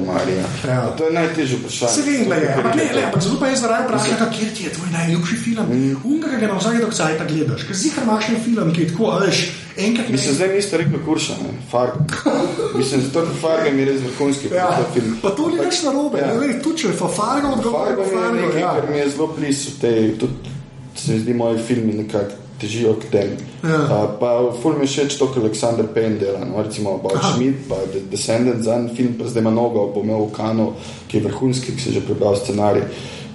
ja. 0.67 0.95
To 0.97 1.05
je 1.05 1.13
najtežje 1.13 1.59
vprašanje. 1.59 1.93
Se 1.93 2.03
vem, 2.03 2.29
da 2.29 2.35
je. 2.35 3.13
Zelo 3.21 3.37
pa 3.41 3.47
je 3.47 3.57
zaradi 3.57 3.85
vprašanja, 3.85 4.31
kje 4.39 4.55
ti 4.55 4.65
je 4.65 4.73
tvoj 4.73 4.91
najljubši 4.93 5.37
film. 5.37 5.67
Mm. 5.71 5.97
Unga, 6.05 6.29
ki 6.29 6.37
ga 6.41 6.47
na 6.47 6.59
vsake 6.59 6.79
dokcajta 6.79 7.25
gledaš, 7.25 7.67
ker 7.69 7.77
zihar 7.77 8.05
imaš 8.05 8.29
en 8.29 8.41
film, 8.45 8.73
ki 8.73 8.83
je 8.83 8.89
tako, 8.93 9.11
veš. 9.27 9.43
Enkrat 9.77 10.09
mi 10.09 10.19
se 10.19 10.35
zdaj 10.35 10.55
niste 10.55 10.79
rekli 10.79 11.01
kurša, 11.05 11.33
ne? 11.43 11.51
Fargo. 11.71 12.05
Mislim, 12.79 13.01
zato 13.01 13.21
je 13.21 13.27
Fargo 13.41 13.71
mi 13.77 13.85
res 13.85 14.01
vrhunski 14.01 14.55
ja. 14.55 14.71
film. 14.95 15.19
Pa 15.23 15.35
to 15.35 15.49
ni 15.51 15.59
več 15.59 15.83
narobe, 15.83 16.23
ja. 16.23 16.31
ne, 16.41 16.63
tu 16.63 16.73
če 16.73 16.89
je 16.89 16.95
Fargo 16.95 17.53
odgovarjal. 17.59 17.97
Fargo, 17.97 18.09
Fargo 18.15 18.39
je 18.39 18.47
nekaj, 18.47 18.61
ja. 18.61 18.73
kar 18.79 18.91
mi 18.91 18.99
je 18.99 19.11
zelo 19.11 19.29
blizu, 19.37 19.77
tudi 20.21 20.55
se 20.97 21.13
mi 21.13 21.21
zdi 21.21 21.35
moji 21.35 21.63
filmi 21.67 21.93
nekako 21.93 22.44
težijo 22.65 22.97
k 22.97 23.13
tem. 23.13 23.35
Ja. 23.61 23.85
Uh, 23.85 24.07
pa 24.19 24.35
ful 24.57 24.79
mi 24.81 24.89
je 24.89 24.95
všeč 24.97 25.19
to, 25.21 25.29
kar 25.31 25.45
Aleksandr 25.45 25.91
Payne 25.93 26.17
dela, 26.19 26.41
no, 26.49 26.65
recimo 26.65 26.97
Bob. 26.99 27.21
Schmidt, 27.21 27.69
pa 27.69 27.77
The 27.93 28.07
Descendants, 28.11 28.65
za 28.65 28.81
en 28.81 28.89
film, 28.97 29.19
pa 29.21 29.29
zdaj 29.29 29.45
ima 29.45 29.53
nogo, 29.53 29.91
bo 29.93 30.01
imel 30.01 30.25
v 30.27 30.33
Kanu, 30.33 30.73
ki 31.09 31.21
je 31.21 31.27
vrhunski, 31.29 31.77
ki 31.77 31.85
si 31.85 31.93
že 31.93 32.01
prebral 32.01 32.41
scenarij. 32.41 32.89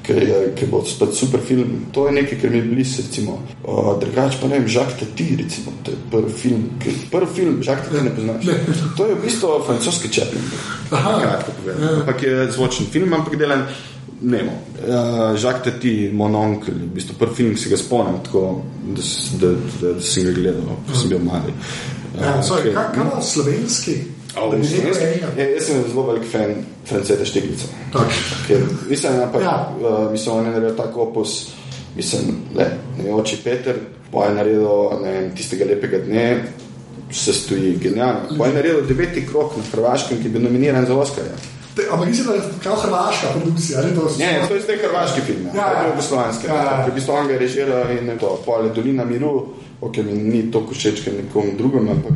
Ki, 0.09 0.15
je, 0.25 0.37
ki 0.57 0.65
bo 0.71 0.79
spet 0.81 1.13
super 1.13 1.41
film. 1.43 1.91
To 1.93 2.07
je 2.07 2.15
nekaj, 2.15 2.39
kar 2.41 2.49
mi 2.49 2.57
je 2.57 2.69
blizu. 2.71 3.03
Uh, 3.29 3.93
drugač 4.01 4.39
pa 4.41 4.49
ne 4.49 4.57
vem, 4.57 4.65
Žak 4.65 4.95
Tati, 4.97 5.27
recimo, 5.37 5.75
to 5.85 5.93
je 5.93 5.99
prvi 6.09 6.33
film, 6.33 6.63
ki, 6.81 6.95
prvi 7.13 7.29
film, 7.35 7.59
Žak 7.61 7.85
Tati 7.85 8.01
ne 8.07 8.15
poznaš. 8.15 8.49
To 8.97 9.05
je 9.05 9.13
v 9.13 9.21
bistvu 9.21 9.59
francoski. 9.67 10.09
Aha. 10.89 11.13
Kratko 11.21 11.53
povedano. 11.61 12.01
Ampak 12.01 12.25
je 12.25 12.49
zvočen 12.57 12.89
film, 12.89 13.13
ampak 13.13 13.37
delan. 13.37 13.67
Ne, 14.21 14.41
no. 14.43 14.51
uh, 14.51 15.37
Žak 15.39 15.63
Tati, 15.63 16.09
mononkel, 16.13 16.73
v 16.75 16.89
bistvu 16.95 17.15
prvi 17.19 17.35
film, 17.35 17.53
ki 17.55 17.61
se 17.61 17.69
ga 17.69 17.77
spomnim, 17.79 18.17
tako 18.25 18.61
da, 18.83 19.01
da, 19.39 19.51
da, 19.81 19.93
da 19.93 20.01
sem 20.03 20.25
ga 20.27 20.33
gledal, 20.35 20.73
ko 20.89 20.95
sem 20.97 21.09
bil 21.09 21.19
mali. 21.23 21.53
Ja, 22.19 22.33
Uh, 22.35 22.41
sorry, 22.43 22.69
ok. 22.69 22.75
kaj, 22.75 22.87
kaj 22.95 23.03
ima 23.05 23.21
slovenski? 23.21 23.93
Da 24.35 24.41
rekel 24.41 24.63
slovenski-? 24.65 25.39
Ja, 25.39 25.45
jaz 25.53 25.63
sem 25.69 25.83
zelo 25.89 26.03
velik 26.09 26.25
fan 26.31 26.51
Franceta 26.89 27.25
Štiglica. 27.25 27.67
Tak. 27.93 28.11
Ker, 28.47 28.65
mislim, 28.89 29.21
ampak, 29.23 29.41
Ja. 29.41 29.53
ja. 29.81 29.87
uh, 29.89 30.11
mislim, 30.11 30.35
on 30.35 30.45
je 30.45 30.51
naredil 30.51 30.75
tako 30.77 31.01
opus, 31.01 31.35
mislim, 31.95 32.21
le, 32.57 32.65
ne 33.03 33.13
oči 33.13 33.37
Peter, 33.43 33.77
pa 34.11 34.25
je 34.25 34.35
naredil 34.35 34.67
ne 35.03 35.11
vem, 35.11 35.29
tistega 35.37 35.65
lepega 35.65 36.01
dne, 36.05 36.25
se 37.11 37.33
stoji 37.33 37.77
genialno. 37.81 38.35
Pa 38.37 38.47
je 38.47 38.53
naredil 38.53 38.81
deveti 38.87 39.23
krok 39.27 39.55
na 39.57 39.63
Hrvaškem, 39.71 40.17
ki 40.19 40.27
je 40.27 40.33
bil 40.35 40.43
nominiran 40.43 40.85
za 40.85 40.97
Oscarja. 40.97 41.37
Te, 41.79 41.87
ampak 41.91 42.07
mislim, 42.07 42.27
da 42.27 42.33
je 42.33 42.41
kao 42.63 42.75
hrvaška 42.75 43.27
produkcija. 43.33 43.79
ali 43.79 43.95
to 43.95 44.09
Ne, 44.19 44.45
to 44.47 44.55
je 44.55 44.61
zdaj 44.61 44.77
hrvaški 44.77 45.21
film, 45.21 45.47
Ja, 45.55 45.65
ja, 45.71 45.81
ja. 45.81 45.87
jugoslovanski. 45.89 46.47
Ja, 46.47 46.55
ja. 46.55 46.63
Ja. 46.63 46.85
V 46.91 46.93
bistvu 46.95 47.13
on 47.13 47.27
ga 47.27 47.33
je 47.33 47.39
režiral 47.39 47.91
in 47.91 48.17
to, 48.19 48.39
pol 48.45 48.65
je 48.65 48.73
Dolina 48.75 49.05
miru, 49.05 49.47
ok, 49.81 49.97
mi 49.97 50.13
ni 50.13 50.51
to 50.51 50.67
všeč, 50.71 51.03
ker 51.05 51.13
nekomu 51.13 51.55
drugemu, 51.57 51.91
ampak 51.91 52.11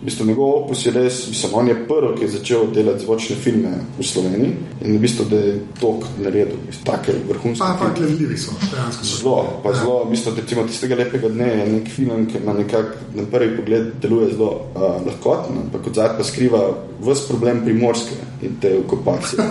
v 0.00 0.04
bistvu 0.04 0.26
njegov 0.26 0.50
opus 0.54 0.86
je 0.86 0.92
res, 0.92 1.22
mislim, 1.28 1.52
on 1.54 1.68
je 1.68 1.74
prvi, 1.88 2.10
ki 2.18 2.24
je 2.24 2.28
začel 2.28 2.66
delati 2.74 3.04
zvočne 3.04 3.36
filme 3.36 3.70
v 3.98 4.04
Sloveniji 4.04 4.52
in 4.84 4.96
v 4.96 5.00
bistvu, 5.00 5.24
da 5.30 5.36
je 5.36 5.54
to 5.80 5.92
naredil, 6.20 6.56
v 6.56 6.66
bistvu, 6.68 6.84
take 6.84 7.14
vrhunske 7.28 7.64
Pa, 7.64 7.76
pa 7.80 7.88
gledljivi 7.96 8.36
so, 8.38 8.52
dejansko. 8.72 9.04
Zelo, 9.04 9.60
pa 9.64 9.72
zelo, 9.72 10.04
mislim, 10.10 10.34
da 10.34 10.40
recimo 10.40 10.66
tistega 10.68 10.98
lepega 11.00 11.28
dne 11.28 11.48
je 11.48 11.68
nek 11.72 11.88
film, 11.88 12.26
ki 12.26 12.42
ima 12.42 12.52
nekako 12.52 12.98
na 13.14 13.24
prvi 13.30 13.56
pogled 13.56 13.86
deluje 14.02 14.32
zelo 14.34 14.50
uh, 14.74 14.82
lahkotno, 15.06 15.62
ampak 15.64 15.86
od 15.86 15.94
zadaj 15.94 16.18
pa 16.18 16.24
skriva 16.24 16.60
vse 17.00 17.28
problem 17.28 17.64
primorske 17.64 18.20
in 18.42 18.60
te 18.60 18.74
okupacije. 18.78 19.42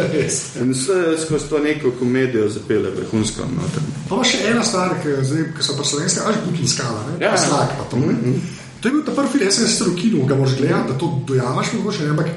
In 0.62 0.70
vse 0.72 1.18
skozi 1.26 1.48
to 1.48 1.58
neko 1.58 1.90
komedijo 1.98 2.48
zapele 2.48 2.90
vrhunsko 2.90 3.50
noter. 3.50 3.82
Pa 4.08 4.22
še 4.24 4.46
ena 4.50 4.62
stvar, 4.64 4.94
ki, 5.02 5.18
zdaj, 5.26 5.44
ki 5.56 5.66
so 5.66 5.76
pa 5.78 5.84
slovenske, 5.84 6.22
až 6.22 6.40
Bukin 6.46 6.70
skala, 6.70 7.02
ne? 7.10 7.18
Ja. 7.24 7.34
Ja. 7.34 7.38
Slak 7.38 7.76
pa 7.78 7.90
to. 7.90 7.96
Mm 7.96 8.14
-hmm. 8.14 8.57
To 8.80 8.88
je 8.88 8.92
bil 8.92 9.02
ta 9.02 9.12
prvi 9.12 9.28
film, 9.28 9.44
jaz 9.44 9.54
sem 9.58 9.66
sicer 9.66 9.88
v 9.88 9.96
kinu, 9.96 10.26
ga 10.26 10.36
moraš 10.38 10.56
gledati, 10.56 10.92
da 10.92 10.98
to 10.98 11.22
dojamaš 11.26 11.72
mogoče, 11.72 12.04
ne, 12.04 12.10
ampak 12.10 12.28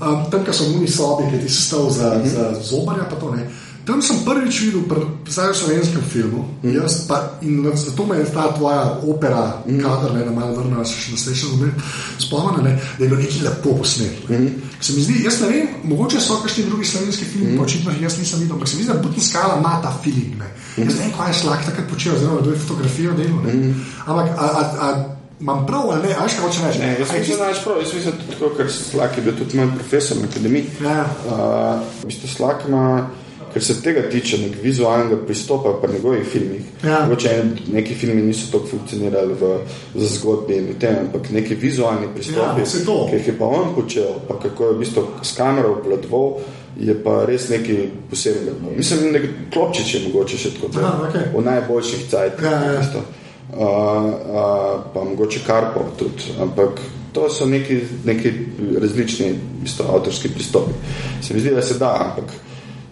um, 0.00 0.30
tam, 0.30 0.44
kjer 0.44 0.56
so 0.56 0.64
v 0.64 0.78
uni 0.78 0.88
sobi, 0.88 1.28
ki 1.30 1.42
ti 1.44 1.52
se 1.52 1.62
stav 1.62 1.90
za, 1.90 2.14
mm 2.14 2.22
-hmm. 2.22 2.32
za 2.34 2.44
zobarja, 2.70 3.04
pa 3.10 3.16
to 3.16 3.34
ne. 3.34 3.50
Tam 3.82 3.98
sem 3.98 4.22
prvič 4.22 4.60
videl, 4.60 4.86
zdaj 5.26 5.50
v 5.50 5.56
slovenskem 5.56 6.02
filmu, 6.06 6.38
mm 6.38 6.70
-hmm. 6.70 6.82
jaz 6.82 7.06
pa, 7.08 7.34
in 7.42 7.66
zato 7.74 8.06
me 8.06 8.16
je 8.16 8.24
ta 8.24 8.54
tvoja 8.54 9.00
opera, 9.02 9.62
mm 9.66 9.74
-hmm. 9.74 9.82
kadar 9.82 10.14
ne, 10.14 10.24
da 10.24 10.30
malo 10.30 10.84
se 10.84 10.94
še 10.94 11.10
na 11.10 11.18
srečo 11.18 11.46
spomnila, 12.18 12.62
ne, 12.62 12.78
da 12.98 13.04
je 13.04 13.08
bilo 13.08 13.20
nekaj 13.20 13.42
lepo 13.42 13.74
posnet. 13.74 14.28
Mm 14.28 14.36
-hmm. 14.36 14.50
Se 14.80 14.92
mi 14.92 15.02
zdi, 15.02 15.22
jaz 15.24 15.40
ne 15.40 15.48
vem, 15.48 15.66
mogoče 15.84 16.20
so 16.20 16.36
kakšni 16.42 16.64
drugi 16.64 16.84
slovenski 16.84 17.24
filmi, 17.24 17.52
mm 17.52 17.58
-hmm. 17.58 17.62
očitno 17.62 17.90
jih 17.90 18.02
jaz 18.02 18.18
nisem 18.18 18.40
videl, 18.40 18.54
ampak 18.54 18.68
se 18.68 18.76
mi 18.76 18.82
zdi, 18.82 18.92
da 18.92 18.98
Butin 18.98 19.22
skala 19.22 19.58
ima 19.58 19.82
ta 19.82 19.98
feeling. 20.04 20.38
Ne. 20.38 20.48
Jaz 20.84 20.94
ne 20.94 21.02
vem, 21.02 21.12
kaj 21.18 21.30
je 21.30 21.34
šlak 21.34 21.64
takrat 21.66 21.88
počel, 21.90 22.14
oziroma 22.14 22.40
kdo 22.40 22.50
je 22.50 22.58
fotografijo 22.58 23.12
delal. 23.12 23.42
ne. 23.44 23.74
Ampak, 24.06 24.26
a, 24.38 24.44
a, 24.60 24.62
a, 24.86 25.21
imam 25.42 25.66
prav 25.66 25.90
ali 25.90 26.08
ne, 26.08 26.14
a 26.18 26.22
veš, 26.22 26.36
kaj 26.36 26.44
hoče 26.44 26.60
reči? 26.66 26.78
Ne, 26.78 26.96
jaz 26.98 27.14
je 27.14 27.18
mislim, 27.18 27.38
da 27.38 27.44
znaš 27.44 27.64
prav, 27.64 27.78
jaz 27.78 27.94
mislim, 27.94 28.14
da 28.14 28.34
tako, 28.34 28.54
ker 28.56 28.72
Slak 28.72 29.16
je 29.16 29.22
bil 29.22 29.34
tudi 29.38 29.56
moj 29.56 29.74
profesor 29.74 30.16
na 30.16 30.28
akademiji. 30.30 30.64
Ja. 30.84 31.04
Uh, 31.26 31.82
v 32.02 32.06
bistvu 32.06 32.28
Slak 32.28 32.62
ima, 32.68 33.10
ker 33.52 33.64
se 33.64 33.82
tega 33.82 34.02
tiče, 34.10 34.38
nek 34.38 34.56
vizualnega 34.62 35.16
pristopa 35.26 35.74
pri 35.82 35.92
njegovih 35.92 36.26
filmih. 36.26 36.62
Ja. 36.84 37.00
Mogoče 37.04 37.42
neki 37.72 37.94
filmi 37.94 38.22
niso 38.22 38.52
tako 38.52 38.70
funkcionirali 38.70 39.34
v, 39.40 39.52
v 39.94 40.10
zgodbi 40.14 40.56
in 40.56 40.68
v 40.70 40.78
tem, 40.80 40.98
ampak 41.06 41.30
neki 41.30 41.54
vizualni 41.54 42.08
pristopi, 42.14 42.62
Ja, 42.62 43.08
ki 43.10 43.16
jih 43.16 43.28
je 43.28 43.38
pa 43.38 43.46
on 43.46 43.74
počel, 43.74 44.14
pa 44.28 44.38
kako 44.38 44.66
je 44.66 44.74
v 44.74 44.78
bistvu 44.84 45.06
s 45.22 45.36
kamero 45.36 45.74
obvladoval, 45.80 46.38
je 46.80 46.94
pa 47.04 47.24
res 47.28 47.48
nekaj 47.50 47.88
posebnega. 48.10 48.76
Mislim, 48.76 49.10
da 49.12 49.18
klopčič 49.52 49.94
je 49.94 50.04
mogoče 50.06 50.38
še 50.38 50.54
tako. 50.54 50.70
Aha, 50.78 51.08
okej. 51.08 51.26
V 51.34 51.44
najboljših 51.44 52.06
cajtih. 52.10 52.46
Ja, 52.46 52.62
ja. 52.78 53.02
Uh, 53.52 53.58
uh, 53.60 54.84
pa 54.94 55.04
mogoče 55.04 55.42
Karpov 55.46 55.90
tudi, 55.98 56.32
ampak 56.40 56.80
to 57.12 57.28
so 57.30 57.46
neki, 57.46 57.80
neki 58.04 58.32
različni 58.80 59.26
v 59.32 59.62
bistvu, 59.62 59.84
avtorski 59.94 60.30
pristopi. 60.32 60.72
Se 61.22 61.34
mi 61.34 61.40
zdi, 61.40 61.50
da 61.50 61.62
se 61.62 61.78
da, 61.78 61.92
ampak 62.00 62.32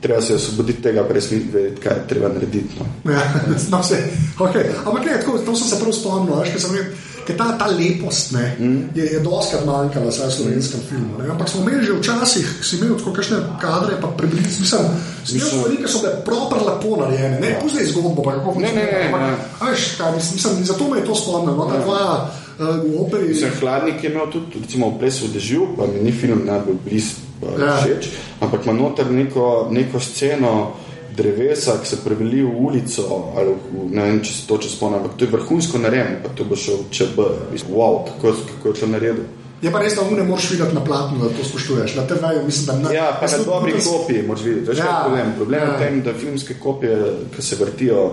treba 0.00 0.20
se 0.20 0.34
osvoboditi 0.34 0.82
tega, 0.82 1.04
pa 1.04 1.14
res 1.16 1.30
ni 1.30 1.38
vedeti, 1.52 1.80
kaj 1.80 1.96
je 1.96 2.06
treba 2.08 2.28
narediti. 2.28 2.76
No. 2.78 3.12
Ja, 3.12 3.24
no, 3.72 3.80
vse, 3.80 4.02
okay. 4.38 4.68
Ampak 4.84 5.04
ne, 5.04 5.16
tako, 5.20 5.38
to 5.38 5.56
sem 5.56 5.68
se 5.68 5.80
prav 5.80 5.96
spomnil, 5.96 6.36
veš, 6.40 6.52
ker 6.52 6.64
sem 6.64 6.76
rekel, 6.76 6.92
ker 7.30 7.38
ta, 7.38 7.46
ta 7.54 7.70
lepost 7.70 8.34
ne, 8.34 8.56
mm. 8.58 8.82
je, 8.98 9.04
je 9.14 9.20
doskrat 9.22 9.62
manjkala 9.66 10.10
v 10.10 10.30
slovenskem 10.34 10.82
filmu. 10.88 11.22
Ne. 11.22 11.30
Ampak 11.30 11.48
smo 11.48 11.62
imeli 11.62 11.86
že 11.86 11.94
včasih, 11.94 12.46
si 12.66 12.76
imel 12.76 12.98
tako 12.98 13.14
kakšne 13.14 13.38
kadre, 13.62 13.94
pa 14.02 14.10
preblizu, 14.10 14.66
mislim, 14.66 14.90
snimali 15.22 15.50
smo 15.50 15.62
stvari, 15.62 15.78
ki 15.78 15.88
so 15.88 16.02
bile 16.02 16.12
proper 16.26 16.60
lepo 16.66 16.90
narejene, 16.98 17.38
ne, 17.38 17.50
pusti 17.62 17.86
zgodbo, 17.86 18.26
pa 18.26 18.36
kako 18.42 18.58
Ne, 18.60 18.74
ne, 18.74 18.84
ne, 18.84 19.00
ampak, 19.06 19.22
ne. 19.22 19.32
veš, 19.70 19.82
kaj, 19.96 20.10
mislim, 20.18 20.64
zato 20.66 20.82
me 20.90 20.98
je 20.98 21.06
to 21.06 21.14
spomnil, 21.14 21.54
no, 21.54 21.64
ta 21.70 21.78
tvoja 21.80 22.10
uh, 22.10 22.76
v 22.82 22.98
operi. 22.98 23.30
Mislim, 23.30 23.54
hladnik 23.62 24.04
je 24.04 24.10
imel 24.10 24.26
tudi, 24.28 24.60
recimo, 24.60 24.90
v 24.90 24.98
plesu 24.98 25.30
v 25.30 25.38
dežju, 25.38 25.74
pa 25.78 25.86
mi 25.86 26.02
ni 26.02 26.12
film 26.12 26.42
najbolj 26.44 26.82
blizu 26.84 27.30
Ja. 27.40 27.64
ja. 27.64 27.76
všeč, 27.80 28.08
ampak 28.40 28.68
ima 28.68 28.76
noter 28.76 29.08
neko, 29.08 29.72
neko 29.72 30.00
sceno 30.00 30.76
drevesa, 31.20 31.76
ki 31.82 31.88
se 31.92 32.00
preveli 32.04 32.42
v 32.42 32.54
ulico, 32.66 33.04
ali 33.36 33.52
v, 33.54 33.84
ne 33.94 34.06
vem, 34.08 34.22
če 34.24 34.32
se 34.38 34.46
to 34.48 34.58
če 34.58 34.72
spomnim, 34.72 35.02
ampak 35.02 35.18
to 35.20 35.28
je 35.28 35.34
vrhunsko 35.36 35.82
narejeno, 35.84 36.22
pa 36.24 36.32
to 36.34 36.48
bo 36.48 36.56
šel 36.56 36.86
ČB. 36.90 37.28
Wow, 37.68 38.02
kako, 38.08 38.34
kako 38.54 38.72
je 38.74 38.80
to 38.80 38.88
naredil. 38.90 39.28
Je 39.60 39.68
pa 39.68 39.76
res, 39.82 39.92
da 39.92 40.02
mu 40.08 40.16
ne 40.16 40.22
moreš 40.24 40.50
videti 40.54 40.72
na 40.72 40.80
platnu, 40.80 41.18
da 41.20 41.28
to 41.36 41.44
spoštuješ. 41.44 41.94
Na 41.98 42.06
TV-ju 42.08 42.44
mislim, 42.46 42.66
da 42.66 42.76
ne. 42.88 42.94
Ja, 42.96 43.08
pa 43.20 43.28
na 43.28 43.42
dobri 43.44 43.74
kopiji 43.76 44.22
moraš 44.26 44.44
videti. 44.46 44.70
Veš, 44.70 44.78
Ja, 44.78 44.84
ja, 44.88 45.00
problem? 45.04 45.32
problem 45.36 45.60
ja. 45.60 45.66
je 45.66 45.72
v 45.72 45.80
tem, 45.82 45.98
da 46.06 46.14
filmske 46.16 46.56
kopije, 46.62 46.96
ki 47.36 47.42
se 47.44 47.58
vrtijo, 47.60 48.06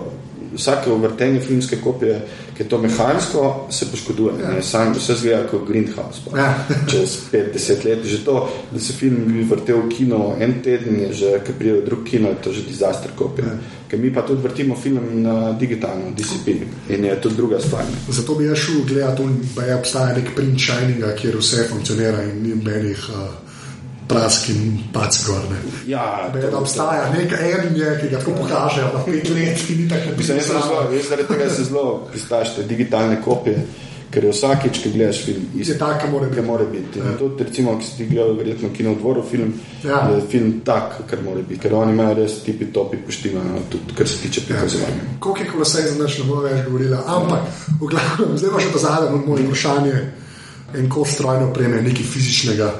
vsake 0.54 0.90
vrtenje 0.90 1.40
filmske 1.40 1.76
kopije, 1.76 2.20
ki 2.56 2.62
je 2.62 2.68
to 2.68 2.78
mehansko, 2.78 3.66
se 3.70 3.90
poškoduje. 3.90 4.34
Ja. 4.42 4.62
Sam 4.62 4.92
vse 4.92 5.14
zgleda 5.14 5.46
kot 5.46 5.68
Greenhouse. 5.68 6.20
pa. 6.30 6.38
Ja. 6.38 6.66
Čez 6.90 7.18
5-10 7.32 7.84
let. 7.84 8.04
Že 8.04 8.24
to, 8.24 8.50
da 8.70 8.80
se 8.80 8.92
film 8.92 9.46
vrtel 9.50 9.82
v 9.86 9.88
kino 9.88 10.36
en 10.40 10.62
teden, 10.62 11.00
je 11.00 11.12
že, 11.12 11.40
ki 11.46 11.52
pride 11.58 11.80
v 11.80 11.84
drug 11.84 12.04
kino, 12.04 12.28
je 12.28 12.42
to 12.42 12.52
že 12.52 12.62
disaster 12.68 13.10
kopija. 13.16 13.46
Ja. 13.46 13.58
Ker 13.88 13.98
mi 13.98 14.12
pa 14.14 14.22
tudi 14.22 14.42
vrtimo 14.42 14.76
film 14.76 15.22
na 15.22 15.52
digitalno, 15.52 16.12
DCP 16.16 16.48
in 16.92 17.04
je 17.04 17.20
to 17.20 17.28
druga 17.28 17.60
stvar. 17.60 17.84
ne. 17.84 18.12
Zato 18.12 18.34
bi 18.34 18.44
jaz 18.44 18.58
šel 18.58 18.84
gledati, 18.88 19.22
da 19.56 19.62
je 19.62 19.74
obstaja 19.74 20.16
nek 20.16 20.34
print 20.36 20.60
Shininga, 20.60 21.14
kjer 21.16 21.36
vse 21.36 21.68
funkcionira 21.70 22.22
in 22.22 22.42
ni 22.42 22.54
menih 22.54 23.08
uh, 23.08 23.47
prask 24.08 24.48
in 24.48 24.62
pac 24.92 25.18
gorne. 25.26 25.58
Ja, 25.86 26.30
Da, 26.32 26.40
da 26.40 26.58
obstaja 26.58 27.10
nek 27.12 27.32
en, 27.32 27.76
je, 27.76 27.98
ki 28.00 28.08
ga 28.08 28.18
tako 28.18 28.32
pokažejo, 28.38 28.88
da 28.94 29.02
pet 29.04 29.28
let, 29.30 29.66
ki 29.66 29.76
ni 29.76 29.88
tako 29.88 30.16
Mislim, 30.16 30.36
jaz, 30.36 30.46
sem 30.46 30.54
napisan. 30.56 31.02
zaradi 31.08 31.28
tega 31.28 31.50
se 31.50 31.64
zelo 31.64 31.84
pristaš 32.10 32.56
te 32.56 32.62
digitalne 32.62 33.20
kopije, 33.22 33.66
ker 34.10 34.24
je 34.24 34.32
vsakič, 34.32 34.78
ki 34.78 34.90
gledaš 34.90 35.18
film, 35.20 35.42
isto. 35.54 35.72
Je 35.72 35.78
tak, 35.78 36.00
ki 36.00 36.10
mora 36.10 36.26
biti. 36.26 36.40
Ki 36.40 36.46
mora 36.46 36.64
biti. 36.66 36.98
In 37.00 37.18
tudi, 37.18 37.44
recimo, 37.44 37.78
ki 37.78 37.84
si 37.84 37.96
ti 37.96 38.06
gledal, 38.06 38.32
verjetno 38.34 38.68
kino 38.72 38.92
v 38.92 38.98
dvoru 38.98 39.22
film, 39.22 39.52
Ja. 39.84 39.98
je 40.08 40.22
film 40.26 40.60
tak, 40.64 41.02
kar 41.06 41.20
mora 41.22 41.42
biti, 41.42 41.60
ker 41.60 41.74
oni 41.74 41.92
imajo 41.92 42.14
res 42.14 42.38
tipi 42.42 42.66
topi 42.66 42.96
poštivano, 42.98 43.60
tudi 43.68 43.92
kar 43.94 44.08
se 44.08 44.16
tiče 44.18 44.40
prikazovanja. 44.40 45.04
Koliko 45.20 45.40
je 45.40 45.50
kolesaj 45.50 45.82
za 45.82 45.98
noč, 45.98 46.18
ne 46.18 46.24
bomo 46.24 46.40
več 46.42 46.64
govorili. 46.64 46.96
Ampak, 47.06 47.40
v 47.76 47.86
glavnem, 47.86 48.38
zdaj 48.38 48.50
pa 48.50 48.60
še 48.60 48.72
ta 48.72 48.78
zadnji 48.78 49.20
moj 49.26 49.42
vprašanje. 49.42 50.00
En 50.74 50.88
kos 50.88 51.08
strojne 51.10 51.44
opreme, 51.44 51.82
nekaj 51.82 52.04
fizičnega, 52.04 52.72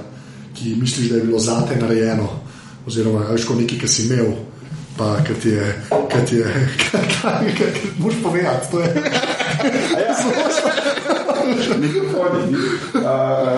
ki 0.59 0.76
misliš, 0.76 1.09
da 1.09 1.16
je 1.16 1.22
bilo 1.22 1.38
zate 1.40 1.76
narejeno, 1.76 2.28
oziroma 2.86 3.24
veš, 3.28 3.44
kot 3.44 3.56
nekaj, 3.56 3.78
ki 3.78 3.88
si 3.88 4.02
imel, 4.04 4.32
pa 4.96 5.16
ki 5.22 5.34
ti 5.34 5.48
je, 5.50 5.66
ki 6.09 6.20
ti 6.26 6.36
je, 6.36 6.68
kaj, 7.59 7.70
moš 7.98 8.14
povedati, 8.22 8.66
to 8.70 8.80
je. 8.80 9.04
Uh, 12.94 13.02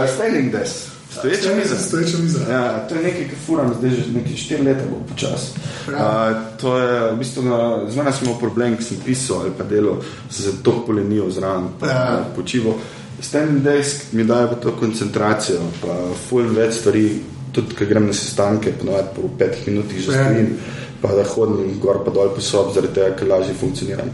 standing 0.09 0.53
desk, 0.53 0.75
stoječa 1.11 1.49
miza. 1.55 1.77
Stoječa 1.79 2.19
miza. 2.19 2.39
Ja, 2.51 2.89
to 2.89 2.95
je 2.95 3.03
nekaj, 3.03 3.25
kar 3.25 3.39
furam 3.47 3.75
zdaj 3.75 3.91
že 3.91 4.13
nekaj 4.13 4.37
štiri 4.37 4.63
leta, 4.63 4.81
bo 4.91 4.97
počas. 5.07 5.51
Ja. 5.89 6.31
Uh, 6.31 6.37
to 6.57 6.79
je, 6.79 7.13
v 7.13 7.17
bistvu, 7.17 7.43
na- 7.43 7.91
z 7.91 7.97
mano 7.97 8.13
sem 8.13 8.25
imel 8.25 8.39
problem, 8.39 8.77
ki 8.77 8.85
sem 8.85 8.97
pisal 9.05 9.41
ali 9.41 9.51
pa 9.59 9.65
delal, 9.65 9.97
se 10.31 10.53
to 10.63 10.85
polenil 10.87 11.31
zraven, 11.31 11.69
pa 11.81 11.87
Ja. 11.87 11.93
ja. 11.95 12.25
počival. 12.37 12.73
Standing 13.21 13.63
desk 13.65 14.13
mi 14.13 14.25
daje 14.25 14.49
pa 14.49 14.55
to 14.55 14.73
koncentracijo, 14.81 15.61
pa 15.83 15.97
full 16.29 16.49
več 16.57 16.75
stvari, 16.81 17.21
tudi 17.53 17.75
ko 17.75 17.85
grem 17.85 18.07
na 18.07 18.13
sestanke, 18.13 18.73
ponovadi 18.73 19.09
po 19.17 19.29
petih 19.39 19.67
minutah 19.69 19.97
že 19.99 20.13
Ja. 20.13 20.25
stojim, 20.25 20.57
pa 21.03 21.09
da 21.09 21.25
hodim 21.25 21.79
gor 21.81 22.05
pa 22.05 22.11
dol 22.11 22.29
po 22.35 22.41
sob, 22.41 22.75
zaradi 22.75 22.95
tega, 22.95 23.17
ker 23.17 23.29
lažje 23.29 23.55
funkcioniram. 23.55 24.11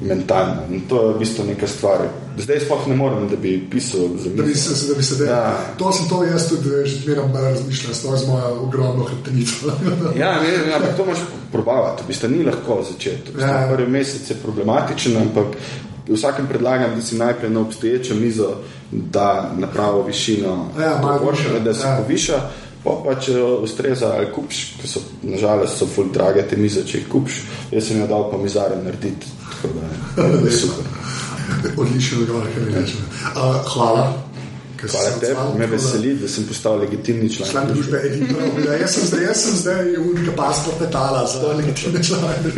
mentalno. 0.00 0.62
In 0.70 0.80
to 0.88 1.08
je 1.08 1.14
v 1.14 1.18
bistvu 1.18 1.44
neka 1.46 1.66
stvar. 1.66 2.08
Zdaj 2.38 2.60
sploh 2.60 2.86
ne 2.90 2.96
morem, 2.96 3.28
da 3.30 3.36
bi 3.36 3.62
pisal 3.70 4.00
za 4.18 4.28
Da 4.36 4.42
bi 4.42 4.54
se, 4.54 4.88
da 4.88 4.94
bi 4.94 5.02
se 5.02 5.14
delal. 5.16 5.38
Ja. 5.38 5.74
To 5.78 5.92
sem 5.92 6.08
to 6.08 6.24
jaz 6.24 6.48
tudi 6.48 6.68
že 6.84 6.96
zmeraj 7.00 7.24
razmišljal, 7.54 7.94
to 8.02 8.12
je 8.12 8.18
z 8.18 8.26
mojo 8.28 8.48
ogromno 8.62 9.04
hrbtenico. 9.04 9.70
Ja, 10.20 10.42
ne, 10.42 10.50
ne, 10.66 10.74
ampak 10.74 10.96
to 10.96 11.04
moraš 11.04 11.22
probavati. 11.52 12.02
V 12.02 12.06
bistvu 12.06 12.28
ni 12.28 12.44
lahko 12.44 12.82
začeti. 12.90 13.30
V 13.30 13.34
bistvu 13.38 13.48
Ja. 13.50 13.68
Prvi 13.70 13.90
mesec 13.90 14.30
je 14.30 14.36
problematičen, 14.36 15.16
ampak 15.16 15.46
vsakem 16.08 16.46
predlagam, 16.46 16.94
da 16.96 17.02
si 17.02 17.16
najprej 17.16 17.50
na 17.50 17.60
obstoječo 17.60 18.14
mizo 18.14 18.48
da 18.90 19.50
na 19.58 19.66
pravo 19.66 20.02
višino, 20.02 20.70
Ja, 20.80 21.20
višja, 21.30 21.58
da 21.58 21.74
se 21.74 21.86
ja. 21.86 21.96
poviša. 22.02 22.40
Pa, 22.84 22.90
pa 23.04 23.14
če 23.20 23.42
ustreza 23.42 24.12
ali 24.12 24.26
kupš, 24.32 24.56
ki 24.80 24.88
so 24.88 25.00
nažalost 25.22 25.78
so 25.78 25.86
ful 25.86 26.10
drage 26.12 26.42
te 26.50 26.56
mize, 26.56 26.82
če 26.84 26.98
jih 26.98 27.06
kupš, 27.08 27.38
jaz 27.72 27.86
sem 27.88 28.00
jo 28.00 28.06
dal 28.06 28.26
pa 28.30 28.36
mizare 28.38 28.76
narediti. 28.76 29.26
Tako 29.62 29.72
da 30.20 30.26
je 30.46 30.52
super. 30.60 30.84
Odličen 31.76 32.20
odgovor, 32.20 32.44
kaj 32.54 32.62
mi 32.66 32.74
rečem. 32.74 33.00
Uh, 33.36 33.56
hvala. 33.72 34.04
Hvala 34.90 35.10
tebi, 35.20 35.58
me 35.58 35.66
veseli, 35.66 36.14
da 36.20 36.28
sem 36.28 36.44
postal 36.48 36.78
legitimni 36.78 37.28
član. 37.34 37.50
Član 37.50 37.68
družbe 37.72 38.00
Edin 38.06 38.26
prav. 38.28 38.64
Ja, 38.66 38.78
jaz 38.80 38.94
sem 38.94 39.06
zdaj, 39.06 39.24
jaz 39.24 39.42
sem 39.44 39.56
zdaj 39.56 39.96
unika 39.96 40.32
pasport 40.36 40.80
metala 40.80 41.26
za 41.26 41.52
legitimne 41.52 42.02
člane. 42.04 42.52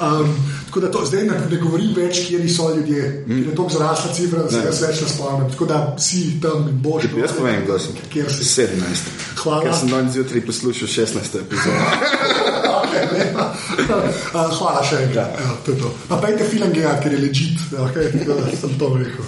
Um, 0.00 0.34
tako 0.66 0.80
da 0.80 0.90
to 0.90 1.04
zdaj 1.06 1.24
ne, 1.24 1.40
ne 1.50 1.58
govorim 1.62 1.94
več, 1.96 2.24
kje 2.28 2.48
so 2.48 2.68
ljudje. 2.76 3.24
Mm. 3.26 3.42
Je 3.48 3.54
to 3.56 3.68
zrasla 3.72 4.12
cifra, 4.14 4.42
da 4.42 4.50
se 4.50 4.58
Ne. 4.58 4.64
jaz 4.64 4.82
več 4.82 5.00
ne 5.00 5.08
spomnim. 5.08 5.50
Tako 5.50 5.66
da 5.66 5.80
si 5.98 6.40
tam 6.42 6.68
in 6.68 6.82
boš. 6.82 7.08
Jaz 7.16 7.36
povem, 7.38 7.64
kdo 7.64 7.78
sem. 7.78 7.96
Kjer 8.12 8.32
si? 8.32 8.44
17. 8.44 9.12
Hvala. 9.42 9.62
Ker 9.62 9.74
sem 9.80 9.88
danes 9.88 10.12
zjutraj 10.12 10.46
poslušal 10.46 10.88
16. 10.88 11.40
epizodo. 11.40 11.80
Uh, 14.32 14.48
hvala 14.56 14.80
še 14.86 14.98
enkrat. 15.06 15.34
Ja. 15.36 15.50
To 15.66 15.72
je 15.74 15.78
to. 15.80 15.90
Pa 16.08 16.16
pejte 16.22 16.44
film 16.48 16.72
gledati, 16.72 17.02
ker 17.04 17.12
je 17.12 17.20
ležit. 17.20 17.58
Okay? 17.88 18.12
Sem 18.56 18.74
to 18.80 18.88
rekel. 18.96 19.24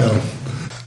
Evo. 0.00 0.16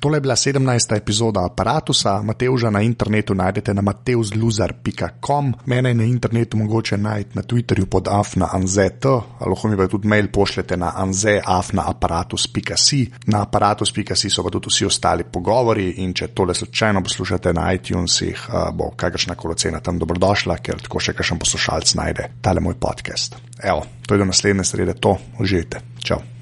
Tole 0.04 0.18
je 0.18 0.22
bila 0.22 0.36
17. 0.36 0.97
epizoda 0.97 1.45
aparata. 1.45 2.22
Mateuža 2.24 2.70
na 2.70 2.82
internetu 2.82 3.34
najdete 3.34 3.74
na 3.74 3.82
mateuzluzar.com, 3.82 5.54
mene 5.66 5.93
na 5.93 6.04
internetu 6.04 6.58
mogoče 6.58 6.97
najti 6.97 7.30
na 7.34 7.41
Twitterju 7.41 7.86
pod 7.86 8.08
afnaanzet, 8.12 9.06
lahko 9.39 9.68
mi 9.68 9.78
pa 9.78 9.88
tudi 9.88 10.08
mail 10.08 10.28
pošljete 10.28 10.78
na 10.78 10.91
anzeafnaaparatus.si. 10.95 13.12
Na 13.26 13.41
aparatus.si 13.41 14.30
so 14.30 14.43
pa 14.43 14.49
tudi 14.49 14.68
vsi 14.70 14.86
ostali 14.86 15.24
pogovori 15.24 15.89
in 16.04 16.14
če 16.14 16.28
tole 16.28 16.54
slučajno 16.54 17.04
poslušate 17.04 17.54
na 17.54 17.74
iTunesih, 17.74 18.47
bo 18.74 18.91
kakršna 18.95 19.36
koli 19.36 19.56
cena 19.56 19.80
tam 19.80 19.99
dobrodošla, 19.99 20.58
ker 20.58 20.82
tako 20.84 20.99
še 20.99 21.14
kakšen 21.14 21.39
poslušalec 21.39 21.95
najde 21.95 22.30
tale 22.41 22.60
moj 22.60 22.76
podcast. 22.76 23.36
Evo, 23.64 23.86
to 24.08 24.16
je 24.16 24.20
do 24.20 24.26
naslednje 24.26 24.64
srede, 24.64 24.93
to 24.99 25.18
užijte. 25.39 25.80
Čau. 26.04 26.33